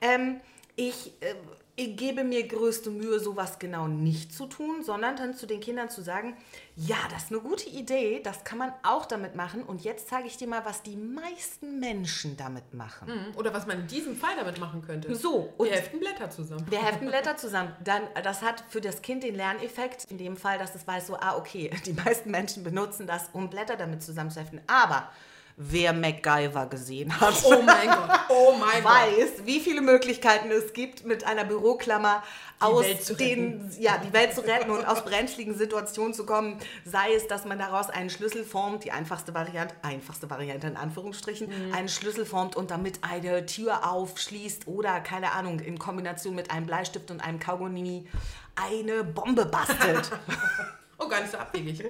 Ähm, 0.00 0.40
ich, 0.76 1.12
äh, 1.20 1.34
ich 1.76 1.96
gebe 1.96 2.22
mir 2.22 2.46
größte 2.46 2.90
Mühe, 2.90 3.18
sowas 3.18 3.58
genau 3.58 3.88
nicht 3.88 4.32
zu 4.32 4.46
tun, 4.46 4.82
sondern 4.84 5.16
dann 5.16 5.34
zu 5.34 5.46
den 5.46 5.58
Kindern 5.60 5.90
zu 5.90 6.02
sagen, 6.02 6.36
ja, 6.76 6.96
das 7.10 7.24
ist 7.24 7.32
eine 7.32 7.40
gute 7.40 7.68
Idee, 7.68 8.20
das 8.20 8.42
kann 8.42 8.58
man 8.58 8.72
auch 8.82 9.06
damit 9.06 9.36
machen. 9.36 9.62
Und 9.62 9.84
jetzt 9.84 10.08
zeige 10.08 10.26
ich 10.26 10.36
dir 10.36 10.48
mal, 10.48 10.64
was 10.64 10.82
die 10.82 10.96
meisten 10.96 11.78
Menschen 11.78 12.36
damit 12.36 12.74
machen. 12.74 13.08
Mhm. 13.08 13.36
Oder 13.36 13.54
was 13.54 13.66
man 13.66 13.80
in 13.80 13.86
diesem 13.86 14.16
Fall 14.16 14.34
damit 14.36 14.58
machen 14.58 14.82
könnte. 14.82 15.14
So, 15.14 15.52
und 15.56 15.68
Wir 15.68 15.76
heften 15.76 16.00
Blätter 16.00 16.30
zusammen. 16.30 16.66
wir 16.68 16.82
heften 16.84 17.06
Blätter 17.10 17.36
zusammen. 17.36 17.76
Dann, 17.84 18.02
das 18.24 18.42
hat 18.42 18.64
für 18.68 18.80
das 18.80 19.02
Kind 19.02 19.22
den 19.22 19.36
Lerneffekt, 19.36 20.10
in 20.10 20.18
dem 20.18 20.36
Fall, 20.36 20.58
dass 20.58 20.74
es 20.74 20.84
weiß, 20.84 21.06
so, 21.06 21.16
ah, 21.16 21.36
okay, 21.36 21.70
die 21.86 21.92
meisten 21.92 22.32
Menschen 22.32 22.64
benutzen 22.64 23.06
das, 23.06 23.28
um 23.32 23.50
Blätter 23.50 23.76
damit 23.76 24.02
zusammenzuheften. 24.02 24.60
Aber 24.66 25.10
wer 25.56 25.92
MacGyver 25.92 26.66
gesehen 26.66 27.20
hat, 27.20 27.34
Oh 27.44 27.62
mein 27.62 27.86
Gott. 27.88 28.10
Oh 28.28 28.54
mein 28.58 28.82
Gott. 28.82 28.92
weiß, 28.92 29.30
wie 29.44 29.60
viele 29.60 29.80
Möglichkeiten 29.80 30.50
es 30.50 30.72
gibt, 30.72 31.04
mit 31.04 31.24
einer 31.24 31.44
Büroklammer 31.44 32.22
aus 32.60 32.84
Welt 32.84 33.04
zu 33.04 33.14
den, 33.14 33.70
ja, 33.78 33.98
die 33.98 34.12
Welt 34.12 34.34
zu 34.34 34.40
retten 34.40 34.70
und 34.70 34.84
aus 34.86 35.04
brenzligen 35.04 35.54
Situationen 35.56 36.14
zu 36.14 36.24
kommen. 36.24 36.58
Sei 36.84 37.14
es, 37.14 37.26
dass 37.26 37.44
man 37.44 37.58
daraus 37.58 37.90
einen 37.90 38.10
Schlüssel 38.10 38.44
formt, 38.44 38.84
die 38.84 38.90
einfachste 38.92 39.34
Variante, 39.34 39.74
einfachste 39.82 40.30
Variante 40.30 40.66
in 40.68 40.76
Anführungsstrichen, 40.76 41.48
Mhm. 41.48 41.74
einen 41.74 41.88
Schlüssel 41.88 42.24
formt 42.26 42.56
und 42.56 42.70
damit 42.70 43.00
eine 43.02 43.44
Tür 43.46 43.90
aufschließt 43.90 44.66
oder, 44.66 45.00
keine 45.00 45.32
Ahnung, 45.32 45.60
in 45.60 45.78
Kombination 45.78 46.34
mit 46.34 46.50
einem 46.50 46.66
Bleistift 46.66 47.10
und 47.10 47.20
einem 47.24 47.38
Kaugummi 47.38 48.06
eine 48.56 49.04
Bombe 49.04 49.46
bastelt. 49.46 50.10
Oh, 50.96 51.08
gar 51.08 51.20
nicht 51.20 51.32
so 51.32 51.38
abwegig. 51.38 51.84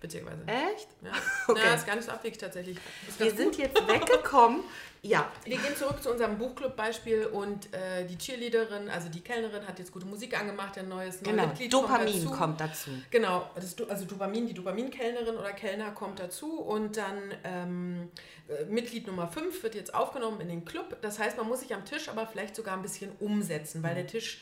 Beziehungsweise. 0.00 0.42
Echt? 0.46 0.88
Ja. 1.02 1.12
Okay. 1.48 1.60
ja, 1.64 1.74
ist 1.74 1.86
gar 1.86 1.96
nicht 1.96 2.04
so 2.04 2.12
abwegig 2.12 2.38
tatsächlich. 2.38 2.78
Wir 3.16 3.30
sind 3.30 3.52
gut. 3.52 3.58
jetzt 3.58 3.88
weggekommen. 3.88 4.60
Ja, 5.00 5.30
Wir 5.44 5.56
gehen 5.58 5.76
zurück 5.76 6.02
zu 6.02 6.10
unserem 6.10 6.38
Buchclub-Beispiel 6.38 7.26
und 7.26 7.72
äh, 7.72 8.04
die 8.04 8.18
Cheerleaderin, 8.18 8.88
also 8.90 9.08
die 9.08 9.20
Kellnerin, 9.20 9.66
hat 9.66 9.78
jetzt 9.78 9.92
gute 9.92 10.06
Musik 10.06 10.38
angemacht, 10.38 10.76
ein 10.76 10.88
neues 10.88 11.22
neue 11.22 11.34
genau. 11.34 11.46
Mitglied 11.46 11.72
Dopamin 11.72 12.24
kommt 12.24 12.24
dazu. 12.24 12.30
kommt 12.36 12.60
dazu. 12.60 12.90
Genau, 13.10 13.50
das, 13.54 13.76
also 13.88 14.04
Dopamin, 14.04 14.48
die 14.48 14.54
Dopaminkellnerin 14.54 15.36
oder 15.36 15.52
Kellner 15.52 15.92
kommt 15.92 16.18
dazu 16.18 16.60
und 16.60 16.96
dann 16.96 17.34
ähm, 17.44 18.10
äh, 18.48 18.64
Mitglied 18.64 19.06
Nummer 19.06 19.28
5 19.28 19.62
wird 19.62 19.76
jetzt 19.76 19.94
aufgenommen 19.94 20.40
in 20.40 20.48
den 20.48 20.64
Club. 20.64 20.96
Das 21.00 21.18
heißt, 21.20 21.36
man 21.36 21.46
muss 21.46 21.60
sich 21.60 21.72
am 21.74 21.84
Tisch 21.84 22.08
aber 22.08 22.26
vielleicht 22.26 22.56
sogar 22.56 22.74
ein 22.74 22.82
bisschen 22.82 23.12
umsetzen, 23.20 23.82
weil 23.84 23.94
der 23.94 24.06
Tisch 24.06 24.40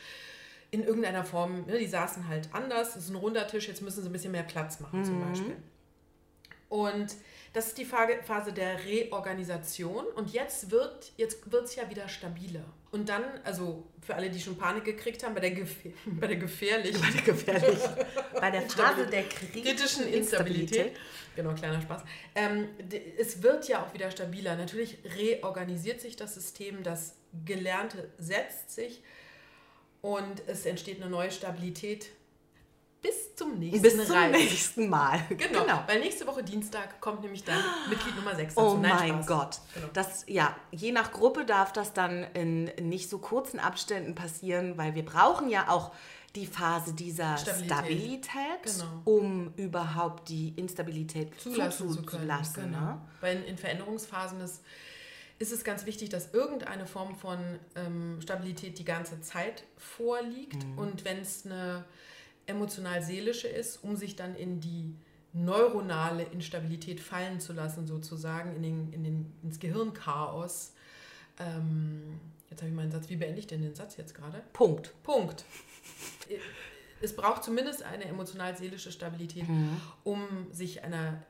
in 0.71 0.83
irgendeiner 0.83 1.23
Form, 1.23 1.65
ne, 1.65 1.77
die 1.77 1.87
saßen 1.87 2.27
halt 2.27 2.49
anders, 2.53 2.95
es 2.95 3.05
ist 3.05 3.09
ein 3.09 3.15
runder 3.15 3.47
Tisch, 3.47 3.67
jetzt 3.67 3.81
müssen 3.81 4.01
sie 4.01 4.09
ein 4.09 4.13
bisschen 4.13 4.31
mehr 4.31 4.43
Platz 4.43 4.79
machen 4.79 5.03
zum 5.05 5.21
Beispiel. 5.21 5.55
Und 6.69 7.15
das 7.53 7.67
ist 7.67 7.77
die 7.77 7.85
Phase 7.85 8.51
der 8.53 8.83
Reorganisation 8.85 10.05
und 10.15 10.33
jetzt 10.33 10.69
wird 10.69 11.13
jetzt 11.15 11.51
wird's 11.51 11.75
ja 11.75 11.89
wieder 11.89 12.09
stabiler. 12.09 12.65
Und 12.91 13.09
dann, 13.09 13.23
also 13.43 13.87
für 14.01 14.15
alle, 14.15 14.29
die 14.29 14.39
schon 14.39 14.57
Panik 14.57 14.85
gekriegt 14.85 15.23
haben, 15.23 15.33
bei 15.33 15.41
der, 15.41 15.51
Gefähr 15.51 15.91
bei 16.05 16.27
der 16.27 16.35
gefährlichen, 16.37 17.01
Bei 17.01 17.11
der 17.11 17.21
gefährlich. 17.21 17.79
Bei 18.39 18.51
der 18.51 18.61
Phase 18.61 19.07
der 19.07 19.23
kritischen 19.23 20.07
Instabilität. 20.07 20.19
Instabilität. 20.19 20.97
Genau, 21.35 21.53
kleiner 21.53 21.81
Spaß. 21.81 22.03
Ähm, 22.35 22.69
es 23.17 23.41
wird 23.41 23.67
ja 23.67 23.83
auch 23.83 23.93
wieder 23.93 24.11
stabiler. 24.11 24.55
Natürlich 24.55 24.99
reorganisiert 25.17 26.01
sich 26.01 26.15
das 26.15 26.35
System, 26.35 26.83
das 26.83 27.15
Gelernte 27.45 28.09
setzt 28.17 28.71
sich 28.71 29.01
und 30.01 30.41
es 30.47 30.65
entsteht 30.65 31.01
eine 31.01 31.09
neue 31.09 31.31
Stabilität 31.31 32.07
bis 33.01 33.35
zum 33.35 33.59
nächsten 33.59 33.81
Bis 33.83 33.93
zum 34.07 34.15
Reisen. 34.15 34.31
nächsten 34.31 34.89
Mal. 34.89 35.19
Genau, 35.29 35.83
weil 35.85 35.99
nächste 35.99 36.25
Woche 36.25 36.43
Dienstag 36.43 36.99
kommt 36.99 37.21
nämlich 37.21 37.43
dann 37.43 37.63
Mitglied 37.89 38.15
Nummer 38.15 38.35
6 38.35 38.55
dazu. 38.55 38.67
Oh 38.67 38.77
Nein, 38.77 38.91
mein 38.97 39.23
Spaß. 39.23 39.27
Gott. 39.27 39.59
Genau. 39.75 39.87
Das, 39.93 40.23
ja, 40.27 40.55
je 40.71 40.91
nach 40.91 41.11
Gruppe 41.11 41.45
darf 41.45 41.71
das 41.71 41.93
dann 41.93 42.23
in 42.33 42.65
nicht 42.81 43.09
so 43.09 43.19
kurzen 43.19 43.59
Abständen 43.59 44.15
passieren, 44.15 44.77
weil 44.77 44.95
wir 44.95 45.05
brauchen 45.05 45.47
ja 45.49 45.69
auch 45.69 45.91
die 46.35 46.47
Phase 46.47 46.93
dieser 46.93 47.37
Stabilität. 47.37 47.71
Stabilität, 47.71 48.63
Genau. 48.63 49.01
um 49.05 49.53
überhaupt 49.55 50.27
die 50.29 50.53
Instabilität 50.55 51.39
zulassen 51.39 51.89
zu 51.89 51.95
können. 52.01 52.07
zuzulassen, 52.07 52.63
Genau. 52.65 52.79
ne? 52.79 53.01
Weil 53.21 53.37
in, 53.37 53.43
in 53.43 53.57
Veränderungsphasen 53.57 54.41
ist, 54.41 54.61
ist 55.39 55.51
es 55.51 55.63
ganz 55.63 55.85
wichtig, 55.85 56.09
dass 56.09 56.33
irgendeine 56.33 56.87
Form 56.87 57.15
von 57.15 57.39
ähm, 57.75 58.19
Stabilität 58.21 58.79
die 58.79 58.85
ganze 58.85 59.21
Zeit 59.21 59.63
vorliegt. 59.77 60.65
Mhm. 60.65 60.77
Und 60.77 61.05
wenn 61.05 61.19
es 61.19 61.45
eine 61.45 61.85
emotional-seelische 62.47 63.47
ist, 63.47 63.83
um 63.83 63.95
sich 63.95 64.15
dann 64.15 64.35
in 64.35 64.59
die 64.59 64.95
neuronale 65.33 66.23
Instabilität 66.23 66.99
fallen 66.99 67.39
zu 67.39 67.53
lassen, 67.53 67.85
sozusagen, 67.85 68.55
in 68.55 68.63
den, 68.63 68.93
in 68.93 69.03
den, 69.03 69.33
ins 69.43 69.59
Gehirnchaos. 69.59 70.73
Ähm, 71.39 72.19
jetzt 72.49 72.61
habe 72.61 72.69
ich 72.69 72.75
meinen 72.75 72.91
Satz. 72.91 73.09
Wie 73.09 73.17
beende 73.17 73.39
ich 73.39 73.47
denn 73.47 73.61
den 73.61 73.75
Satz 73.75 73.97
jetzt 73.97 74.15
gerade? 74.15 74.41
Punkt. 74.53 74.93
Punkt. 75.03 75.45
Es 76.99 77.15
braucht 77.15 77.43
zumindest 77.43 77.83
eine 77.83 78.05
emotional-seelische 78.05 78.91
Stabilität, 78.91 79.45
um 80.03 80.47
sich 80.51 80.83
einer 80.83 81.21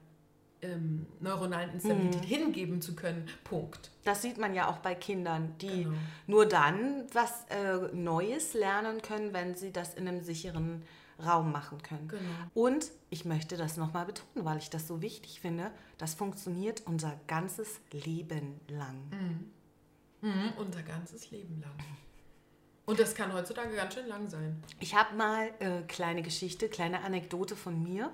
ähm, 0.62 1.06
neuronalen 1.20 1.72
Instabilität 1.74 2.26
hingeben 2.26 2.82
zu 2.82 2.96
können. 2.96 3.28
Punkt. 3.44 3.92
Das 4.04 4.22
sieht 4.22 4.38
man 4.38 4.54
ja 4.54 4.70
auch 4.70 4.78
bei 4.78 4.96
Kindern, 4.96 5.54
die 5.62 5.84
Genau. 5.84 5.98
nur 6.28 6.46
dann 6.48 7.06
was 7.14 7.46
äh, 7.50 7.78
Neues 7.96 8.54
lernen 8.54 9.02
können, 9.02 9.34
wenn 9.34 9.56
sie 9.56 9.72
das 9.72 9.94
in 9.94 10.08
einem 10.08 10.22
sicheren 10.24 10.84
Raum 11.24 11.52
machen 11.52 11.82
können. 11.82 12.08
Genau. 12.08 12.22
Und 12.54 12.92
ich 13.10 13.26
möchte 13.26 13.58
das 13.58 13.78
nochmal 13.78 14.06
betonen, 14.06 14.46
weil 14.46 14.58
ich 14.58 14.70
das 14.70 14.88
so 14.88 15.02
wichtig 15.02 15.42
finde, 15.42 15.72
das 15.98 16.14
funktioniert 16.14 16.84
unser 16.86 17.20
ganzes 17.28 17.80
Leben 17.92 18.60
lang. 18.68 18.98
Mhm, 20.22 20.54
unser 20.58 20.84
ganzes 20.84 21.32
Leben 21.32 21.60
lang. 21.62 21.74
Und 22.86 23.00
das 23.00 23.16
kann 23.16 23.34
heutzutage 23.34 23.76
ganz 23.76 23.94
schön 23.96 24.08
lang 24.08 24.28
sein. 24.30 24.64
Ich 24.80 24.96
habe 24.96 25.16
mal 25.16 25.50
äh, 25.60 25.82
kleine 25.88 26.22
Geschichte, 26.22 26.70
kleine 26.70 27.02
Anekdote 27.04 27.56
von 27.56 27.82
mir, 27.84 28.12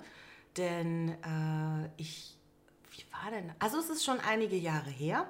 denn 0.56 1.10
äh, 1.10 1.88
ich, 1.96 2.33
wie 2.96 3.04
war 3.12 3.30
denn? 3.30 3.52
Also 3.58 3.78
es 3.78 3.90
ist 3.90 4.04
schon 4.04 4.20
einige 4.20 4.56
Jahre 4.56 4.90
her 4.90 5.26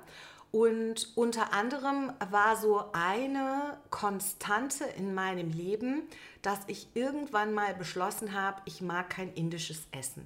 und 0.54 1.10
unter 1.16 1.52
anderem 1.52 2.12
war 2.30 2.56
so 2.56 2.84
eine 2.92 3.76
Konstante 3.90 4.84
in 4.84 5.12
meinem 5.12 5.50
Leben, 5.50 6.02
dass 6.42 6.60
ich 6.68 6.86
irgendwann 6.94 7.52
mal 7.54 7.74
beschlossen 7.74 8.40
habe, 8.40 8.62
ich 8.64 8.80
mag 8.80 9.10
kein 9.10 9.32
indisches 9.32 9.88
Essen. 9.90 10.24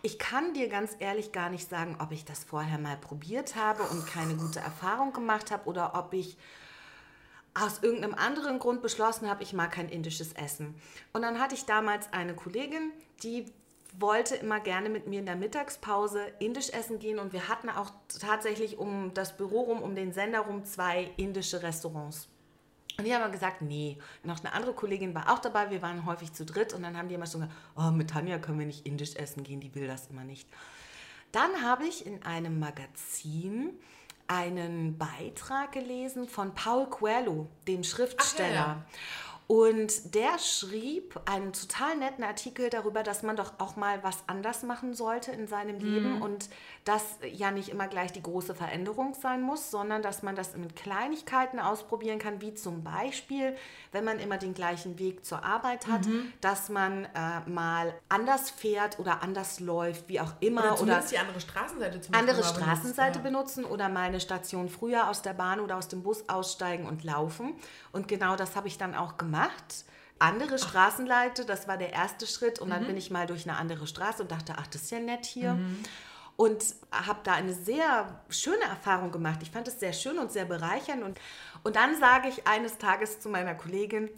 Ich 0.00 0.18
kann 0.18 0.54
dir 0.54 0.70
ganz 0.70 0.96
ehrlich 0.98 1.30
gar 1.30 1.50
nicht 1.50 1.68
sagen, 1.68 1.98
ob 2.00 2.10
ich 2.10 2.24
das 2.24 2.42
vorher 2.42 2.78
mal 2.78 2.96
probiert 2.96 3.54
habe 3.54 3.82
und 3.82 4.06
keine 4.06 4.36
gute 4.36 4.60
Erfahrung 4.60 5.12
gemacht 5.12 5.50
habe 5.50 5.68
oder 5.68 5.94
ob 5.94 6.14
ich 6.14 6.38
aus 7.52 7.82
irgendeinem 7.82 8.14
anderen 8.14 8.58
Grund 8.58 8.80
beschlossen 8.80 9.28
habe, 9.28 9.42
ich 9.42 9.52
mag 9.52 9.72
kein 9.72 9.90
indisches 9.90 10.32
Essen. 10.32 10.74
Und 11.12 11.20
dann 11.20 11.38
hatte 11.38 11.54
ich 11.54 11.66
damals 11.66 12.10
eine 12.14 12.34
Kollegin, 12.34 12.92
die 13.22 13.44
wollte 13.98 14.36
immer 14.36 14.60
gerne 14.60 14.88
mit 14.88 15.06
mir 15.06 15.20
in 15.20 15.26
der 15.26 15.36
Mittagspause 15.36 16.20
indisch 16.38 16.70
essen 16.70 16.98
gehen 16.98 17.18
und 17.18 17.32
wir 17.32 17.48
hatten 17.48 17.68
auch 17.68 17.90
tatsächlich 18.20 18.78
um 18.78 19.12
das 19.14 19.36
Büro 19.36 19.62
rum, 19.62 19.82
um 19.82 19.94
den 19.94 20.12
Sender 20.12 20.40
rum 20.40 20.64
zwei 20.64 21.10
indische 21.16 21.62
Restaurants. 21.62 22.28
Und 22.98 23.04
die 23.04 23.14
haben 23.14 23.30
gesagt, 23.30 23.62
nee. 23.62 23.98
Noch 24.22 24.40
eine 24.40 24.52
andere 24.52 24.72
Kollegin 24.72 25.14
war 25.14 25.30
auch 25.32 25.38
dabei, 25.38 25.70
wir 25.70 25.82
waren 25.82 26.06
häufig 26.06 26.32
zu 26.32 26.44
dritt 26.44 26.72
und 26.72 26.82
dann 26.82 26.96
haben 26.96 27.08
die 27.08 27.14
immer 27.14 27.26
schon 27.26 27.42
gesagt, 27.42 27.58
oh, 27.76 27.90
mit 27.90 28.10
Tanja 28.10 28.38
können 28.38 28.58
wir 28.58 28.66
nicht 28.66 28.86
indisch 28.86 29.16
essen 29.16 29.44
gehen, 29.44 29.60
die 29.60 29.74
will 29.74 29.86
das 29.86 30.06
immer 30.06 30.24
nicht. 30.24 30.48
Dann 31.32 31.62
habe 31.62 31.86
ich 31.86 32.06
in 32.06 32.22
einem 32.22 32.58
Magazin 32.58 33.78
einen 34.28 34.98
Beitrag 34.98 35.72
gelesen 35.72 36.28
von 36.28 36.54
Paul 36.54 36.86
Coelho, 36.88 37.48
dem 37.68 37.84
Schriftsteller. 37.84 38.54
ja. 38.54 38.84
Und 39.48 40.14
der 40.14 40.38
schrieb 40.40 41.20
einen 41.24 41.52
total 41.52 41.96
netten 41.96 42.24
Artikel 42.24 42.68
darüber, 42.68 43.04
dass 43.04 43.22
man 43.22 43.36
doch 43.36 43.52
auch 43.58 43.76
mal 43.76 44.02
was 44.02 44.24
anders 44.26 44.64
machen 44.64 44.92
sollte 44.92 45.30
in 45.30 45.46
seinem 45.46 45.78
Leben 45.78 46.20
und 46.20 46.48
dass 46.84 47.02
ja 47.32 47.52
nicht 47.52 47.68
immer 47.68 47.86
gleich 47.86 48.12
die 48.12 48.22
große 48.22 48.54
Veränderung 48.56 49.14
sein 49.14 49.42
muss, 49.42 49.70
sondern 49.70 50.02
dass 50.02 50.24
man 50.24 50.34
das 50.34 50.56
mit 50.56 50.74
Kleinigkeiten 50.74 51.60
ausprobieren 51.60 52.18
kann, 52.18 52.40
wie 52.40 52.54
zum 52.54 52.82
Beispiel, 52.82 53.56
wenn 53.92 54.04
man 54.04 54.18
immer 54.18 54.36
den 54.36 54.52
gleichen 54.52 54.98
Weg 54.98 55.24
zur 55.24 55.44
Arbeit 55.44 55.86
hat, 55.86 56.02
dass 56.40 56.68
man 56.68 57.04
äh, 57.04 57.48
mal 57.48 57.94
anders 58.08 58.50
fährt 58.50 58.98
oder 58.98 59.22
anders 59.22 59.60
läuft, 59.60 60.08
wie 60.08 60.20
auch 60.20 60.32
immer. 60.40 60.62
Oder 60.62 60.82
Oder, 60.82 61.10
die 61.10 61.18
andere 61.18 61.40
Straßenseite 61.40 62.00
zum 62.00 62.14
andere 62.14 62.36
Beispiel 62.36 62.54
benutzt, 62.54 62.72
Straßenseite 62.72 63.18
ja. 63.18 63.22
benutzen 63.22 63.64
oder 63.64 63.88
mal 63.88 64.02
eine 64.02 64.20
Station 64.20 64.68
früher 64.68 65.08
aus 65.08 65.22
der 65.22 65.34
Bahn 65.34 65.60
oder 65.60 65.76
aus 65.76 65.88
dem 65.88 66.02
Bus 66.02 66.28
aussteigen 66.28 66.86
und 66.86 67.04
laufen. 67.04 67.54
Und 67.96 68.08
genau 68.08 68.36
das 68.36 68.54
habe 68.56 68.68
ich 68.68 68.76
dann 68.78 68.94
auch 68.94 69.16
gemacht. 69.16 69.84
Andere 70.18 70.58
Straßenleite, 70.58 71.44
das 71.44 71.66
war 71.66 71.76
der 71.78 71.92
erste 71.92 72.26
Schritt. 72.26 72.58
Und 72.60 72.70
dann 72.70 72.82
Mhm. 72.82 72.86
bin 72.88 72.96
ich 72.96 73.10
mal 73.10 73.26
durch 73.26 73.48
eine 73.48 73.56
andere 73.58 73.86
Straße 73.86 74.22
und 74.22 74.30
dachte, 74.30 74.54
ach, 74.58 74.66
das 74.68 74.82
ist 74.82 74.90
ja 74.90 75.00
nett 75.00 75.24
hier. 75.26 75.58
Und 76.36 76.62
habe 76.92 77.20
da 77.24 77.32
eine 77.32 77.54
sehr 77.54 78.20
schöne 78.28 78.64
Erfahrung 78.64 79.10
gemacht. 79.10 79.38
Ich 79.42 79.50
fand 79.50 79.66
es 79.68 79.80
sehr 79.80 79.94
schön 79.94 80.18
und 80.18 80.30
sehr 80.30 80.44
bereichernd. 80.44 81.02
Und, 81.02 81.18
und 81.64 81.76
dann 81.76 81.98
sage 81.98 82.28
ich 82.28 82.46
eines 82.46 82.76
Tages 82.78 83.20
zu 83.20 83.28
meiner 83.30 83.54
Kollegin, 83.54 84.10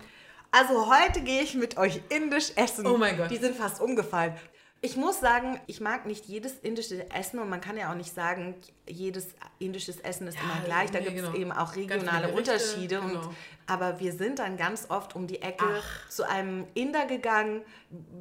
also 0.51 0.93
heute 0.93 1.20
gehe 1.20 1.43
ich 1.43 1.55
mit 1.55 1.76
euch 1.76 2.01
indisch 2.09 2.53
essen. 2.57 2.87
Oh 2.87 2.97
mein 2.97 3.16
Gott. 3.16 3.31
Die 3.31 3.37
sind 3.37 3.55
fast 3.55 3.81
umgefallen. 3.81 4.35
Ich 4.81 4.97
muss 4.97 5.20
sagen, 5.20 5.61
ich 5.66 5.81
mag 5.81 6.07
nicht 6.07 6.26
jedes 6.26 6.55
indische 6.61 7.11
Essen 7.11 7.39
und 7.39 7.49
man 7.49 7.61
kann 7.61 7.76
ja 7.76 7.91
auch 7.91 7.97
nicht 7.97 8.14
sagen, 8.14 8.55
jedes 8.89 9.28
indisches 9.59 10.01
Essen 10.01 10.26
ist 10.26 10.36
Ja, 10.36 10.43
immer 10.43 10.64
gleich. 10.64 10.91
Da 10.91 10.99
nee, 10.99 11.07
gibt 11.07 11.18
es 11.18 11.24
genau. 11.24 11.36
eben 11.36 11.53
auch 11.53 11.76
regionale 11.76 12.28
Unterschiede. 12.28 13.01
genau. 13.01 13.26
Und, 13.26 13.36
aber 13.66 14.01
wir 14.01 14.12
sind 14.12 14.39
dann 14.39 14.57
ganz 14.57 14.86
oft 14.89 15.14
um 15.14 15.26
die 15.26 15.43
Ecke 15.43 15.64
zu 16.09 16.26
einem 16.28 16.66
Inder 16.74 17.07
gegangen. 17.07 17.62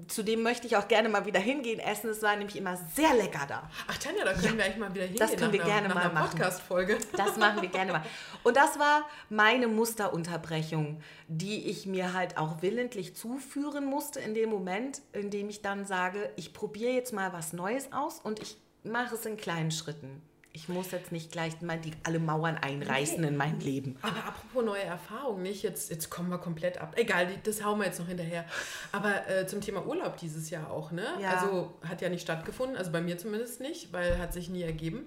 Zu 0.08 0.24
dem 0.24 0.44
möchte 0.44 0.68
ich 0.68 0.76
auch 0.76 0.88
gerne 0.88 1.08
mal 1.10 1.26
wieder 1.26 1.40
hingehen 1.40 1.80
essen. 1.80 2.10
Es 2.10 2.22
war 2.22 2.36
nämlich 2.36 2.58
immer 2.58 2.78
sehr 2.96 3.14
lecker 3.14 3.46
da. 3.48 3.70
Ach 3.88 3.98
Tanja, 3.98 4.26
da 4.26 4.34
können 4.34 4.58
wir 4.58 4.66
eigentlich 4.66 4.78
mal 4.78 4.94
wieder 4.94 5.06
hingehen. 5.06 5.38
können 5.38 5.54
wir 5.54 5.64
einer, 5.64 5.74
gerne 5.74 5.94
mal 5.94 6.10
machen. 6.10 6.32
Podcast-Folge. 6.32 6.98
Das 7.16 7.38
machen 7.38 7.62
wir 7.62 7.70
gerne 7.70 7.94
mal. 7.94 8.04
Und 8.44 8.58
das 8.58 8.78
war 8.78 9.08
meine 9.30 9.68
Musterunterbrechung, 9.68 11.02
die 11.28 11.70
ich 11.70 11.86
mir 11.86 12.14
halt 12.14 12.38
auch 12.38 12.62
willentlich 12.62 13.16
zuführen 13.16 13.86
musste 13.86 14.20
in 14.20 14.34
dem 14.34 14.50
Moment, 14.50 15.02
in 15.14 15.30
dem 15.30 15.50
ich 15.50 15.62
dann 15.62 15.86
sage, 15.86 16.30
ich 16.36 16.54
probiere 16.54 16.92
jetzt 16.92 17.14
mal 17.14 17.32
was 17.34 17.54
Neues 17.54 17.92
aus 17.94 18.20
und 18.20 18.42
ich 18.42 18.58
mache 18.84 19.16
es 19.16 19.26
in 19.26 19.38
kleinen 19.38 19.72
Schritten. 19.72 20.22
Ich 20.54 20.70
muss 20.70 20.92
jetzt 20.92 21.12
nicht 21.12 21.32
gleich 21.32 21.62
mal 21.62 21.78
die, 21.78 21.92
alle 22.04 22.20
Mauern 22.20 22.58
einreißen 22.58 23.24
in 23.24 23.38
mein 23.38 23.60
Leben. 23.60 23.96
Aber 24.02 24.24
apropos 24.26 24.66
neue 24.66 24.84
Erfahrungen, 24.84 25.44
nicht? 25.44 25.62
Jetzt, 25.62 25.92
jetzt 25.92 26.10
kommen 26.10 26.30
wir 26.30 26.40
komplett 26.40 26.80
ab. 26.80 26.94
Egal, 26.98 27.28
das 27.44 27.64
hauen 27.64 27.80
wir 27.80 27.86
jetzt 27.86 28.00
noch 28.00 28.08
hinterher. 28.08 28.46
Aber 28.92 29.30
äh, 29.30 29.46
zum 29.46 29.62
Thema 29.62 29.86
Urlaub 29.86 30.18
dieses 30.18 30.50
Jahr 30.50 30.72
auch, 30.72 30.92
ne? 30.92 31.06
Ja. 31.22 31.32
Also 31.32 31.74
hat 31.88 32.02
ja 32.02 32.10
nicht 32.10 32.22
stattgefunden, 32.22 32.76
also 32.76 32.92
bei 32.92 33.02
mir 33.02 33.18
zumindest 33.18 33.62
nicht, 33.62 33.94
weil 33.94 34.18
hat 34.18 34.34
sich 34.34 34.50
nie 34.50 34.64
ergeben. 34.64 35.06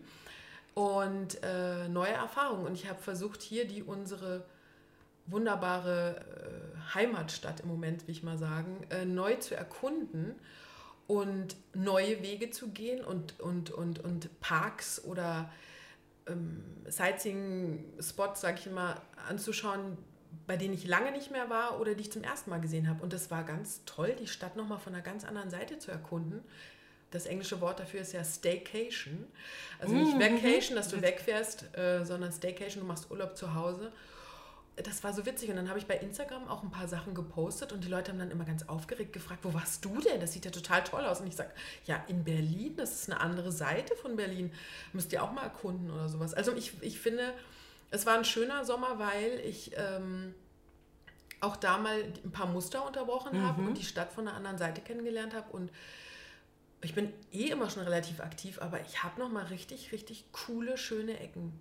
Und 0.75 1.43
äh, 1.43 1.89
neue 1.89 2.13
Erfahrungen. 2.13 2.67
Und 2.67 2.75
ich 2.75 2.89
habe 2.89 3.01
versucht, 3.03 3.43
hier 3.43 3.67
die 3.67 3.83
unsere 3.83 4.45
wunderbare 5.27 6.17
äh, 6.21 6.95
Heimatstadt 6.95 7.61
im 7.61 7.69
Moment, 7.69 8.07
will 8.07 8.13
ich 8.13 8.23
mal 8.23 8.39
sagen, 8.39 8.87
äh, 8.91 9.05
neu 9.05 9.35
zu 9.37 9.57
erkunden 9.57 10.37
und 11.11 11.57
neue 11.75 12.23
Wege 12.23 12.51
zu 12.51 12.69
gehen 12.69 13.05
und, 13.05 13.41
und, 13.41 13.73
und, 13.73 13.99
und 13.99 14.41
Parks 14.41 15.03
oder 15.05 15.51
ähm, 16.29 16.63
Sightseeing-Spots, 16.87 18.41
sag 18.41 18.61
ich 18.61 18.69
immer, 18.69 19.03
anzuschauen, 19.29 19.99
bei 20.47 20.57
denen 20.57 20.73
ich 20.73 20.87
lange 20.87 21.11
nicht 21.11 21.33
mehr 21.33 21.51
war 21.51 21.81
oder 21.81 21.97
die 21.97 22.03
ich 22.03 22.13
zum 22.13 22.23
ersten 22.23 22.51
Mal 22.51 22.61
gesehen 22.61 22.89
habe. 22.89 23.03
Und 23.03 23.13
das 23.13 23.29
war 23.29 23.43
ganz 23.43 23.85
toll, 23.87 24.15
die 24.21 24.29
Stadt 24.29 24.55
nochmal 24.55 24.79
von 24.79 24.95
einer 24.95 25.03
ganz 25.03 25.25
anderen 25.25 25.51
Seite 25.51 25.81
zu 25.81 25.91
erkunden. 25.91 26.45
Das 27.11 27.27
englische 27.27 27.61
Wort 27.61 27.81
dafür 27.81 28.03
ist 28.03 28.13
ja 28.13 28.23
Staycation. 28.23 29.27
Also 29.81 29.97
nicht 29.97 30.17
Vacation, 30.17 30.77
dass 30.77 30.87
du 30.87 31.03
wegfährst, 31.03 31.77
äh, 31.77 32.05
sondern 32.05 32.31
Staycation, 32.31 32.83
du 32.83 32.87
machst 32.87 33.11
Urlaub 33.11 33.37
zu 33.37 33.53
Hause. 33.57 33.91
Das 34.83 35.03
war 35.05 35.13
so 35.13 35.27
witzig. 35.27 35.51
Und 35.51 35.57
dann 35.57 35.69
habe 35.69 35.79
ich 35.79 35.87
bei 35.87 35.97
Instagram 35.97 36.49
auch 36.49 36.63
ein 36.63 36.71
paar 36.71 36.89
Sachen 36.89 37.15
gepostet 37.15 37.73
und 37.73 37.85
die 37.85 37.89
Leute 37.89 38.13
haben 38.13 38.19
dann 38.19 38.31
immer 38.31 38.45
ganz 38.45 38.69
aufgeregt 38.69 39.13
gefragt, 39.13 39.41
wo 39.43 39.55
warst 39.55 39.85
du 39.85 40.01
denn? 40.01 40.21
Das 40.21 40.33
sieht 40.33 40.45
ja 40.45 40.51
total 40.51 40.85
toll 40.85 41.05
aus. 41.05 41.21
Und 41.21 41.27
ich 41.27 41.37
sage, 41.37 41.51
ja, 41.87 42.03
in 42.09 42.25
Berlin, 42.25 42.77
das 42.77 42.93
ist 42.93 43.11
eine 43.11 43.21
andere 43.21 43.53
Seite 43.53 43.95
von 43.97 44.17
Berlin. 44.17 44.53
Müsst 44.93 45.13
ihr 45.13 45.23
auch 45.23 45.33
mal 45.33 45.43
erkunden 45.43 45.91
oder 45.91 46.09
sowas. 46.09 46.35
Also 46.35 46.55
ich, 46.55 46.73
ich 46.83 46.99
finde, 46.99 47.33
es 47.91 48.07
war 48.07 48.17
ein 48.17 48.25
schöner 48.25 48.65
Sommer, 48.65 48.99
weil 48.99 49.41
ich 49.41 49.73
ähm, 49.77 50.35
auch 51.41 51.57
da 51.57 51.79
mal 51.79 52.03
ein 52.25 52.31
paar 52.31 52.47
Muster 52.47 52.87
unterbrochen 52.87 53.43
habe 53.43 53.63
und 53.63 53.79
die 53.79 53.85
Stadt 53.85 54.13
von 54.13 54.27
der 54.27 54.35
anderen 54.35 54.59
Seite 54.59 54.81
kennengelernt 54.81 55.35
habe. 55.35 55.51
Und 55.53 55.71
ich 56.83 56.95
bin 56.95 57.13
eh 57.33 57.49
immer 57.49 57.71
schon 57.71 57.83
relativ 57.83 58.21
aktiv, 58.21 58.61
aber 58.61 58.81
ich 58.81 59.03
habe 59.03 59.21
noch 59.21 59.31
mal 59.31 59.45
richtig, 59.47 59.93
richtig 59.93 60.25
coole, 60.33 60.77
schöne 60.77 61.19
Ecken 61.19 61.59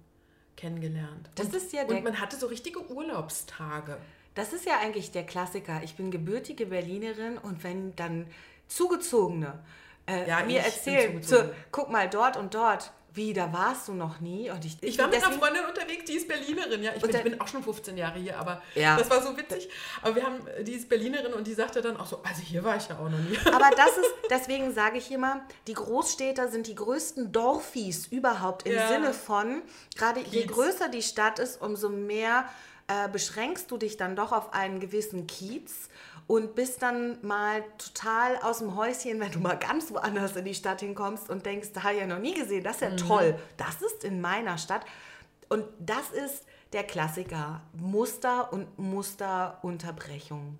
kennengelernt. 0.60 1.30
Das 1.36 1.48
und, 1.48 1.56
ist 1.56 1.72
ja 1.74 1.84
der- 1.86 1.98
Und 1.98 2.04
man 2.04 2.20
hatte 2.20 2.36
so 2.36 2.48
richtige 2.48 2.92
Urlaubstage. 2.92 3.98
Das 4.36 4.54
ist 4.54 4.66
ja 4.66 4.74
eigentlich 4.80 5.12
der 5.12 5.26
Klassiker. 5.26 5.82
Ich 5.84 5.96
bin 5.96 6.12
gebürtige 6.12 6.66
Berlinerin 6.68 7.38
und 7.38 7.64
wenn 7.64 7.96
dann 7.96 8.28
Zugezogene 8.68 9.60
äh, 10.08 10.28
Ja, 10.28 10.44
mir 10.44 10.60
erzählen, 10.62 11.22
so, 11.24 11.38
guck 11.72 11.90
mal 11.90 12.10
dort 12.10 12.38
und 12.38 12.54
dort, 12.54 12.92
wie, 13.20 13.34
da 13.34 13.52
warst 13.52 13.90
du 13.90 13.94
noch 13.94 14.22
nie. 14.22 14.50
Und 14.50 14.64
ich, 14.64 14.78
Ich 14.82 14.98
war 14.98 15.08
mit 15.08 15.16
einer 15.18 15.26
deswegen- 15.26 15.40
Freundin 15.42 15.66
unterwegs, 15.66 16.06
die 16.06 16.14
ist 16.14 16.28
Berlinerin. 16.28 16.82
Ja, 16.82 16.92
ich, 16.96 17.02
bin, 17.02 17.10
ich 17.10 17.16
dann- 17.18 17.24
bin 17.32 17.42
auch 17.42 17.48
schon 17.50 17.62
15 17.62 17.98
Jahre 17.98 18.18
hier, 18.18 18.40
aber 18.40 18.62
Ja. 18.76 18.98
das 18.98 19.10
war 19.10 19.22
so 19.22 19.36
witzig. 19.38 19.70
Aber 20.02 20.16
wir 20.16 20.24
haben, 20.24 20.40
die 20.64 20.72
ist 20.74 20.88
Berlinerin 20.88 21.34
und 21.34 21.46
die 21.46 21.54
sagte 21.54 21.82
dann 21.82 21.98
auch 21.98 22.06
so, 22.08 22.22
also 22.24 22.42
hier 22.42 22.64
war 22.64 22.78
ich 22.78 22.88
ja 22.88 22.98
auch 22.98 23.10
noch 23.10 23.20
nie. 23.20 23.38
Aber 23.54 23.70
das 23.76 23.98
ist, 23.98 24.14
deswegen 24.30 24.74
sage 24.74 24.98
ich 24.98 25.12
immer, 25.12 25.42
die 25.68 25.74
Großstädter 25.74 26.48
sind 26.48 26.68
die 26.68 26.76
größten 26.76 27.32
Dorfis 27.34 28.08
überhaupt 28.08 28.66
im 28.66 28.74
Ja. 28.76 28.88
Sinne 28.88 29.14
von, 29.14 29.62
gerade 29.98 30.22
je 30.22 30.46
größer 30.46 30.88
die 30.90 31.04
Stadt 31.04 31.40
ist, 31.40 31.62
umso 31.62 31.90
mehr 31.90 32.46
äh, 32.90 33.08
beschränkst 33.08 33.70
du 33.72 33.78
dich 33.78 33.98
dann 33.98 34.16
doch 34.16 34.32
auf 34.32 34.54
einen 34.54 34.80
gewissen 34.80 35.28
Kiez 35.28 35.90
und 36.28 36.56
bist 36.56 36.82
dann 36.82 37.18
mal 37.26 37.64
total 37.78 38.38
aus 38.38 38.60
dem 38.60 38.76
Häuschen, 38.76 39.20
wenn 39.20 39.32
du 39.32 39.40
mal 39.40 39.58
ganz 39.58 39.92
woanders 39.92 40.36
in 40.36 40.46
die 40.46 40.56
Stadt 40.56 40.82
hinkommst 40.82 41.30
und 41.30 41.46
denkst, 41.46 41.70
da 41.74 41.84
habe 41.84 41.94
ich 41.94 42.02
ja 42.02 42.08
noch 42.08 42.20
nie 42.20 42.34
gesehen, 42.34 42.64
das 42.64 42.78
ist 42.78 42.82
ja 42.82 42.96
toll, 42.96 43.40
das 43.58 43.82
ist 43.82 44.04
in 44.04 44.22
meiner 44.22 44.58
Stadt. 44.58 44.86
Und 45.50 45.66
das 45.80 46.12
ist 46.12 46.46
der 46.74 46.84
Klassiker, 46.84 47.62
Muster 47.74 48.52
und 48.54 48.78
Musterunterbrechung. 48.78 50.58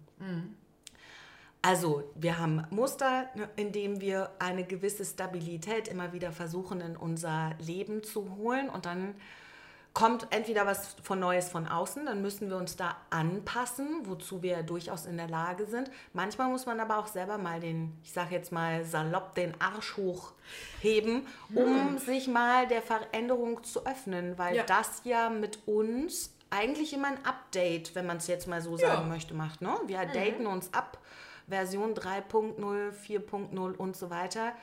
Also, 1.62 2.04
wir 2.16 2.40
haben 2.40 2.66
Muster, 2.70 3.30
ne, 3.36 3.50
in 3.56 3.72
dem 3.72 4.02
wir 4.02 4.32
eine 4.40 4.64
gewisse 4.64 5.04
Stabilität 5.04 5.88
immer 5.88 6.14
wieder 6.14 6.32
versuchen, 6.32 6.80
in 6.80 6.96
unser 6.96 7.52
Leben 7.60 8.02
zu 8.02 8.38
holen. 8.38 8.70
Und 8.70 8.86
dann 8.86 9.16
kommt 9.94 10.28
entweder 10.30 10.66
was 10.66 10.96
von 11.04 11.20
Neues 11.20 11.50
von 11.50 11.68
außen, 11.68 12.06
dann 12.06 12.22
müssen 12.22 12.50
wir 12.50 12.58
uns 12.58 12.76
da 12.76 12.96
anpassen, 13.10 14.02
wozu 14.04 14.42
wir 14.42 14.64
durchaus 14.64 15.06
in 15.06 15.18
der 15.18 15.28
Lage 15.28 15.66
sind. 15.66 15.90
Manchmal 16.14 16.48
muss 16.50 16.66
man 16.66 16.80
aber 16.80 17.00
auch 17.00 17.08
selber 17.08 17.38
mal 17.38 17.60
den, 17.60 17.98
ich 18.04 18.12
sage 18.14 18.36
jetzt 18.36 18.52
mal 18.52 18.86
salopp, 18.86 19.36
den 19.36 19.54
Arsch 19.60 19.98
hochheben, 19.98 21.26
um 21.54 21.98
sich 21.98 22.28
mal 22.28 22.68
der 22.68 22.82
Veränderung 22.82 23.64
zu 23.64 23.86
öffnen, 23.86 24.38
weil 24.38 24.56
Ja. 24.58 24.64
das 24.64 25.02
ja 25.04 25.30
mit 25.30 25.60
uns 25.68 26.34
eigentlich 26.52 26.94
immer 26.94 27.08
ein 27.10 27.26
Update, 27.26 27.94
wenn 27.96 28.06
man 28.06 28.18
es 28.18 28.28
jetzt 28.28 28.48
mal 28.48 28.62
so 28.62 28.72
Ja. 28.78 28.78
sagen 28.90 29.10
möchte, 29.10 29.34
macht. 29.34 29.62
Ne? 29.62 29.74
Wir 29.88 30.06
daten 30.06 30.48
uns 30.48 30.74
ab, 30.74 30.98
Version 31.48 31.96
3.0, 31.96 32.92
4.0 32.92 33.76
und 33.76 33.96
so 33.98 34.10
weiter, 34.12 34.54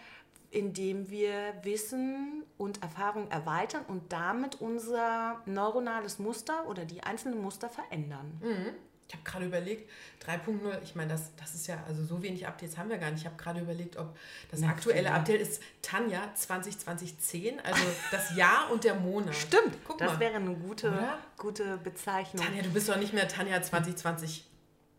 indem 0.57 1.11
wir 1.11 1.53
Wissen 1.63 2.43
und 2.57 2.83
Erfahrung 2.83 3.31
erweitern 3.31 3.83
und 3.89 4.11
damit 4.13 4.61
unser 4.61 5.43
neuronales 5.45 6.19
Muster 6.19 6.67
oder 6.67 6.85
die 6.87 7.03
einzelnen 7.03 7.43
Muster 7.43 7.69
verändern. 7.69 8.41
Ich 9.09 9.15
habe 9.15 9.23
gerade 9.23 9.45
überlegt, 9.47 9.89
3.0, 10.27 10.83
ich 10.83 10.97
meine, 10.97 11.11
das, 11.13 11.31
das 11.37 11.55
ist 11.55 11.67
ja, 11.69 11.77
also 11.87 12.03
so 12.05 12.23
wenig 12.23 12.47
Updates 12.47 12.77
haben 12.77 12.89
wir 12.89 12.99
gar 12.99 13.11
nicht. 13.13 13.21
Ich 13.21 13.27
habe 13.27 13.37
gerade 13.37 13.61
überlegt, 13.61 13.97
ob 13.99 14.17
das 14.51 14.61
Na, 14.61 14.69
aktuelle 14.71 15.03
stimmt. 15.03 15.17
Update 15.17 15.41
ist 15.43 15.63
Tanja 15.83 16.35
202010, 16.35 17.61
also 17.61 17.83
das 18.11 18.35
Jahr 18.35 18.71
und 18.73 18.83
der 18.83 18.95
Monat. 18.95 19.35
Stimmt, 19.35 19.79
Guck 19.87 19.99
das 19.99 20.15
mal. 20.15 20.21
wäre 20.21 20.35
eine 20.37 20.55
gute, 20.57 20.89
Oder? 20.89 21.19
gute 21.37 21.77
Bezeichnung. 21.77 22.45
Tanja, 22.45 22.63
du 22.63 22.71
bist 22.71 22.89
doch 22.89 22.97
nicht 22.97 23.13
mehr 23.13 23.29
Tanja 23.29 23.63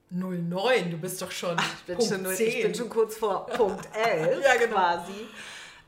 202009, 0.10 0.92
du 0.92 0.98
bist 0.98 1.22
doch 1.22 1.32
schon 1.32 1.58
Ich 1.58 1.84
bin, 1.86 1.98
Punkt 1.98 2.12
schon, 2.14 2.32
ich 2.32 2.38
10. 2.38 2.62
bin 2.64 2.76
schon 2.76 2.90
kurz 2.90 3.18
vor 3.18 3.46
Punkt 3.48 3.88
11 3.96 4.44
Ja, 4.44 4.56
genau. 4.56 4.76
quasi. 4.76 5.28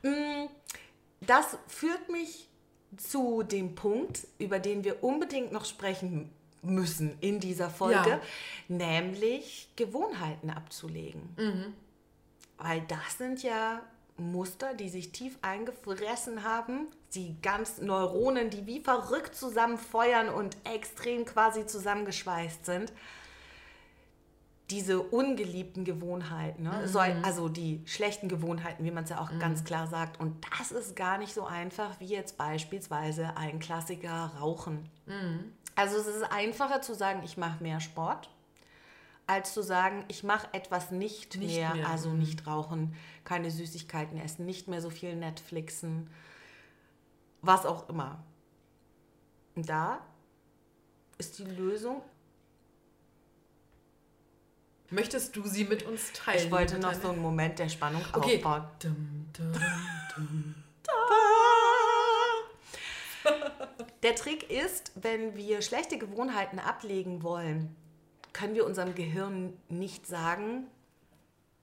Mm, 0.02 0.48
Das 1.26 1.56
führt 1.68 2.08
mich 2.10 2.48
zu 2.96 3.42
dem 3.42 3.74
Punkt, 3.74 4.26
über 4.38 4.58
den 4.58 4.84
wir 4.84 5.02
unbedingt 5.04 5.52
noch 5.52 5.64
sprechen 5.64 6.30
müssen 6.62 7.16
in 7.20 7.40
dieser 7.40 7.70
Folge, 7.70 8.10
Ja. 8.10 8.20
nämlich 8.68 9.70
Gewohnheiten 9.76 10.50
abzulegen. 10.50 11.22
Mhm. 11.38 11.74
Weil 12.58 12.82
das 12.88 13.16
sind 13.16 13.42
ja 13.42 13.80
Muster, 14.18 14.74
die 14.74 14.90
sich 14.90 15.12
tief 15.12 15.38
eingefressen 15.40 16.44
haben, 16.44 16.88
die 17.14 17.40
ganz 17.40 17.78
Neuronen, 17.78 18.50
die 18.50 18.66
wie 18.66 18.80
verrückt 18.80 19.34
zusammenfeuern 19.34 20.28
und 20.28 20.56
extrem 20.64 21.24
quasi 21.24 21.66
zusammengeschweißt 21.66 22.66
sind 22.66 22.92
diese 24.70 25.02
ungeliebten 25.02 25.84
Gewohnheiten, 25.84 26.62
ne? 26.62 26.86
so, 26.86 27.00
also 27.00 27.48
die 27.48 27.82
schlechten 27.86 28.28
Gewohnheiten, 28.28 28.84
wie 28.84 28.90
man 28.90 29.04
es 29.04 29.10
ja 29.10 29.20
auch 29.20 29.30
ganz 29.38 29.64
klar 29.64 29.86
sagt. 29.88 30.20
Und 30.20 30.46
das 30.58 30.70
ist 30.70 30.94
gar 30.94 31.18
nicht 31.18 31.34
so 31.34 31.44
einfach 31.44 31.98
wie 31.98 32.06
jetzt 32.06 32.36
beispielsweise 32.36 33.36
ein 33.36 33.58
Klassiker 33.58 34.32
Rauchen. 34.38 34.88
Also 35.74 35.96
es 35.96 36.06
ist 36.06 36.22
einfacher 36.22 36.82
zu 36.82 36.94
sagen, 36.94 37.22
ich 37.24 37.36
mache 37.36 37.62
mehr 37.62 37.80
Sport, 37.80 38.30
als 39.26 39.54
zu 39.54 39.62
sagen, 39.62 40.04
ich 40.08 40.24
mache 40.24 40.48
etwas 40.52 40.90
nicht, 40.90 41.36
Nicht 41.36 41.56
mehr, 41.56 41.74
mehr, 41.74 41.88
also 41.88 42.10
mhm. 42.10 42.18
nicht 42.18 42.46
rauchen, 42.46 42.94
keine 43.24 43.50
Süßigkeiten 43.50 44.18
essen, 44.20 44.46
nicht 44.46 44.68
mehr 44.68 44.80
so 44.80 44.90
viel 44.90 45.16
Netflixen, 45.16 46.10
was 47.40 47.66
auch 47.66 47.88
immer. 47.88 48.22
Und 49.54 49.68
da 49.68 50.00
ist 51.18 51.38
die 51.38 51.44
Lösung 51.44 52.02
Möchtest 54.90 55.36
du 55.36 55.46
sie 55.46 55.64
mit 55.64 55.84
uns 55.84 56.12
teilen? 56.12 56.44
Ich 56.46 56.50
wollte 56.50 56.78
noch 56.78 56.94
so 56.94 57.10
einen 57.10 57.22
Moment 57.22 57.58
der 57.58 57.68
Spannung 57.68 58.02
Okay. 58.12 58.36
aufbauen. 58.36 58.64
Dum, 58.82 59.26
dum, 59.36 59.52
dum. 60.16 60.54
Der 64.02 64.14
Trick 64.14 64.50
ist, 64.50 64.92
wenn 64.94 65.36
wir 65.36 65.60
schlechte 65.62 65.98
Gewohnheiten 65.98 66.58
ablegen 66.58 67.22
wollen, 67.22 67.76
können 68.32 68.54
wir 68.54 68.64
unserem 68.64 68.94
Gehirn 68.94 69.52
nicht 69.68 70.06
sagen, 70.06 70.66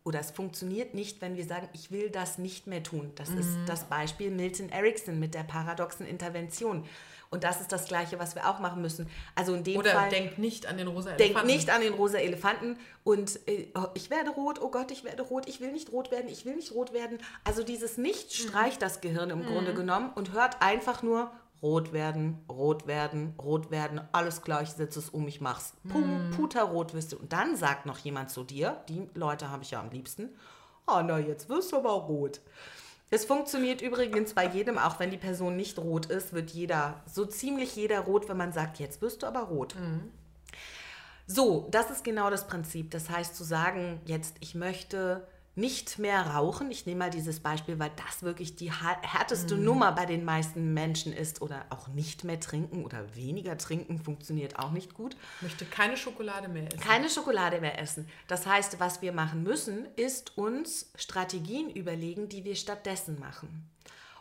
oder 0.03 0.19
es 0.19 0.29
funktioniert 0.31 0.93
nicht, 0.93 1.19
wenn 1.21 1.35
wir 1.35 1.43
sagen, 1.45 1.67
ich 1.73 1.91
will 1.91 2.09
das 2.11 2.37
nicht 2.37 2.67
mehr 2.67 2.83
tun. 2.83 3.11
Das 3.15 3.29
ist 3.29 3.49
Mhm. 3.57 3.65
das 3.65 3.85
Beispiel 3.85 4.29
Milton 4.31 4.69
Erickson 4.69 5.19
mit 5.19 5.33
der 5.33 5.43
paradoxen 5.43 6.05
Intervention. 6.05 6.85
Und 7.29 7.43
das 7.43 7.61
ist 7.61 7.71
das 7.71 7.85
Gleiche, 7.85 8.19
was 8.19 8.35
wir 8.35 8.49
auch 8.49 8.59
machen 8.59 8.81
müssen. 8.81 9.09
Also 9.35 9.53
in 9.53 9.63
dem 9.63 9.77
Oder 9.77 9.91
Fall. 9.91 10.09
denk 10.09 10.37
nicht 10.37 10.65
an 10.65 10.77
den 10.77 10.87
rosa 10.87 11.09
Denk 11.11 11.31
Elefanten. 11.31 11.47
nicht 11.47 11.69
an 11.69 11.81
den 11.81 11.93
rosa 11.93 12.17
Elefanten 12.17 12.77
und 13.03 13.39
äh, 13.47 13.67
oh, 13.75 13.87
ich 13.93 14.09
werde 14.09 14.29
rot, 14.31 14.61
oh 14.61 14.69
Gott, 14.69 14.91
ich 14.91 15.03
werde 15.03 15.23
rot, 15.23 15.47
ich 15.47 15.59
will 15.59 15.71
nicht 15.71 15.91
rot 15.91 16.11
werden, 16.11 16.29
ich 16.29 16.45
will 16.45 16.55
nicht 16.55 16.73
rot 16.73 16.93
werden. 16.93 17.19
Also 17.43 17.63
dieses 17.63 17.97
Nicht 17.97 18.33
streicht 18.33 18.81
das 18.81 19.01
Gehirn 19.01 19.29
im 19.29 19.45
Grunde 19.45 19.73
genommen 19.73 20.11
und 20.15 20.31
hört 20.33 20.61
einfach 20.61 21.03
nur 21.03 21.31
rot 21.61 21.91
werden, 21.91 22.37
rot 22.49 22.87
werden, 22.87 23.33
rot 23.41 23.71
werden, 23.71 24.01
alles 24.11 24.41
klar, 24.41 24.61
ich 24.61 24.69
setze 24.69 24.99
es 24.99 25.09
um, 25.09 25.27
ich 25.27 25.41
mach's. 25.41 25.73
Pum, 25.89 26.31
puterrot 26.35 26.93
wirst 26.93 27.13
du. 27.13 27.17
Und 27.17 27.33
dann 27.33 27.55
sagt 27.55 27.85
noch 27.85 27.97
jemand 27.97 28.29
zu 28.29 28.43
dir, 28.43 28.81
die 28.89 29.09
Leute 29.15 29.49
habe 29.49 29.63
ich 29.63 29.71
ja 29.71 29.79
am 29.79 29.89
liebsten, 29.89 30.29
oh 30.85 31.01
na, 31.03 31.17
jetzt 31.17 31.49
wirst 31.49 31.71
du 31.71 31.77
aber 31.77 31.91
rot. 31.91 32.41
Es 33.09 33.23
funktioniert 33.23 33.81
übrigens 33.81 34.33
bei 34.33 34.45
jedem, 34.47 34.77
auch 34.77 34.99
wenn 34.99 35.11
die 35.11 35.17
Person 35.17 35.55
nicht 35.55 35.79
rot 35.79 36.07
ist, 36.07 36.33
wird 36.33 36.51
jeder, 36.51 37.01
so 37.05 37.25
ziemlich 37.25 37.75
jeder 37.75 38.01
rot, 38.01 38.27
wenn 38.27 38.37
man 38.37 38.51
sagt, 38.51 38.79
jetzt 38.79 39.01
wirst 39.01 39.23
du 39.23 39.27
aber 39.27 39.41
rot. 39.41 39.75
So, 41.25 41.67
das 41.71 41.89
ist 41.89 42.03
genau 42.03 42.29
das 42.29 42.47
Prinzip. 42.47 42.91
Das 42.91 43.09
heißt, 43.09 43.35
zu 43.35 43.43
sagen, 43.43 44.01
jetzt, 44.05 44.35
ich 44.41 44.55
möchte 44.55 45.25
nicht 45.57 45.97
mehr 45.97 46.21
rauchen. 46.21 46.69
Ich 46.69 46.85
nehme 46.85 46.99
mal 46.99 47.09
dieses 47.09 47.39
Beispiel, 47.39 47.79
weil 47.79 47.91
das 47.95 48.21
wirklich 48.21 48.55
die 48.55 48.71
härteste 48.71 49.57
Nummer 49.57 49.91
bei 49.91 50.05
den 50.05 50.23
meisten 50.23 50.73
Menschen 50.75 51.11
ist. 51.11 51.41
Oder 51.41 51.65
auch 51.71 51.87
nicht 51.87 52.23
mehr 52.23 52.39
trinken 52.39 52.85
oder 52.85 53.15
weniger 53.15 53.57
trinken 53.57 53.97
funktioniert 53.97 54.59
auch 54.59 54.71
nicht 54.71 54.93
gut. 54.93 55.17
Möchte 55.41 55.65
keine 55.65 55.97
Schokolade 55.97 56.47
mehr 56.47 56.67
essen. 56.67 56.79
Keine 56.79 57.09
Schokolade 57.09 57.59
mehr 57.59 57.79
essen. 57.79 58.07
Das 58.27 58.45
heißt, 58.45 58.79
was 58.79 59.01
wir 59.01 59.11
machen 59.13 59.41
müssen, 59.41 59.87
ist 59.95 60.37
uns 60.37 60.91
Strategien 60.95 61.71
überlegen, 61.71 62.29
die 62.29 62.45
wir 62.45 62.55
stattdessen 62.55 63.19
machen. 63.19 63.67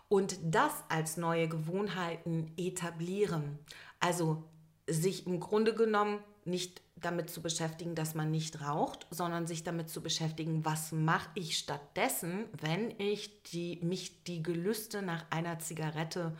Und 0.09 0.39
das 0.43 0.73
als 0.89 1.19
neue 1.19 1.49
Gewohnheiten 1.49 2.51
etablieren. 2.57 3.59
Also 4.01 4.43
sich 4.87 5.27
im 5.27 5.39
Grunde 5.41 5.75
genommen 5.75 6.21
nicht 6.47 6.81
damit 6.97 7.31
zu 7.31 7.43
beschäftigen, 7.43 7.95
dass 7.95 8.15
man 8.15 8.31
nicht 8.31 8.63
raucht, 8.63 9.07
sondern 9.11 9.47
sich 9.47 9.63
damit 9.63 9.91
zu 9.91 10.03
beschäftigen, 10.03 10.65
was 10.65 10.93
mache 10.93 11.29
ich 11.35 11.59
stattdessen, 11.59 12.47
wenn 12.61 12.91
ich 12.99 13.43
die, 13.45 13.81
mich 13.83 14.25
die 14.25 14.43
Gelüste 14.43 15.03
nach 15.03 15.25
einer 15.31 15.59
Zigarette 15.59 16.37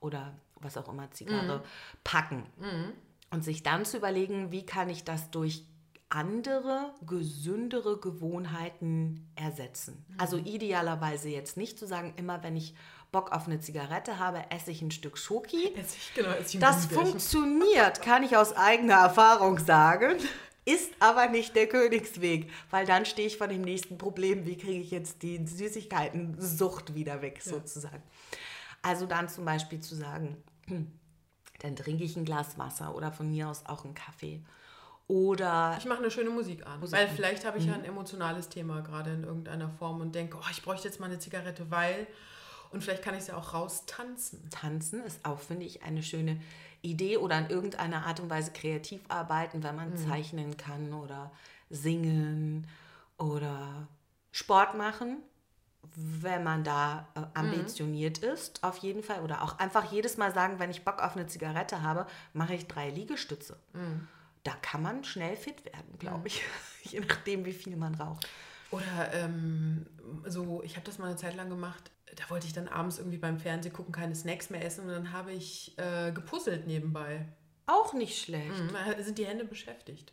oder 0.00 0.34
was 0.56 0.76
auch 0.76 0.88
immer 0.88 1.10
Zigarre 1.10 1.62
packen. 2.04 2.44
Und 3.30 3.44
sich 3.44 3.62
dann 3.62 3.84
zu 3.84 3.96
überlegen, 3.96 4.52
wie 4.52 4.66
kann 4.66 4.90
ich 4.90 5.04
das 5.04 5.30
durch 5.30 5.64
andere, 6.10 6.94
gesündere 7.04 7.98
Gewohnheiten 7.98 9.28
ersetzen. 9.34 10.04
Also 10.18 10.36
idealerweise 10.36 11.28
jetzt 11.28 11.56
nicht 11.56 11.78
zu 11.78 11.86
sagen, 11.86 12.14
immer 12.16 12.42
wenn 12.44 12.56
ich 12.56 12.74
Bock 13.14 13.30
auf 13.30 13.46
eine 13.46 13.60
Zigarette 13.60 14.18
habe, 14.18 14.42
esse 14.50 14.72
ich 14.72 14.82
ein 14.82 14.90
Stück 14.90 15.16
Schoki. 15.16 15.72
Essig, 15.76 16.12
genau, 16.16 16.30
Essig 16.30 16.60
Das 16.60 16.86
funktioniert, 16.86 18.02
kann 18.02 18.24
ich 18.24 18.36
aus 18.36 18.52
eigener 18.52 18.94
Erfahrung 18.94 19.60
sagen, 19.60 20.16
ist 20.64 20.90
aber 20.98 21.28
nicht 21.28 21.54
der 21.54 21.68
Königsweg, 21.68 22.50
weil 22.70 22.86
dann 22.86 23.06
stehe 23.06 23.28
ich 23.28 23.38
vor 23.38 23.46
dem 23.46 23.62
nächsten 23.62 23.98
Problem, 23.98 24.46
wie 24.46 24.56
kriege 24.56 24.80
ich 24.80 24.90
jetzt 24.90 25.22
die 25.22 25.46
Süßigkeiten-Sucht 25.46 26.96
wieder 26.96 27.22
weg 27.22 27.40
sozusagen. 27.40 28.02
Also 28.82 29.06
dann 29.06 29.28
zum 29.28 29.44
Beispiel 29.44 29.78
zu 29.78 29.94
sagen, 29.94 30.42
dann 31.60 31.76
trinke 31.76 32.02
ich 32.02 32.16
ein 32.16 32.24
Glas 32.24 32.58
Wasser 32.58 32.96
oder 32.96 33.12
von 33.12 33.30
mir 33.30 33.48
aus 33.48 33.64
auch 33.66 33.84
einen 33.84 33.94
Kaffee. 33.94 34.42
Oder 35.06 35.76
Ich 35.78 35.84
mache 35.84 35.98
eine 35.98 36.10
schöne 36.10 36.30
Musik 36.30 36.66
an. 36.66 36.80
weil 36.90 37.08
vielleicht 37.08 37.44
habe 37.44 37.58
ich 37.58 37.66
ja 37.66 37.74
ein 37.74 37.84
emotionales 37.84 38.48
Thema 38.48 38.80
gerade 38.80 39.12
in 39.12 39.22
irgendeiner 39.22 39.68
Form 39.68 40.00
und 40.00 40.14
denke, 40.14 40.38
oh, 40.38 40.46
ich 40.50 40.62
bräuchte 40.62 40.88
jetzt 40.88 40.98
mal 40.98 41.06
eine 41.06 41.20
Zigarette, 41.20 41.70
weil. 41.70 42.08
Und 42.74 42.82
vielleicht 42.82 43.04
kann 43.04 43.14
ich 43.14 43.20
es 43.20 43.26
ja 43.28 43.36
auch 43.36 43.54
raustanzen. 43.54 44.50
Tanzen 44.50 45.02
ist 45.04 45.24
auch, 45.24 45.38
finde 45.38 45.64
ich, 45.64 45.84
eine 45.84 46.02
schöne 46.02 46.40
Idee 46.82 47.16
oder 47.16 47.38
in 47.38 47.48
irgendeiner 47.48 48.04
Art 48.04 48.18
und 48.18 48.28
Weise 48.28 48.50
kreativ 48.50 49.00
arbeiten, 49.08 49.62
wenn 49.62 49.76
man 49.76 49.96
zeichnen 49.96 50.56
kann 50.56 50.92
oder 50.92 51.30
singen 51.70 52.66
oder 53.16 53.86
Sport 54.32 54.76
machen, 54.76 55.18
wenn 55.94 56.42
man 56.42 56.64
da 56.64 57.06
äh, 57.14 57.20
ambitioniert 57.38 58.18
ist, 58.18 58.64
auf 58.64 58.78
jeden 58.78 59.04
Fall. 59.04 59.22
Oder 59.22 59.42
auch 59.42 59.58
einfach 59.60 59.92
jedes 59.92 60.16
Mal 60.16 60.34
sagen, 60.34 60.58
wenn 60.58 60.70
ich 60.70 60.84
Bock 60.84 61.00
auf 61.00 61.16
eine 61.16 61.28
Zigarette 61.28 61.82
habe, 61.82 62.06
mache 62.32 62.54
ich 62.54 62.66
drei 62.66 62.90
Liegestütze. 62.90 63.56
Da 64.42 64.52
kann 64.62 64.82
man 64.82 65.04
schnell 65.04 65.36
fit 65.36 65.64
werden, 65.64 65.98
glaube 66.00 66.26
ich, 66.26 66.42
je 66.82 67.00
nachdem, 67.00 67.44
wie 67.44 67.52
viel 67.52 67.76
man 67.76 67.94
raucht. 67.94 68.28
Oder 68.72 69.12
ähm, 69.12 69.86
so, 70.26 70.60
ich 70.64 70.74
habe 70.74 70.84
das 70.84 70.98
mal 70.98 71.06
eine 71.06 71.16
Zeit 71.16 71.36
lang 71.36 71.48
gemacht. 71.48 71.92
Da 72.16 72.30
wollte 72.30 72.46
ich 72.46 72.52
dann 72.52 72.68
abends 72.68 72.98
irgendwie 72.98 73.18
beim 73.18 73.38
Fernsehen 73.38 73.72
gucken, 73.72 73.92
keine 73.92 74.14
Snacks 74.14 74.50
mehr 74.50 74.64
essen 74.64 74.82
und 74.82 74.92
dann 74.92 75.12
habe 75.12 75.32
ich 75.32 75.76
äh, 75.78 76.12
gepuzzelt 76.12 76.66
nebenbei. 76.66 77.26
Auch 77.66 77.92
nicht 77.94 78.22
schlecht. 78.22 78.62
Da 78.72 79.02
sind 79.02 79.18
die 79.18 79.26
Hände 79.26 79.44
beschäftigt. 79.44 80.12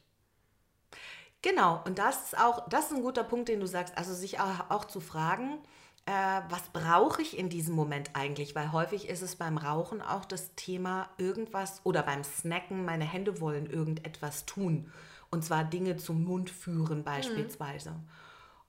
Genau, 1.41 1.82
und 1.86 1.97
das 1.97 2.26
ist 2.26 2.38
auch, 2.38 2.70
das 2.70 2.86
ist 2.86 2.97
ein 2.97 3.04
guter 3.04 3.24
Punkt, 3.24 3.49
den 3.49 3.60
du 3.60 3.66
sagst, 3.66 3.97
also 3.97 4.14
sich 4.14 4.39
auch, 4.39 4.70
auch 4.70 4.86
zu 4.86 4.99
fragen, 4.99 5.58
äh, 6.06 6.41
was 6.49 6.70
brauche 6.70 7.22
ich 7.22 7.38
in 7.38 7.49
diesem 7.49 7.76
Moment 7.76 8.12
eigentlich? 8.14 8.56
Weil 8.56 8.72
häufig 8.72 9.10
ist 9.10 9.22
es 9.22 9.36
beim 9.36 9.58
Rauchen 9.58 10.02
auch 10.02 10.26
das 10.26 10.56
Thema 10.56 11.10
irgendwas 11.18 11.82
oder 11.84 12.04
beim 12.04 12.24
Snacken, 12.24 12.86
meine 12.86 13.06
Hände 13.06 13.41
wollen 13.41 13.66
irgendetwas 13.68 14.45
tun. 14.45 14.91
Und 15.30 15.43
zwar 15.43 15.64
Dinge 15.64 15.97
zum 15.97 16.24
Mund 16.24 16.49
führen 16.49 17.04
beispielsweise. 17.04 17.95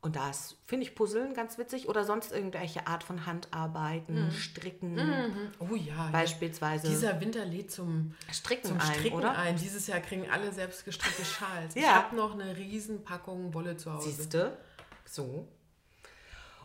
Und 0.03 0.17
das 0.17 0.57
finde 0.67 0.85
ich 0.85 0.97
Puzzeln 0.97 1.33
ganz 1.33 1.59
witzig 1.59 1.89
oder 1.89 2.05
sonst 2.05 2.33
irgendwelche 2.33 2.89
Art 2.89 3.05
von 3.05 3.25
Handarbeiten, 3.25 4.33
Stricken 4.33 4.99
Oh 5.61 5.77
ja. 5.77 6.09
beispielsweise. 6.11 6.89
Dieser 6.89 7.21
Winter 7.21 7.45
lädt 7.45 7.71
zum 7.71 8.13
Stricken 8.33 8.67
zum 8.67 8.81
ein, 8.81 8.95
Stricken 8.95 9.17
oder? 9.17 9.39
ein. 9.39 9.57
Dieses 9.57 9.87
Jahr 9.87 10.01
kriegen 10.01 10.29
alle 10.29 10.53
selbst 10.53 10.85
gestrickte 10.85 11.25
Schals. 11.25 11.77
Ich 11.77 11.83
Ja. 11.83 11.95
habe 11.95 12.17
noch 12.17 12.35
eine 12.35 12.57
riesen 12.57 13.05
Packung 13.05 13.55
Wolle 13.55 13.77
zu 13.77 13.93
Hause. 13.93 14.11
Siehste? 14.11 14.57
So. 15.05 15.47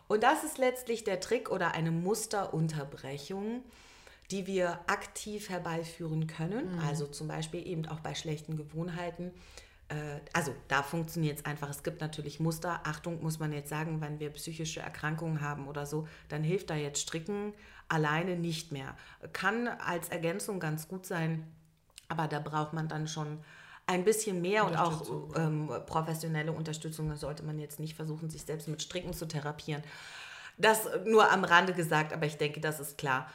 Und 0.08 0.24
das 0.24 0.42
ist 0.42 0.58
letztlich 0.58 1.04
der 1.04 1.20
Trick 1.20 1.48
oder 1.48 1.74
eine 1.74 1.92
Musterunterbrechung, 1.92 3.62
die 4.32 4.46
wir 4.48 4.80
aktiv 4.88 5.48
herbeiführen 5.48 6.26
können. 6.26 6.78
Also 6.80 7.06
zum 7.06 7.28
Beispiel 7.28 7.64
eben 7.66 7.86
auch 7.86 8.00
bei 8.00 8.14
schlechten 8.16 8.56
Gewohnheiten. 8.56 9.30
Äh, 9.88 10.20
Also 10.32 10.54
da 10.68 10.82
funktioniert 10.82 11.38
es 11.38 11.44
einfach. 11.44 11.68
Es 11.68 11.82
gibt 11.82 12.00
natürlich 12.00 12.40
Muster. 12.40 12.80
Achtung, 12.84 13.22
muss 13.22 13.38
man 13.38 13.52
jetzt 13.52 13.70
sagen, 13.70 14.00
wenn 14.00 14.20
wir 14.20 14.30
psychische 14.30 14.80
Erkrankungen 14.80 15.40
haben 15.40 15.68
oder 15.68 15.86
so, 15.86 16.06
dann 16.28 16.42
hilft 16.42 16.70
da 16.70 16.74
jetzt 16.74 17.00
Stricken 17.00 17.54
alleine 17.88 18.36
nicht 18.36 18.72
mehr. 18.72 18.96
Kann 19.32 19.68
als 19.68 20.08
Ergänzung 20.10 20.60
ganz 20.60 20.88
gut 20.88 21.06
sein, 21.06 21.50
aber 22.08 22.28
da 22.28 22.38
braucht 22.38 22.72
man 22.72 22.88
dann 22.88 23.08
schon 23.08 23.38
ein 23.86 24.04
bisschen 24.04 24.42
mehr 24.42 24.66
und 24.66 24.76
auch 24.76 25.34
ähm, 25.34 25.70
professionelle 25.86 26.52
Unterstützung. 26.52 27.08
Da 27.08 27.16
sollte 27.16 27.42
man 27.42 27.58
jetzt 27.58 27.80
nicht 27.80 27.96
versuchen, 27.96 28.28
sich 28.28 28.42
selbst 28.42 28.68
mit 28.68 28.82
Stricken 28.82 29.14
zu 29.14 29.26
therapieren. 29.26 29.82
Das 30.58 30.88
nur 31.06 31.30
am 31.32 31.44
Rande 31.44 31.72
gesagt, 31.72 32.12
aber 32.12 32.26
ich 32.26 32.36
denke, 32.36 32.60
das 32.60 32.80
ist 32.80 32.98
klar. 32.98 33.30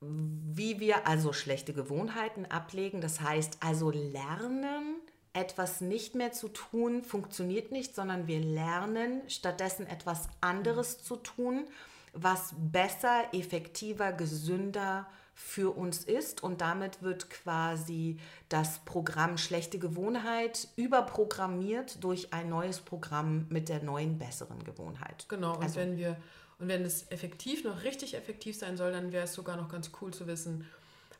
Wie 0.00 0.80
wir 0.80 1.06
also 1.06 1.32
schlechte 1.32 1.74
Gewohnheiten 1.74 2.46
ablegen, 2.46 3.00
das 3.02 3.20
heißt 3.20 3.58
also 3.60 3.90
lernen, 3.90 4.96
etwas 5.32 5.80
nicht 5.80 6.14
mehr 6.14 6.32
zu 6.32 6.48
tun, 6.48 7.02
funktioniert 7.02 7.72
nicht, 7.72 7.94
sondern 7.94 8.26
wir 8.26 8.40
lernen 8.40 9.22
stattdessen 9.28 9.86
etwas 9.86 10.28
anderes 10.40 11.02
zu 11.02 11.16
tun, 11.16 11.66
was 12.12 12.54
besser, 12.58 13.24
effektiver, 13.32 14.12
gesünder 14.12 15.06
für 15.34 15.74
uns 15.74 16.04
ist. 16.04 16.42
Und 16.42 16.60
damit 16.60 17.02
wird 17.02 17.30
quasi 17.30 18.18
das 18.50 18.80
Programm 18.84 19.38
schlechte 19.38 19.78
Gewohnheit 19.78 20.68
überprogrammiert 20.76 22.04
durch 22.04 22.34
ein 22.34 22.50
neues 22.50 22.80
Programm 22.80 23.46
mit 23.48 23.70
der 23.70 23.82
neuen, 23.82 24.18
besseren 24.18 24.62
Gewohnheit. 24.62 25.26
Genau, 25.28 25.56
und 25.56 25.62
Also- 25.62 25.80
wenn 25.80 25.96
wir 25.96 26.16
und 26.58 26.68
wenn 26.68 26.84
es 26.84 27.10
effektiv 27.10 27.64
noch 27.64 27.82
richtig 27.82 28.14
effektiv 28.14 28.56
sein 28.56 28.76
soll, 28.76 28.92
dann 28.92 29.10
wäre 29.10 29.24
es 29.24 29.34
sogar 29.34 29.56
noch 29.56 29.68
ganz 29.68 29.90
cool 30.00 30.14
zu 30.14 30.28
wissen, 30.28 30.64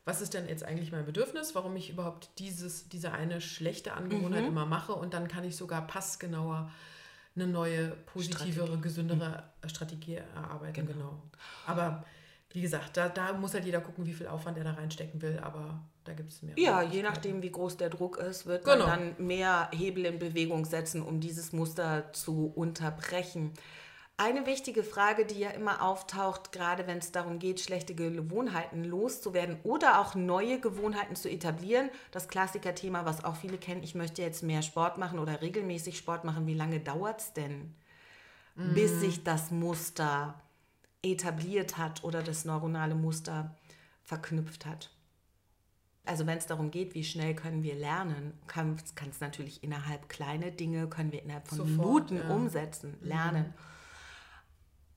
was 0.05 0.21
ist 0.21 0.35
denn 0.35 0.49
jetzt 0.49 0.65
eigentlich 0.65 0.91
mein 0.93 1.05
Bedürfnis, 1.05 1.55
warum 1.55 1.77
ich 1.77 1.91
überhaupt 1.91 2.31
dieses, 2.39 2.89
diese 2.89 3.13
eine 3.13 3.41
schlechte 3.41 3.91
Mhm. 3.91 3.97
Angewohnheit 3.97 4.47
immer 4.47 4.67
mache 4.67 4.93
und 4.95 5.15
dann 5.15 5.29
kann 5.29 5.45
ich 5.45 5.57
sogar 5.57 5.87
passgenauer 5.87 6.71
eine 7.35 7.47
neue, 7.47 7.89
positivere, 8.13 8.79
gesündere 8.79 9.45
Strategie 9.67 10.17
erarbeiten. 10.17 10.87
Genau. 10.87 11.23
Aber 11.67 12.05
wie 12.51 12.61
gesagt, 12.61 12.97
da, 12.99 13.09
da 13.09 13.33
muss 13.33 13.55
halt 13.55 13.65
jeder 13.65 13.81
gucken, 13.81 14.05
wie 14.05 14.13
viel 14.13 14.27
Aufwand 14.27 14.59
er 14.59 14.65
da 14.65 14.73
reinstecken 14.73 15.23
will, 15.23 15.39
aber 15.43 15.81
da 16.05 16.13
gibt 16.13 16.33
es 16.33 16.43
mehr. 16.43 16.55
Ja, 16.59 16.83
je 16.83 17.03
nachdem, 17.03 17.41
wie 17.43 17.51
groß 17.51 17.79
der 17.79 17.89
Druck 17.89 18.19
ist, 18.19 18.45
wird 18.45 18.65
Genau. 18.67 18.87
man 18.87 19.15
dann 19.17 19.27
mehr 19.27 19.71
Hebel 19.73 20.05
in 20.05 20.19
Bewegung 20.19 20.67
setzen, 20.67 21.01
um 21.01 21.21
dieses 21.21 21.53
Muster 21.53 22.13
zu 22.13 22.53
unterbrechen. 22.55 23.53
Eine 24.19 24.47
wichtige 24.47 24.85
Frage, 24.85 25.25
die 25.25 25.41
ja 25.41 25.51
immer 25.51 25.83
auftaucht, 25.83 26.53
gerade 26.53 26.87
wenn 26.87 26.99
es 26.99 27.13
darum 27.13 27.39
geht, 27.39 27.61
schlechte 27.61 27.95
Gewohnheiten 27.95 28.85
loszuwerden 28.85 29.59
oder 29.65 30.01
auch 30.01 30.15
neue 30.15 30.61
Gewohnheiten 30.61 31.17
zu 31.17 31.29
etablieren, 31.29 31.91
das 32.11 32.29
Klassikerthema, 32.29 33.05
was 33.05 33.25
auch 33.25 33.37
viele 33.37 33.59
kennen, 33.59 33.83
ich 33.83 33.95
möchte 33.95 34.23
jetzt 34.23 34.43
mehr 34.43 34.63
Sport 34.63 34.99
machen 34.99 35.19
oder 35.19 35.41
regelmäßig 35.41 35.97
Sport 35.99 36.25
machen, 36.25 36.47
wie 36.47 36.55
lange 36.55 36.79
dauert 36.79 37.21
es 37.21 37.33
denn, 37.33 37.75
bis 38.55 39.01
sich 39.01 39.25
das 39.25 39.51
Muster 39.51 40.41
etabliert 41.03 41.79
hat 41.79 42.05
oder 42.05 42.23
das 42.23 42.45
neuronale 42.45 42.95
Muster 42.95 43.57
verknüpft 44.05 44.67
hat? 44.67 44.91
Also 46.05 46.27
wenn 46.27 46.39
es 46.39 46.47
darum 46.47 46.71
geht, 46.71 46.95
wie 46.95 47.05
schnell 47.05 47.35
können 47.35 47.63
wir 47.63 47.77
lernen, 47.77 48.35
kann 48.47 48.77
es 48.77 49.21
natürlich 49.21 49.63
innerhalb 49.63 50.09
kleine 50.09 50.51
Dinge, 50.51 50.89
können 50.89 51.13
wir 51.13 51.23
innerhalb 51.23 51.49
von 51.49 51.59
Sofort, 51.59 52.11
Minuten 52.11 52.29
ja. 52.29 52.35
umsetzen, 52.35 52.97
lernen. 53.01 53.55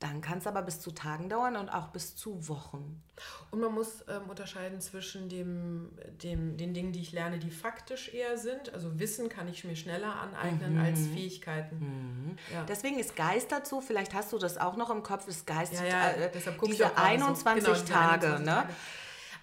Dann 0.07 0.21
kann 0.21 0.37
es 0.37 0.45
aber 0.45 0.61
bis 0.61 0.79
zu 0.79 0.91
Tagen 0.91 1.29
dauern 1.29 1.55
und 1.55 1.69
auch 1.69 1.87
bis 1.87 2.15
zu 2.15 2.47
Wochen. 2.47 3.01
Und 3.49 3.59
man 3.59 3.73
muss 3.73 4.03
ähm, 4.07 4.29
unterscheiden 4.29 4.79
zwischen 4.79 5.29
dem, 5.29 5.89
dem, 6.21 6.57
den 6.57 6.75
Dingen, 6.75 6.91
die 6.91 7.01
ich 7.01 7.11
lerne, 7.11 7.39
die 7.39 7.49
faktisch 7.49 8.13
eher 8.13 8.37
sind. 8.37 8.71
Also 8.71 8.99
Wissen 8.99 9.29
kann 9.29 9.47
ich 9.47 9.63
mir 9.63 9.75
schneller 9.75 10.13
aneignen 10.15 10.75
Mhm. 10.75 10.81
als 10.81 11.07
Fähigkeiten. 11.07 12.37
Ja. 12.53 12.63
Deswegen 12.65 12.99
ist 12.99 13.15
Geist 13.15 13.51
dazu, 13.51 13.81
vielleicht 13.81 14.13
hast 14.13 14.31
du 14.31 14.37
das 14.37 14.57
auch 14.59 14.75
noch 14.75 14.91
im 14.91 15.01
Kopf, 15.01 15.27
ist 15.27 15.47
Geist 15.47 15.73
Ja, 15.73 15.83
ja, 15.85 16.09
äh, 16.11 16.31
deshalb 16.31 16.57
gucke 16.59 16.71
ich 16.71 16.77
diese 16.77 16.91
auch 16.91 16.95
gerade 16.95 17.19
so. 17.19 17.25
21 17.25 17.63
Genau, 17.63 17.99
Tage. 17.99 18.27
21 18.27 18.45
ne? 18.45 18.51
Tage. 18.53 18.73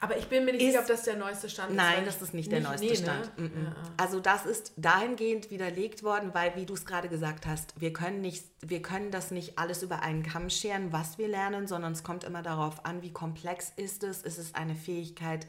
Aber 0.02 0.18
ich 0.18 0.26
bin 0.26 0.44
mir 0.44 0.50
nicht 0.50 0.66
sicher, 0.66 0.80
ob 0.80 0.88
das 0.88 1.04
der 1.04 1.16
neueste 1.16 1.48
Stand 1.48 1.70
ist. 1.70 1.76
Nein, 1.76 2.04
das 2.04 2.20
ist 2.20 2.34
nicht 2.34 2.50
der 2.50 2.60
neueste 2.60 2.84
nee, 2.84 2.96
Stand. 2.96 3.38
Ne? 3.38 3.46
Mm-mm. 3.46 3.64
Ja. 3.66 3.74
Also 3.96 4.18
das 4.18 4.46
ist 4.46 4.72
dahingehend 4.76 5.52
widerlegt 5.52 6.02
worden, 6.02 6.34
weil, 6.34 6.56
wie 6.56 6.66
du 6.66 6.74
es 6.74 6.84
gerade 6.84 7.08
gesagt 7.08 7.46
hast, 7.46 7.80
wir 7.80 7.92
können, 7.92 8.20
nicht, 8.20 8.44
wir 8.60 8.82
können 8.82 9.12
das 9.12 9.30
nicht 9.30 9.60
alles 9.60 9.84
über 9.84 10.02
einen 10.02 10.24
Kamm 10.24 10.50
scheren, 10.50 10.90
was 10.92 11.18
wir 11.18 11.28
lernen, 11.28 11.68
sondern 11.68 11.92
es 11.92 12.02
kommt 12.02 12.24
immer 12.24 12.42
darauf 12.42 12.84
an, 12.84 13.00
wie 13.02 13.12
komplex 13.12 13.72
ist 13.76 14.02
es. 14.02 14.22
Ist 14.22 14.38
es 14.38 14.56
eine 14.56 14.74
Fähigkeit, 14.74 15.46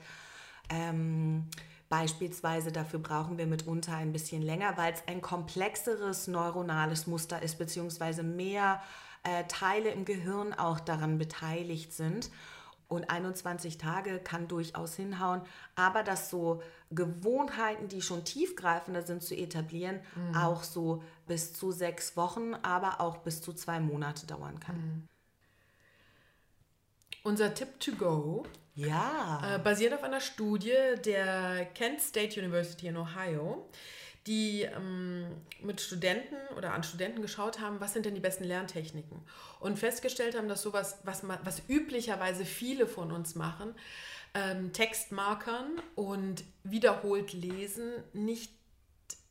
ähm, 0.69 1.47
beispielsweise 1.89 2.71
dafür 2.71 2.99
brauchen 2.99 3.39
wir 3.39 3.47
mitunter 3.47 3.97
ein 3.97 4.11
bisschen 4.11 4.43
länger, 4.43 4.77
weil 4.77 4.93
es 4.93 5.01
ein 5.07 5.21
komplexeres 5.21 6.27
neuronales 6.27 7.07
Muster 7.07 7.41
ist, 7.41 7.57
beziehungsweise 7.57 8.21
mehr 8.21 8.83
äh, 9.23 9.45
Teile 9.47 9.89
im 9.89 10.05
Gehirn 10.05 10.53
auch 10.53 10.79
daran 10.79 11.17
beteiligt 11.17 11.91
sind. 11.91 12.29
Und 12.93 13.09
21 13.09 13.77
Tage 13.77 14.19
kann 14.19 14.47
durchaus 14.47 14.95
hinhauen, 14.95 15.41
aber 15.75 16.03
dass 16.03 16.29
so 16.29 16.61
Gewohnheiten, 16.91 17.87
die 17.87 18.01
schon 18.01 18.23
tiefgreifender 18.23 19.01
sind, 19.01 19.23
zu 19.23 19.35
etablieren, 19.35 19.99
auch 20.35 20.63
so 20.63 21.03
bis 21.27 21.53
zu 21.53 21.71
sechs 21.71 22.15
Wochen, 22.17 22.53
aber 22.61 23.01
auch 23.01 23.17
bis 23.17 23.41
zu 23.41 23.53
zwei 23.53 23.79
Monate 23.79 24.27
dauern 24.27 24.59
kann. 24.59 25.07
Unser 27.23 27.53
Tipp 27.53 27.79
to 27.79 27.93
go 27.93 28.43
Ja. 28.75 29.55
Äh, 29.55 29.59
basierend 29.59 29.97
auf 29.97 30.03
einer 30.03 30.19
Studie 30.19 30.75
der 31.05 31.65
Kent 31.73 32.01
State 32.01 32.39
University 32.39 32.87
in 32.87 32.97
Ohio, 32.97 33.69
die 34.27 34.61
ähm, 34.61 35.25
mit 35.61 35.81
Studenten 35.81 36.35
oder 36.57 36.73
an 36.73 36.83
Studenten 36.83 37.21
geschaut 37.21 37.59
haben, 37.59 37.79
was 37.81 37.93
sind 37.93 38.05
denn 38.05 38.15
die 38.15 38.21
besten 38.21 38.45
Lerntechniken 38.45 39.19
und 39.59 39.77
festgestellt 39.77 40.37
haben, 40.37 40.47
dass 40.47 40.61
sowas, 40.61 40.99
was, 41.03 41.23
man, 41.23 41.39
was 41.43 41.61
üblicherweise 41.67 42.45
viele 42.45 42.87
von 42.87 43.11
uns 43.11 43.35
machen, 43.35 43.75
ähm, 44.33 44.71
Textmarkern 44.71 45.81
und 45.95 46.43
wiederholt 46.63 47.33
lesen, 47.33 47.91
nicht 48.13 48.51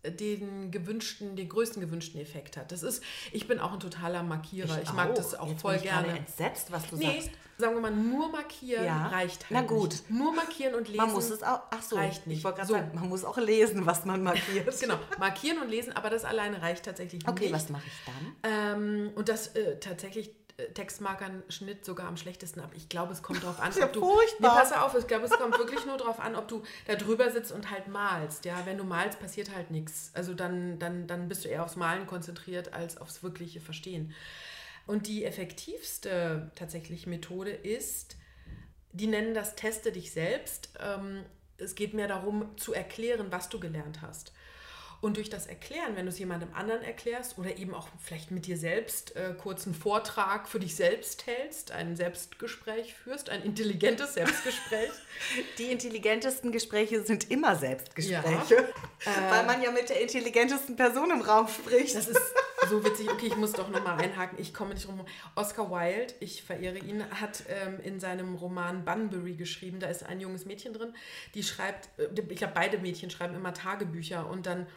den 0.04 0.70
gewünschten, 0.70 1.36
den 1.36 1.48
größten 1.48 1.80
gewünschten 1.80 2.20
Effekt 2.20 2.56
hat. 2.56 2.72
Das 2.72 2.82
ist, 2.82 3.02
ich 3.30 3.46
bin 3.46 3.60
auch 3.60 3.72
ein 3.72 3.80
totaler 3.80 4.22
Markierer. 4.22 4.82
Ich, 4.82 4.92
mag 4.92 5.14
das 5.14 5.34
auch 5.34 5.48
Jetzt 5.48 5.60
voll 5.60 5.74
bin 5.74 5.84
ich 5.84 5.90
gerne. 5.90 6.18
entsetzt, 6.18 6.72
was 6.72 6.88
du 6.88 6.96
Nee, 6.96 7.20
sagst. 7.20 7.30
Sagen 7.62 7.74
wir 7.76 7.80
mal, 7.80 7.90
nur 7.90 8.28
markieren 8.30 8.84
Ja. 8.84 9.06
reicht 9.08 9.44
halt 9.44 9.50
Na 9.50 9.62
gut. 9.62 9.90
Nicht. 9.92 10.10
Nur 10.10 10.32
markieren 10.34 10.74
und 10.74 10.86
lesen. 10.88 10.98
Man 11.06 11.12
muss 11.12 11.30
es 11.30 11.42
auch, 11.42 11.60
ach 11.70 11.82
so, 11.82 11.96
reicht 11.96 12.26
nicht. 12.26 12.38
ich 12.38 12.44
wollte 12.44 12.56
gerade 12.58 12.68
So. 12.68 12.74
sagen, 12.74 12.90
man 12.94 13.08
muss 13.08 13.24
auch 13.24 13.38
lesen, 13.38 13.86
was 13.86 14.04
man 14.04 14.22
markiert. 14.22 14.68
Genau, 14.80 14.98
markieren 15.18 15.58
und 15.62 15.68
lesen, 15.70 15.92
aber 15.94 16.10
das 16.10 16.24
alleine 16.24 16.60
reicht 16.60 16.84
tatsächlich 16.84 17.26
Okay, 17.26 17.44
nicht. 17.44 17.54
was 17.54 17.68
mache 17.70 17.82
ich 17.86 17.92
dann? 18.04 18.52
Ähm, 18.52 19.10
und 19.14 19.28
das 19.28 19.48
äh, 19.56 19.78
tatsächlich 19.80 20.30
äh, 20.58 20.64
Textmarkern 20.72 21.42
Schnitt 21.48 21.84
sogar 21.84 22.06
am 22.08 22.16
schlechtesten 22.18 22.60
ab. 22.60 22.70
Ich 22.74 22.88
glaube, 22.90 23.12
es 23.12 23.22
kommt 23.22 23.42
darauf 23.42 23.58
an, 23.60 23.72
ja 23.78 23.86
ob 23.86 23.92
du. 23.92 24.00
furchtbar. 24.00 24.54
Nee, 24.54 24.60
pass 24.60 24.72
auf, 24.72 24.94
ich 24.98 25.06
glaube, 25.06 25.24
es 25.24 25.30
kommt 25.30 25.56
wirklich 25.58 25.86
nur 25.86 25.96
darauf 25.96 26.20
an, 26.20 26.36
ob 26.36 26.46
du 26.48 26.62
da 26.86 26.94
drüber 26.96 27.30
sitzt 27.30 27.52
und 27.52 27.70
halt 27.70 27.88
malst. 27.88 28.44
Ja, 28.44 28.56
wenn 28.66 28.76
du 28.76 28.84
malst, 28.84 29.18
passiert 29.20 29.54
halt 29.54 29.70
nichts. 29.70 30.10
Also 30.14 30.34
dann, 30.34 30.78
dann, 30.78 31.06
dann 31.06 31.28
bist 31.28 31.44
du 31.44 31.48
eher 31.48 31.64
aufs 31.64 31.76
Malen 31.76 32.06
konzentriert 32.06 32.72
als 32.74 32.98
aufs 32.98 33.22
wirkliche 33.22 33.60
Verstehen. 33.60 34.12
Und 34.86 35.06
die 35.06 35.24
effektivste 35.24 36.50
tatsächlich 36.54 37.06
Methode 37.06 37.50
ist, 37.50 38.16
die 38.92 39.06
nennen 39.06 39.34
das 39.34 39.54
Teste 39.54 39.92
dich 39.92 40.12
selbst. 40.12 40.70
Ähm, 40.80 41.24
es 41.56 41.74
geht 41.74 41.94
mehr 41.94 42.08
darum 42.08 42.56
zu 42.56 42.72
erklären, 42.72 43.28
was 43.30 43.48
du 43.48 43.60
gelernt 43.60 44.02
hast. 44.02 44.32
Und 45.02 45.16
durch 45.16 45.28
das 45.28 45.48
Erklären, 45.48 45.96
wenn 45.96 46.06
du 46.06 46.12
es 46.12 46.18
jemandem 46.20 46.50
anderen 46.54 46.80
erklärst 46.82 47.36
oder 47.36 47.58
eben 47.58 47.74
auch 47.74 47.88
vielleicht 48.00 48.30
mit 48.30 48.46
dir 48.46 48.56
selbst 48.56 49.16
äh, 49.16 49.34
kurz 49.36 49.66
einen 49.66 49.74
Vortrag 49.74 50.48
für 50.48 50.60
dich 50.60 50.76
selbst 50.76 51.26
hältst, 51.26 51.72
ein 51.72 51.96
Selbstgespräch 51.96 52.94
führst, 52.94 53.28
ein 53.28 53.42
intelligentes 53.42 54.14
Selbstgespräch. 54.14 54.92
Die 55.58 55.72
intelligentesten 55.72 56.52
Gespräche 56.52 57.02
sind 57.02 57.32
immer 57.32 57.56
Selbstgespräche, 57.56 58.68
weil 59.28 59.44
man 59.44 59.60
ja 59.60 59.72
mit 59.72 59.88
der 59.88 60.00
intelligentesten 60.00 60.76
Person 60.76 61.10
im 61.10 61.22
Raum 61.22 61.48
spricht. 61.48 61.96
Das 61.96 62.06
ist 62.06 62.22
so 62.70 62.84
witzig. 62.84 63.10
Okay, 63.10 63.26
ich 63.26 63.36
muss 63.36 63.54
doch 63.54 63.68
nochmal 63.70 64.00
einhaken. 64.00 64.38
Ich 64.38 64.54
komme 64.54 64.72
nicht 64.72 64.86
rum. 64.86 65.04
Oscar 65.34 65.68
Wilde, 65.68 66.14
ich 66.20 66.44
verehre 66.44 66.78
ihn, 66.78 67.04
hat 67.20 67.42
ähm, 67.48 67.80
in 67.82 67.98
seinem 67.98 68.36
Roman 68.36 68.84
Bunbury 68.84 69.34
geschrieben. 69.34 69.80
Da 69.80 69.88
ist 69.88 70.06
ein 70.06 70.20
junges 70.20 70.44
Mädchen 70.44 70.72
drin, 70.72 70.94
die 71.34 71.42
schreibt, 71.42 71.88
äh, 71.98 72.06
ich 72.28 72.36
glaube, 72.36 72.54
beide 72.54 72.78
Mädchen 72.78 73.10
schreiben 73.10 73.34
immer 73.34 73.52
Tagebücher 73.52 74.30
und 74.30 74.46
dann 74.46 74.68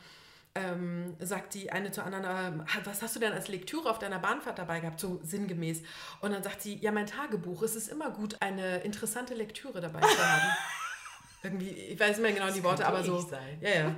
ähm, 0.56 1.16
sagt 1.20 1.54
die 1.54 1.72
eine 1.72 1.92
zur 1.92 2.06
anderen, 2.06 2.56
ähm, 2.58 2.66
was 2.86 3.02
hast 3.02 3.16
du 3.16 3.20
denn 3.20 3.34
als 3.34 3.48
Lektüre 3.48 3.90
auf 3.90 4.00
deiner 4.00 4.20
Bahnfahrt 4.20 4.58
dabei 4.58 4.80
gehabt, 4.80 5.00
so 5.00 5.20
sinngemäß. 5.24 5.82
Und 6.22 6.32
dann 6.32 6.44
sagt 6.44 6.62
sie, 6.62 6.76
ja, 6.78 6.92
mein 6.92 7.08
Tagebuch, 7.08 7.62
es 7.62 7.76
ist 7.76 7.90
immer 7.90 8.12
gut, 8.12 8.42
eine 8.42 8.78
interessante 8.80 9.34
Lektüre 9.34 9.82
dabei 9.82 10.02
zu 10.02 10.18
haben. 10.18 10.56
Irgendwie, 11.44 11.70
ich 11.70 12.00
weiß 12.00 12.18
nicht 12.18 12.22
mehr 12.22 12.34
genau 12.34 12.52
die 12.52 12.64
Worte, 12.64 12.88
aber 12.88 13.04
so. 13.04 13.20
sein. 13.20 13.60
Ja, 13.62 13.70
ja 13.70 13.96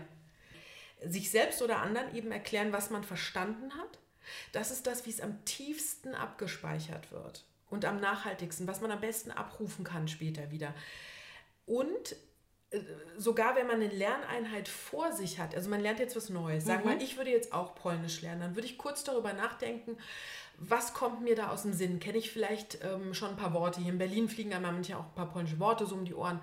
sich 1.05 1.30
selbst 1.30 1.62
oder 1.62 1.82
anderen 1.82 2.16
eben 2.16 2.32
erklären, 2.32 2.74
was 2.74 2.89
man 2.89 3.03
verstanden 3.03 3.74
hat. 3.76 3.99
Das 4.51 4.72
ist 4.72 4.88
das, 4.88 5.05
wie 5.05 5.12
es 5.12 5.22
am 5.22 5.43
tiefsten 5.45 6.16
abgespeichert 6.16 7.12
wird 7.12 7.45
und 7.70 7.86
am 7.86 7.99
nachhaltigsten, 7.99 8.68
was 8.68 8.82
man 8.82 8.91
am 8.91 9.01
besten 9.01 9.32
abrufen 9.32 9.86
kann 9.86 10.08
später 10.08 10.51
wieder. 10.51 10.74
Und 11.66 12.16
sogar 13.18 13.55
wenn 13.55 13.68
man 13.68 13.78
eine 13.78 13.88
Lerneinheit 13.88 14.68
vor 14.68 15.13
sich 15.13 15.39
hat, 15.39 15.55
also 15.55 15.70
man 15.70 15.80
lernt 15.80 15.99
jetzt 15.99 16.15
was 16.15 16.30
Neues, 16.30 16.65
sag 16.65 16.84
mal, 16.84 17.01
ich 17.01 17.18
würde 17.18 17.32
jetzt 17.32 17.53
auch 17.53 17.76
Polnisch 17.76 18.22
lernen, 18.22 18.41
dann 18.41 18.55
würde 18.55 18.68
ich 18.68 18.78
kurz 18.78 19.03
darüber 19.03 19.34
nachdenken, 19.34 19.97
was 20.59 20.93
kommt 20.93 21.22
mir 21.22 21.36
da 21.36 21.49
aus 21.49 21.61
dem 21.61 21.74
Sinn? 21.74 21.99
Kenne 21.99 22.18
ich 22.18 22.32
vielleicht 22.32 22.80
ähm, 22.84 23.13
schon 23.13 23.30
ein 23.30 23.36
paar 23.36 23.53
Worte? 23.53 23.80
Hier 23.80 23.91
in 23.91 23.99
Berlin 23.99 24.28
fliegen 24.28 24.53
einmal 24.53 24.72
manche 24.72 24.97
auch 24.97 25.05
ein 25.05 25.13
paar 25.13 25.32
polnische 25.32 25.59
Worte 25.59 25.86
so 25.86 25.95
um 25.95 26.03
die 26.03 26.15
Ohren. 26.15 26.41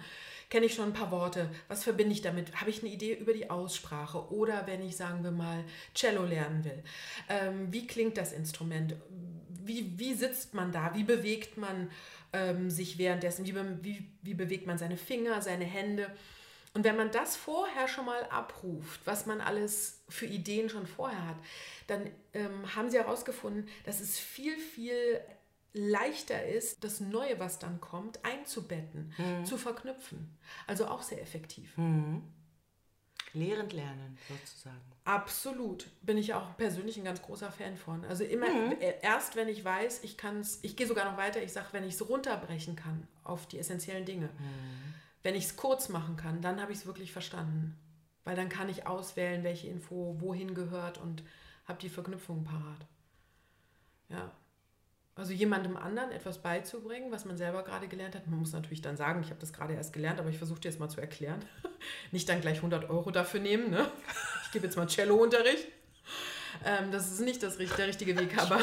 Kenne 0.50 0.66
ich 0.66 0.74
schon 0.74 0.86
ein 0.86 0.92
paar 0.92 1.10
Worte? 1.10 1.50
Was 1.66 1.82
verbinde 1.82 2.12
ich 2.12 2.22
damit? 2.22 2.60
Habe 2.60 2.70
ich 2.70 2.80
eine 2.80 2.92
Idee 2.92 3.14
über 3.14 3.32
die 3.32 3.50
Aussprache? 3.50 4.32
Oder 4.32 4.68
wenn 4.68 4.82
ich, 4.82 4.96
sagen 4.96 5.24
wir 5.24 5.32
mal, 5.32 5.64
Cello 5.94 6.24
lernen 6.24 6.64
will. 6.64 6.84
Ähm, 7.28 7.72
wie 7.72 7.88
klingt 7.88 8.16
das 8.16 8.32
Instrument? 8.32 8.94
Wie, 9.64 9.98
wie 9.98 10.14
sitzt 10.14 10.54
man 10.54 10.70
da? 10.70 10.94
Wie 10.94 11.04
bewegt 11.04 11.56
man 11.56 11.90
ähm, 12.34 12.68
sich 12.68 12.98
währenddessen? 12.98 13.46
Wie, 13.46 13.54
wie, 13.82 14.10
wie 14.22 14.34
bewegt 14.34 14.66
man 14.66 14.76
seine 14.76 14.98
Finger, 14.98 15.40
seine 15.40 15.64
Hände? 15.64 16.14
Und 16.74 16.84
wenn 16.84 16.96
man 16.96 17.12
das 17.12 17.36
vorher 17.36 17.86
schon 17.86 18.04
mal 18.04 18.24
abruft, 18.24 19.00
was 19.04 19.26
man 19.26 19.40
alles 19.40 20.02
für 20.08 20.26
Ideen 20.26 20.68
schon 20.68 20.86
vorher 20.86 21.26
hat, 21.28 21.36
dann 21.86 22.10
ähm, 22.32 22.74
haben 22.74 22.90
sie 22.90 22.98
herausgefunden, 22.98 23.68
dass 23.84 24.00
es 24.00 24.18
viel, 24.18 24.56
viel 24.58 25.20
leichter 25.72 26.44
ist, 26.46 26.82
das 26.82 27.00
Neue, 27.00 27.38
was 27.38 27.58
dann 27.58 27.80
kommt, 27.80 28.24
einzubetten, 28.24 29.12
zu 29.44 29.56
verknüpfen. 29.56 30.36
Also 30.66 30.86
auch 30.86 31.02
sehr 31.02 31.20
effektiv. 31.20 31.76
Lehrend 33.32 33.72
lernen, 33.72 34.18
sozusagen. 34.28 34.93
Absolut. 35.04 35.86
Bin 36.02 36.16
ich 36.16 36.32
auch 36.32 36.56
persönlich 36.56 36.96
ein 36.96 37.04
ganz 37.04 37.20
großer 37.20 37.52
Fan 37.52 37.76
von. 37.76 38.04
Also 38.06 38.24
immer 38.24 38.48
Mhm. 38.48 38.72
äh, 38.80 38.94
erst, 39.02 39.36
wenn 39.36 39.48
ich 39.48 39.62
weiß, 39.62 40.02
ich 40.02 40.16
kann 40.16 40.40
es, 40.40 40.60
ich 40.62 40.76
gehe 40.76 40.86
sogar 40.86 41.10
noch 41.10 41.18
weiter, 41.18 41.42
ich 41.42 41.52
sage, 41.52 41.68
wenn 41.72 41.84
ich 41.84 41.94
es 41.94 42.08
runterbrechen 42.08 42.74
kann 42.74 43.06
auf 43.22 43.46
die 43.46 43.58
essentiellen 43.58 44.06
Dinge, 44.06 44.26
Mhm. 44.38 44.94
wenn 45.22 45.34
ich 45.34 45.44
es 45.44 45.56
kurz 45.56 45.90
machen 45.90 46.16
kann, 46.16 46.40
dann 46.40 46.60
habe 46.60 46.72
ich 46.72 46.78
es 46.78 46.86
wirklich 46.86 47.12
verstanden. 47.12 47.76
Weil 48.24 48.36
dann 48.36 48.48
kann 48.48 48.70
ich 48.70 48.86
auswählen, 48.86 49.44
welche 49.44 49.68
Info 49.68 50.16
wohin 50.20 50.54
gehört 50.54 50.96
und 50.96 51.22
habe 51.66 51.78
die 51.80 51.90
Verknüpfung 51.90 52.44
parat. 52.44 52.86
Ja. 54.08 54.30
Also 55.16 55.32
jemandem 55.32 55.76
anderen 55.76 56.10
etwas 56.10 56.38
beizubringen, 56.38 57.12
was 57.12 57.24
man 57.24 57.36
selber 57.36 57.62
gerade 57.62 57.86
gelernt 57.86 58.14
hat. 58.16 58.26
Man 58.26 58.38
muss 58.40 58.52
natürlich 58.52 58.82
dann 58.82 58.96
sagen, 58.96 59.20
ich 59.22 59.28
habe 59.30 59.38
das 59.40 59.52
gerade 59.52 59.74
erst 59.74 59.92
gelernt, 59.92 60.18
aber 60.18 60.28
ich 60.30 60.38
versuche 60.38 60.58
dir 60.60 60.70
jetzt 60.70 60.80
mal 60.80 60.88
zu 60.88 61.00
erklären. 61.00 61.40
Nicht 62.10 62.28
dann 62.28 62.40
gleich 62.40 62.56
100 62.56 62.88
Euro 62.90 63.10
dafür 63.10 63.40
nehmen. 63.40 63.70
Ne? 63.70 63.86
Ich 64.54 64.60
gebe 64.62 64.66
jetzt 64.68 64.76
mal 64.76 64.86
Cello-Unterricht. 64.86 65.66
Ähm, 66.64 66.92
das 66.92 67.10
ist 67.10 67.18
nicht 67.18 67.42
das, 67.42 67.56
der 67.58 67.88
richtige 67.88 68.16
Weg, 68.16 68.38
aber, 68.40 68.60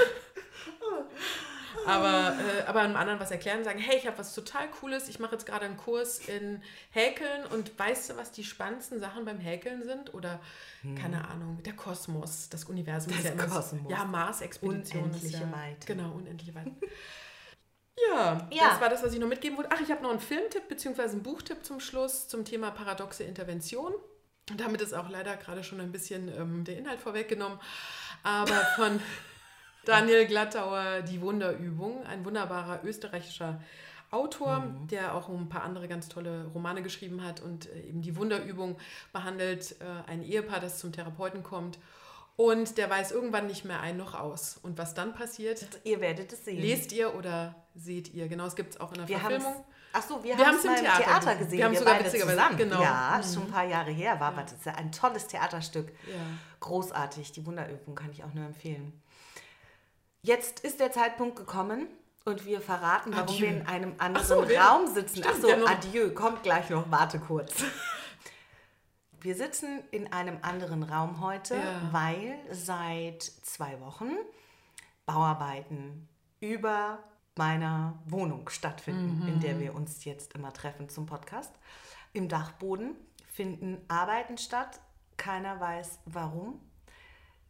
aber, 1.85 2.33
äh, 2.39 2.63
aber 2.65 2.79
einem 2.79 2.95
anderen 2.95 3.19
was 3.19 3.29
erklären, 3.29 3.65
sagen, 3.65 3.77
hey, 3.77 3.97
ich 3.97 4.07
habe 4.07 4.17
was 4.17 4.33
total 4.33 4.69
Cooles, 4.69 5.09
ich 5.09 5.19
mache 5.19 5.33
jetzt 5.33 5.45
gerade 5.45 5.65
einen 5.65 5.75
Kurs 5.75 6.19
in 6.29 6.63
Häkeln 6.91 7.43
und 7.47 7.77
weißt 7.77 8.11
du, 8.11 8.15
was 8.15 8.31
die 8.31 8.45
spannendsten 8.45 9.01
Sachen 9.01 9.25
beim 9.25 9.39
Häkeln 9.39 9.83
sind? 9.83 10.13
Oder, 10.13 10.39
keine 10.97 11.27
Ahnung, 11.27 11.61
der 11.63 11.73
Kosmos, 11.73 12.47
das 12.47 12.63
Universum. 12.63 13.11
ist 13.11 13.17
Hm. 13.17 13.23
Das 13.25 13.35
ja 13.37 13.43
immer 13.43 13.49
so- 13.53 13.59
Kosmos. 13.59 13.91
Ja, 13.91 14.05
Mars-Expedition. 14.05 15.09
ist 15.11 15.15
Unendliche 15.17 15.43
ja, 15.43 15.51
Weite. 15.51 15.87
Genau, 15.87 16.11
unendliche 16.13 16.55
Weite. 16.55 16.71
Ja, 18.09 18.47
Ja. 18.51 18.69
das 18.69 18.79
war 18.81 18.89
das, 18.89 19.03
was 19.03 19.13
ich 19.13 19.19
noch 19.19 19.27
mitgeben 19.27 19.57
wollte. 19.57 19.69
Ach, 19.73 19.79
ich 19.81 19.91
habe 19.91 20.01
noch 20.01 20.09
einen 20.11 20.21
Filmtipp 20.21 20.67
bzw. 20.69 21.01
einen 21.03 21.21
Buchtipp 21.23 21.63
zum 21.65 21.79
Schluss 21.81 22.29
zum 22.29 22.45
Thema 22.45 22.71
paradoxe 22.71 23.23
Intervention. 23.25 23.93
Und 24.51 24.59
damit 24.59 24.81
ist 24.81 24.93
auch 24.93 25.09
leider 25.09 25.37
gerade 25.37 25.63
schon 25.63 25.79
ein 25.79 25.91
bisschen 25.91 26.27
ähm, 26.27 26.63
der 26.63 26.77
Inhalt 26.77 26.99
vorweggenommen. 26.99 27.57
Aber 28.23 28.55
von 28.75 28.99
Daniel 29.85 30.27
Glattauer, 30.27 31.01
Die 31.01 31.21
Wunderübung, 31.21 32.05
ein 32.05 32.25
wunderbarer 32.25 32.81
österreichischer 32.83 33.61
Autor, 34.11 34.65
der 34.91 35.15
auch 35.15 35.29
ein 35.29 35.47
paar 35.47 35.63
andere 35.63 35.87
ganz 35.87 36.09
tolle 36.09 36.45
Romane 36.53 36.83
geschrieben 36.83 37.23
hat 37.23 37.39
und 37.39 37.69
äh, 37.69 37.79
eben 37.87 38.01
die 38.01 38.17
Wunderübung 38.17 38.77
behandelt 39.13 39.75
äh, 39.79 40.09
ein 40.09 40.21
Ehepaar, 40.21 40.59
das 40.59 40.79
zum 40.79 40.91
Therapeuten 40.91 41.43
kommt. 41.43 41.79
Und 42.35 42.77
der 42.77 42.89
weiß 42.89 43.11
irgendwann 43.11 43.47
nicht 43.47 43.63
mehr 43.63 43.79
ein 43.79 43.97
noch 43.97 44.13
aus. 44.13 44.59
Und 44.61 44.77
was 44.77 44.93
dann 44.93 45.13
passiert, 45.13 45.65
Ihr 45.83 46.01
werdet 46.01 46.33
es 46.33 46.43
sehen. 46.43 46.59
Lest 46.59 46.91
ihr 46.91 47.15
oder 47.15 47.55
seht 47.75 48.13
ihr? 48.13 48.27
Genau, 48.27 48.45
es 48.45 48.55
gibt 48.55 48.73
es 48.73 48.79
auch 48.81 48.91
in 48.91 48.97
der 48.97 49.07
wir 49.07 49.19
Verfilmung. 49.19 49.63
Ach 49.93 50.01
so, 50.01 50.23
wir, 50.23 50.37
Wir 50.37 50.45
haben 50.47 50.55
es 50.57 50.63
im 50.65 50.75
Theater 50.75 51.03
Theater, 51.03 51.35
gesehen. 51.35 51.57
Wir 51.57 51.65
haben 51.65 51.71
wir 51.73 51.79
sogar 51.79 51.99
witzigerweise- 51.99 52.37
zusammen. 52.37 52.57
genau. 52.57 52.81
Ja, 52.81 53.17
ist 53.19 53.33
schon 53.33 53.43
ein 53.43 53.51
paar 53.51 53.65
Jahre 53.65 53.91
her. 53.91 54.19
War, 54.19 54.29
aber 54.29 54.43
das 54.43 54.53
ist 54.53 54.65
ja 54.65 54.73
ein 54.75 54.91
tolles 54.91 55.27
Theaterstück. 55.27 55.89
Ja. 56.07 56.15
Großartig. 56.61 57.31
Die 57.33 57.45
Wunderübung 57.45 57.95
kann 57.95 58.11
ich 58.11 58.23
auch 58.23 58.33
nur 58.33 58.45
empfehlen. 58.45 59.01
Jetzt 60.21 60.59
ist 60.61 60.79
der 60.79 60.91
Zeitpunkt 60.91 61.35
gekommen 61.35 61.87
und 62.25 62.45
wir 62.45 62.61
verraten, 62.61 63.11
warum 63.13 63.27
Adieu. 63.35 63.41
wir 63.41 63.47
in 63.49 63.67
einem 63.67 63.95
anderen 63.97 64.25
so, 64.27 64.39
Raum 64.41 64.87
sitzen. 64.93 65.17
stimmt, 65.23 65.35
Ach 65.35 65.41
so, 65.41 65.65
adieu. 65.65 66.11
Kommt 66.13 66.43
gleich 66.43 66.69
noch. 66.69 66.89
Warte 66.91 67.19
kurz. 67.19 67.53
Wir 69.23 69.35
sitzen 69.35 69.83
in 69.91 70.11
einem 70.11 70.39
anderen 70.41 70.81
Raum 70.81 71.21
heute, 71.21 71.53
Ja. 71.55 71.61
weil 71.91 72.39
seit 72.49 73.21
zwei 73.21 73.79
Wochen 73.79 74.09
Bauarbeiten 75.05 76.07
über 76.39 76.97
meiner 77.37 77.99
Wohnung 78.05 78.49
stattfinden, 78.49 79.27
in 79.27 79.39
der 79.39 79.59
wir 79.59 79.73
uns 79.75 80.03
jetzt 80.05 80.33
immer 80.33 80.53
treffen 80.53 80.89
zum 80.89 81.05
Podcast. 81.05 81.53
Im 82.13 82.27
Dachboden 82.27 82.95
finden 83.31 83.77
Arbeiten 83.87 84.37
statt. 84.37 84.79
Keiner 85.17 85.59
weiß 85.59 85.99
warum. 86.05 86.59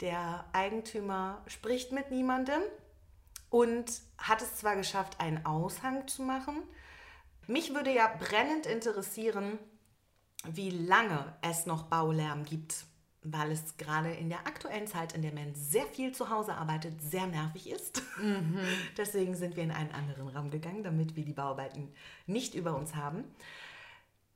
Der 0.01 0.45
Eigentümer 0.53 1.41
spricht 1.47 1.91
mit 1.91 2.11
niemandem 2.11 2.61
und 3.49 4.01
hat 4.17 4.41
es 4.41 4.55
zwar 4.57 4.75
geschafft, 4.75 5.19
einen 5.19 5.45
Aushang 5.45 6.07
zu 6.07 6.23
machen 6.23 6.63
Mich 7.47 7.73
würde 7.73 7.93
ja 7.93 8.07
brennend 8.19 8.65
interessieren, 8.65 9.59
wie 10.45 10.69
lange 10.69 11.35
es 11.41 11.65
noch 11.65 11.83
Baulärm 11.83 12.45
gibt, 12.45 12.85
weil 13.23 13.51
es 13.51 13.77
gerade 13.77 14.11
in 14.11 14.29
der 14.29 14.39
aktuellen 14.47 14.87
Zeit, 14.87 15.13
in 15.13 15.21
der 15.21 15.33
man 15.33 15.53
sehr 15.53 15.85
viel 15.85 16.11
zu 16.11 16.29
Hause 16.29 16.55
arbeitet, 16.55 17.01
sehr 17.01 17.27
nervig 17.27 17.69
ist. 17.69 18.01
Deswegen 18.97 19.35
sind 19.35 19.55
wir 19.55 19.63
in 19.63 19.71
einen 19.71 19.91
anderen 19.91 20.29
Raum 20.29 20.49
gegangen, 20.49 20.83
damit 20.83 21.15
wir 21.15 21.23
die 21.23 21.33
Bauarbeiten 21.33 21.93
nicht 22.25 22.55
über 22.55 22.75
uns 22.75 22.95
haben. 22.95 23.23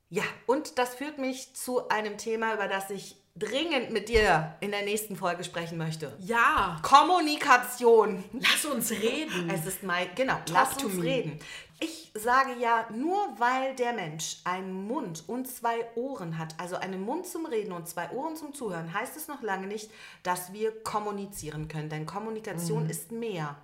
Ja, 0.08 0.22
und 0.46 0.78
das 0.78 0.94
führt 0.94 1.18
mich 1.18 1.54
zu 1.54 1.88
einem 1.88 2.16
Thema, 2.16 2.54
über 2.54 2.68
das 2.68 2.90
ich 2.90 3.16
dringend 3.34 3.90
mit 3.90 4.08
dir 4.08 4.56
in 4.60 4.70
der 4.70 4.82
nächsten 4.82 5.16
Folge 5.16 5.44
sprechen 5.44 5.76
möchte. 5.78 6.12
Ja, 6.20 6.78
Kommunikation. 6.82 8.24
lass 8.32 8.64
uns 8.64 8.90
reden. 8.90 9.50
Es 9.50 9.66
ist 9.66 9.82
mein, 9.82 10.08
genau, 10.14 10.34
Talk 10.46 10.52
lass 10.52 10.84
uns 10.84 10.94
me. 10.94 11.04
reden. 11.04 11.38
Ich 11.78 12.10
sage 12.14 12.54
ja, 12.58 12.88
nur 12.90 13.16
weil 13.38 13.74
der 13.76 13.92
Mensch 13.92 14.38
einen 14.44 14.86
Mund 14.86 15.24
und 15.26 15.46
zwei 15.46 15.86
Ohren 15.94 16.38
hat, 16.38 16.58
also 16.58 16.76
einen 16.76 17.02
Mund 17.02 17.26
zum 17.26 17.44
Reden 17.44 17.72
und 17.72 17.86
zwei 17.86 18.10
Ohren 18.12 18.34
zum 18.36 18.54
Zuhören, 18.54 18.94
heißt 18.94 19.16
es 19.16 19.28
noch 19.28 19.42
lange 19.42 19.66
nicht, 19.66 19.90
dass 20.22 20.52
wir 20.54 20.72
kommunizieren 20.82 21.68
können. 21.68 21.90
Denn 21.90 22.06
Kommunikation 22.06 22.84
Mhm. 22.84 22.90
ist 22.90 23.12
mehr 23.12 23.56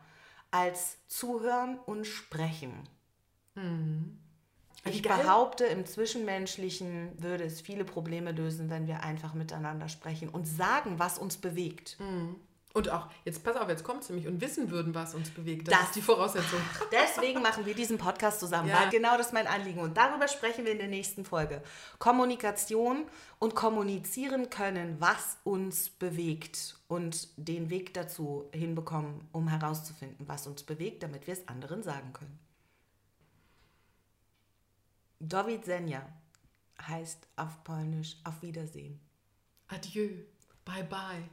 als 0.50 0.98
Zuhören 1.08 1.78
und 1.86 2.06
Sprechen. 2.06 2.72
Ich 4.84 4.98
Wie 4.98 5.02
geil. 5.02 5.22
behaupte, 5.22 5.64
im 5.64 5.86
Zwischenmenschlichen 5.86 7.12
würde 7.22 7.44
es 7.44 7.60
viele 7.60 7.84
Probleme 7.84 8.32
lösen, 8.32 8.68
wenn 8.68 8.86
wir 8.86 9.02
einfach 9.02 9.32
miteinander 9.32 9.88
sprechen 9.88 10.28
und 10.28 10.44
sagen, 10.46 10.98
was 10.98 11.18
uns 11.18 11.36
bewegt. 11.36 11.96
Und 12.74 12.88
auch, 12.90 13.08
jetzt 13.24 13.44
pass 13.44 13.56
auf, 13.56 13.68
jetzt 13.68 13.84
kommt 13.84 14.02
es 14.02 14.08
nämlich 14.08 14.26
und 14.26 14.40
wissen 14.40 14.70
würden, 14.70 14.94
was 14.94 15.14
uns 15.14 15.30
bewegt. 15.30 15.68
Das, 15.68 15.74
Das- 15.78 15.86
ist 15.88 15.96
die 15.96 16.02
Voraussetzung. 16.02 16.58
Deswegen 16.92 17.42
machen 17.42 17.66
wir 17.66 17.74
diesen 17.74 17.98
Podcast 17.98 18.40
zusammen, 18.40 18.68
Ja. 18.68 18.80
weil 18.80 18.88
genau 18.90 19.16
das 19.18 19.26
ist 19.26 19.32
mein 19.32 19.46
Anliegen. 19.46 19.80
Und 19.80 19.96
darüber 19.96 20.26
sprechen 20.26 20.64
wir 20.64 20.72
in 20.72 20.78
der 20.78 20.88
nächsten 20.88 21.24
Folge. 21.24 21.62
Kommunikation 21.98 23.06
und 23.38 23.54
kommunizieren 23.54 24.48
können, 24.48 24.96
was 25.00 25.36
uns 25.44 25.90
bewegt 25.90 26.76
und 26.88 27.28
den 27.36 27.68
Weg 27.68 27.92
dazu 27.94 28.48
hinbekommen, 28.54 29.28
um 29.32 29.48
herauszufinden, 29.48 30.26
was 30.28 30.46
uns 30.46 30.62
bewegt, 30.62 31.02
damit 31.02 31.26
wir 31.26 31.34
es 31.34 31.46
anderen 31.48 31.82
sagen 31.82 32.12
können. 32.14 32.38
Do 35.20 35.46
widzenia 35.46 36.02
heißt 36.80 37.28
auf 37.36 37.62
Polnisch 37.64 38.16
auf 38.24 38.42
Wiedersehen. 38.42 38.98
Adieu. 39.68 40.08
Bye 40.64 40.84
bye. 40.84 41.28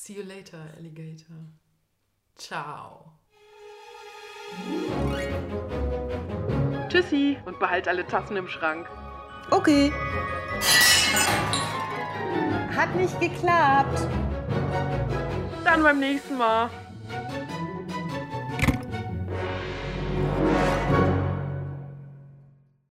See 0.00 0.12
you 0.12 0.22
later, 0.22 0.62
Alligator. 0.76 1.34
Ciao. 2.36 3.14
Tschüssi 6.88 7.36
und 7.44 7.58
behalt 7.58 7.88
alle 7.88 8.06
Tassen 8.06 8.36
im 8.36 8.46
Schrank. 8.46 8.88
Okay. 9.50 9.92
Hat 12.76 12.94
nicht 12.94 13.18
geklappt. 13.18 14.06
Dann 15.64 15.82
beim 15.82 15.98
nächsten 15.98 16.38
Mal. 16.38 16.70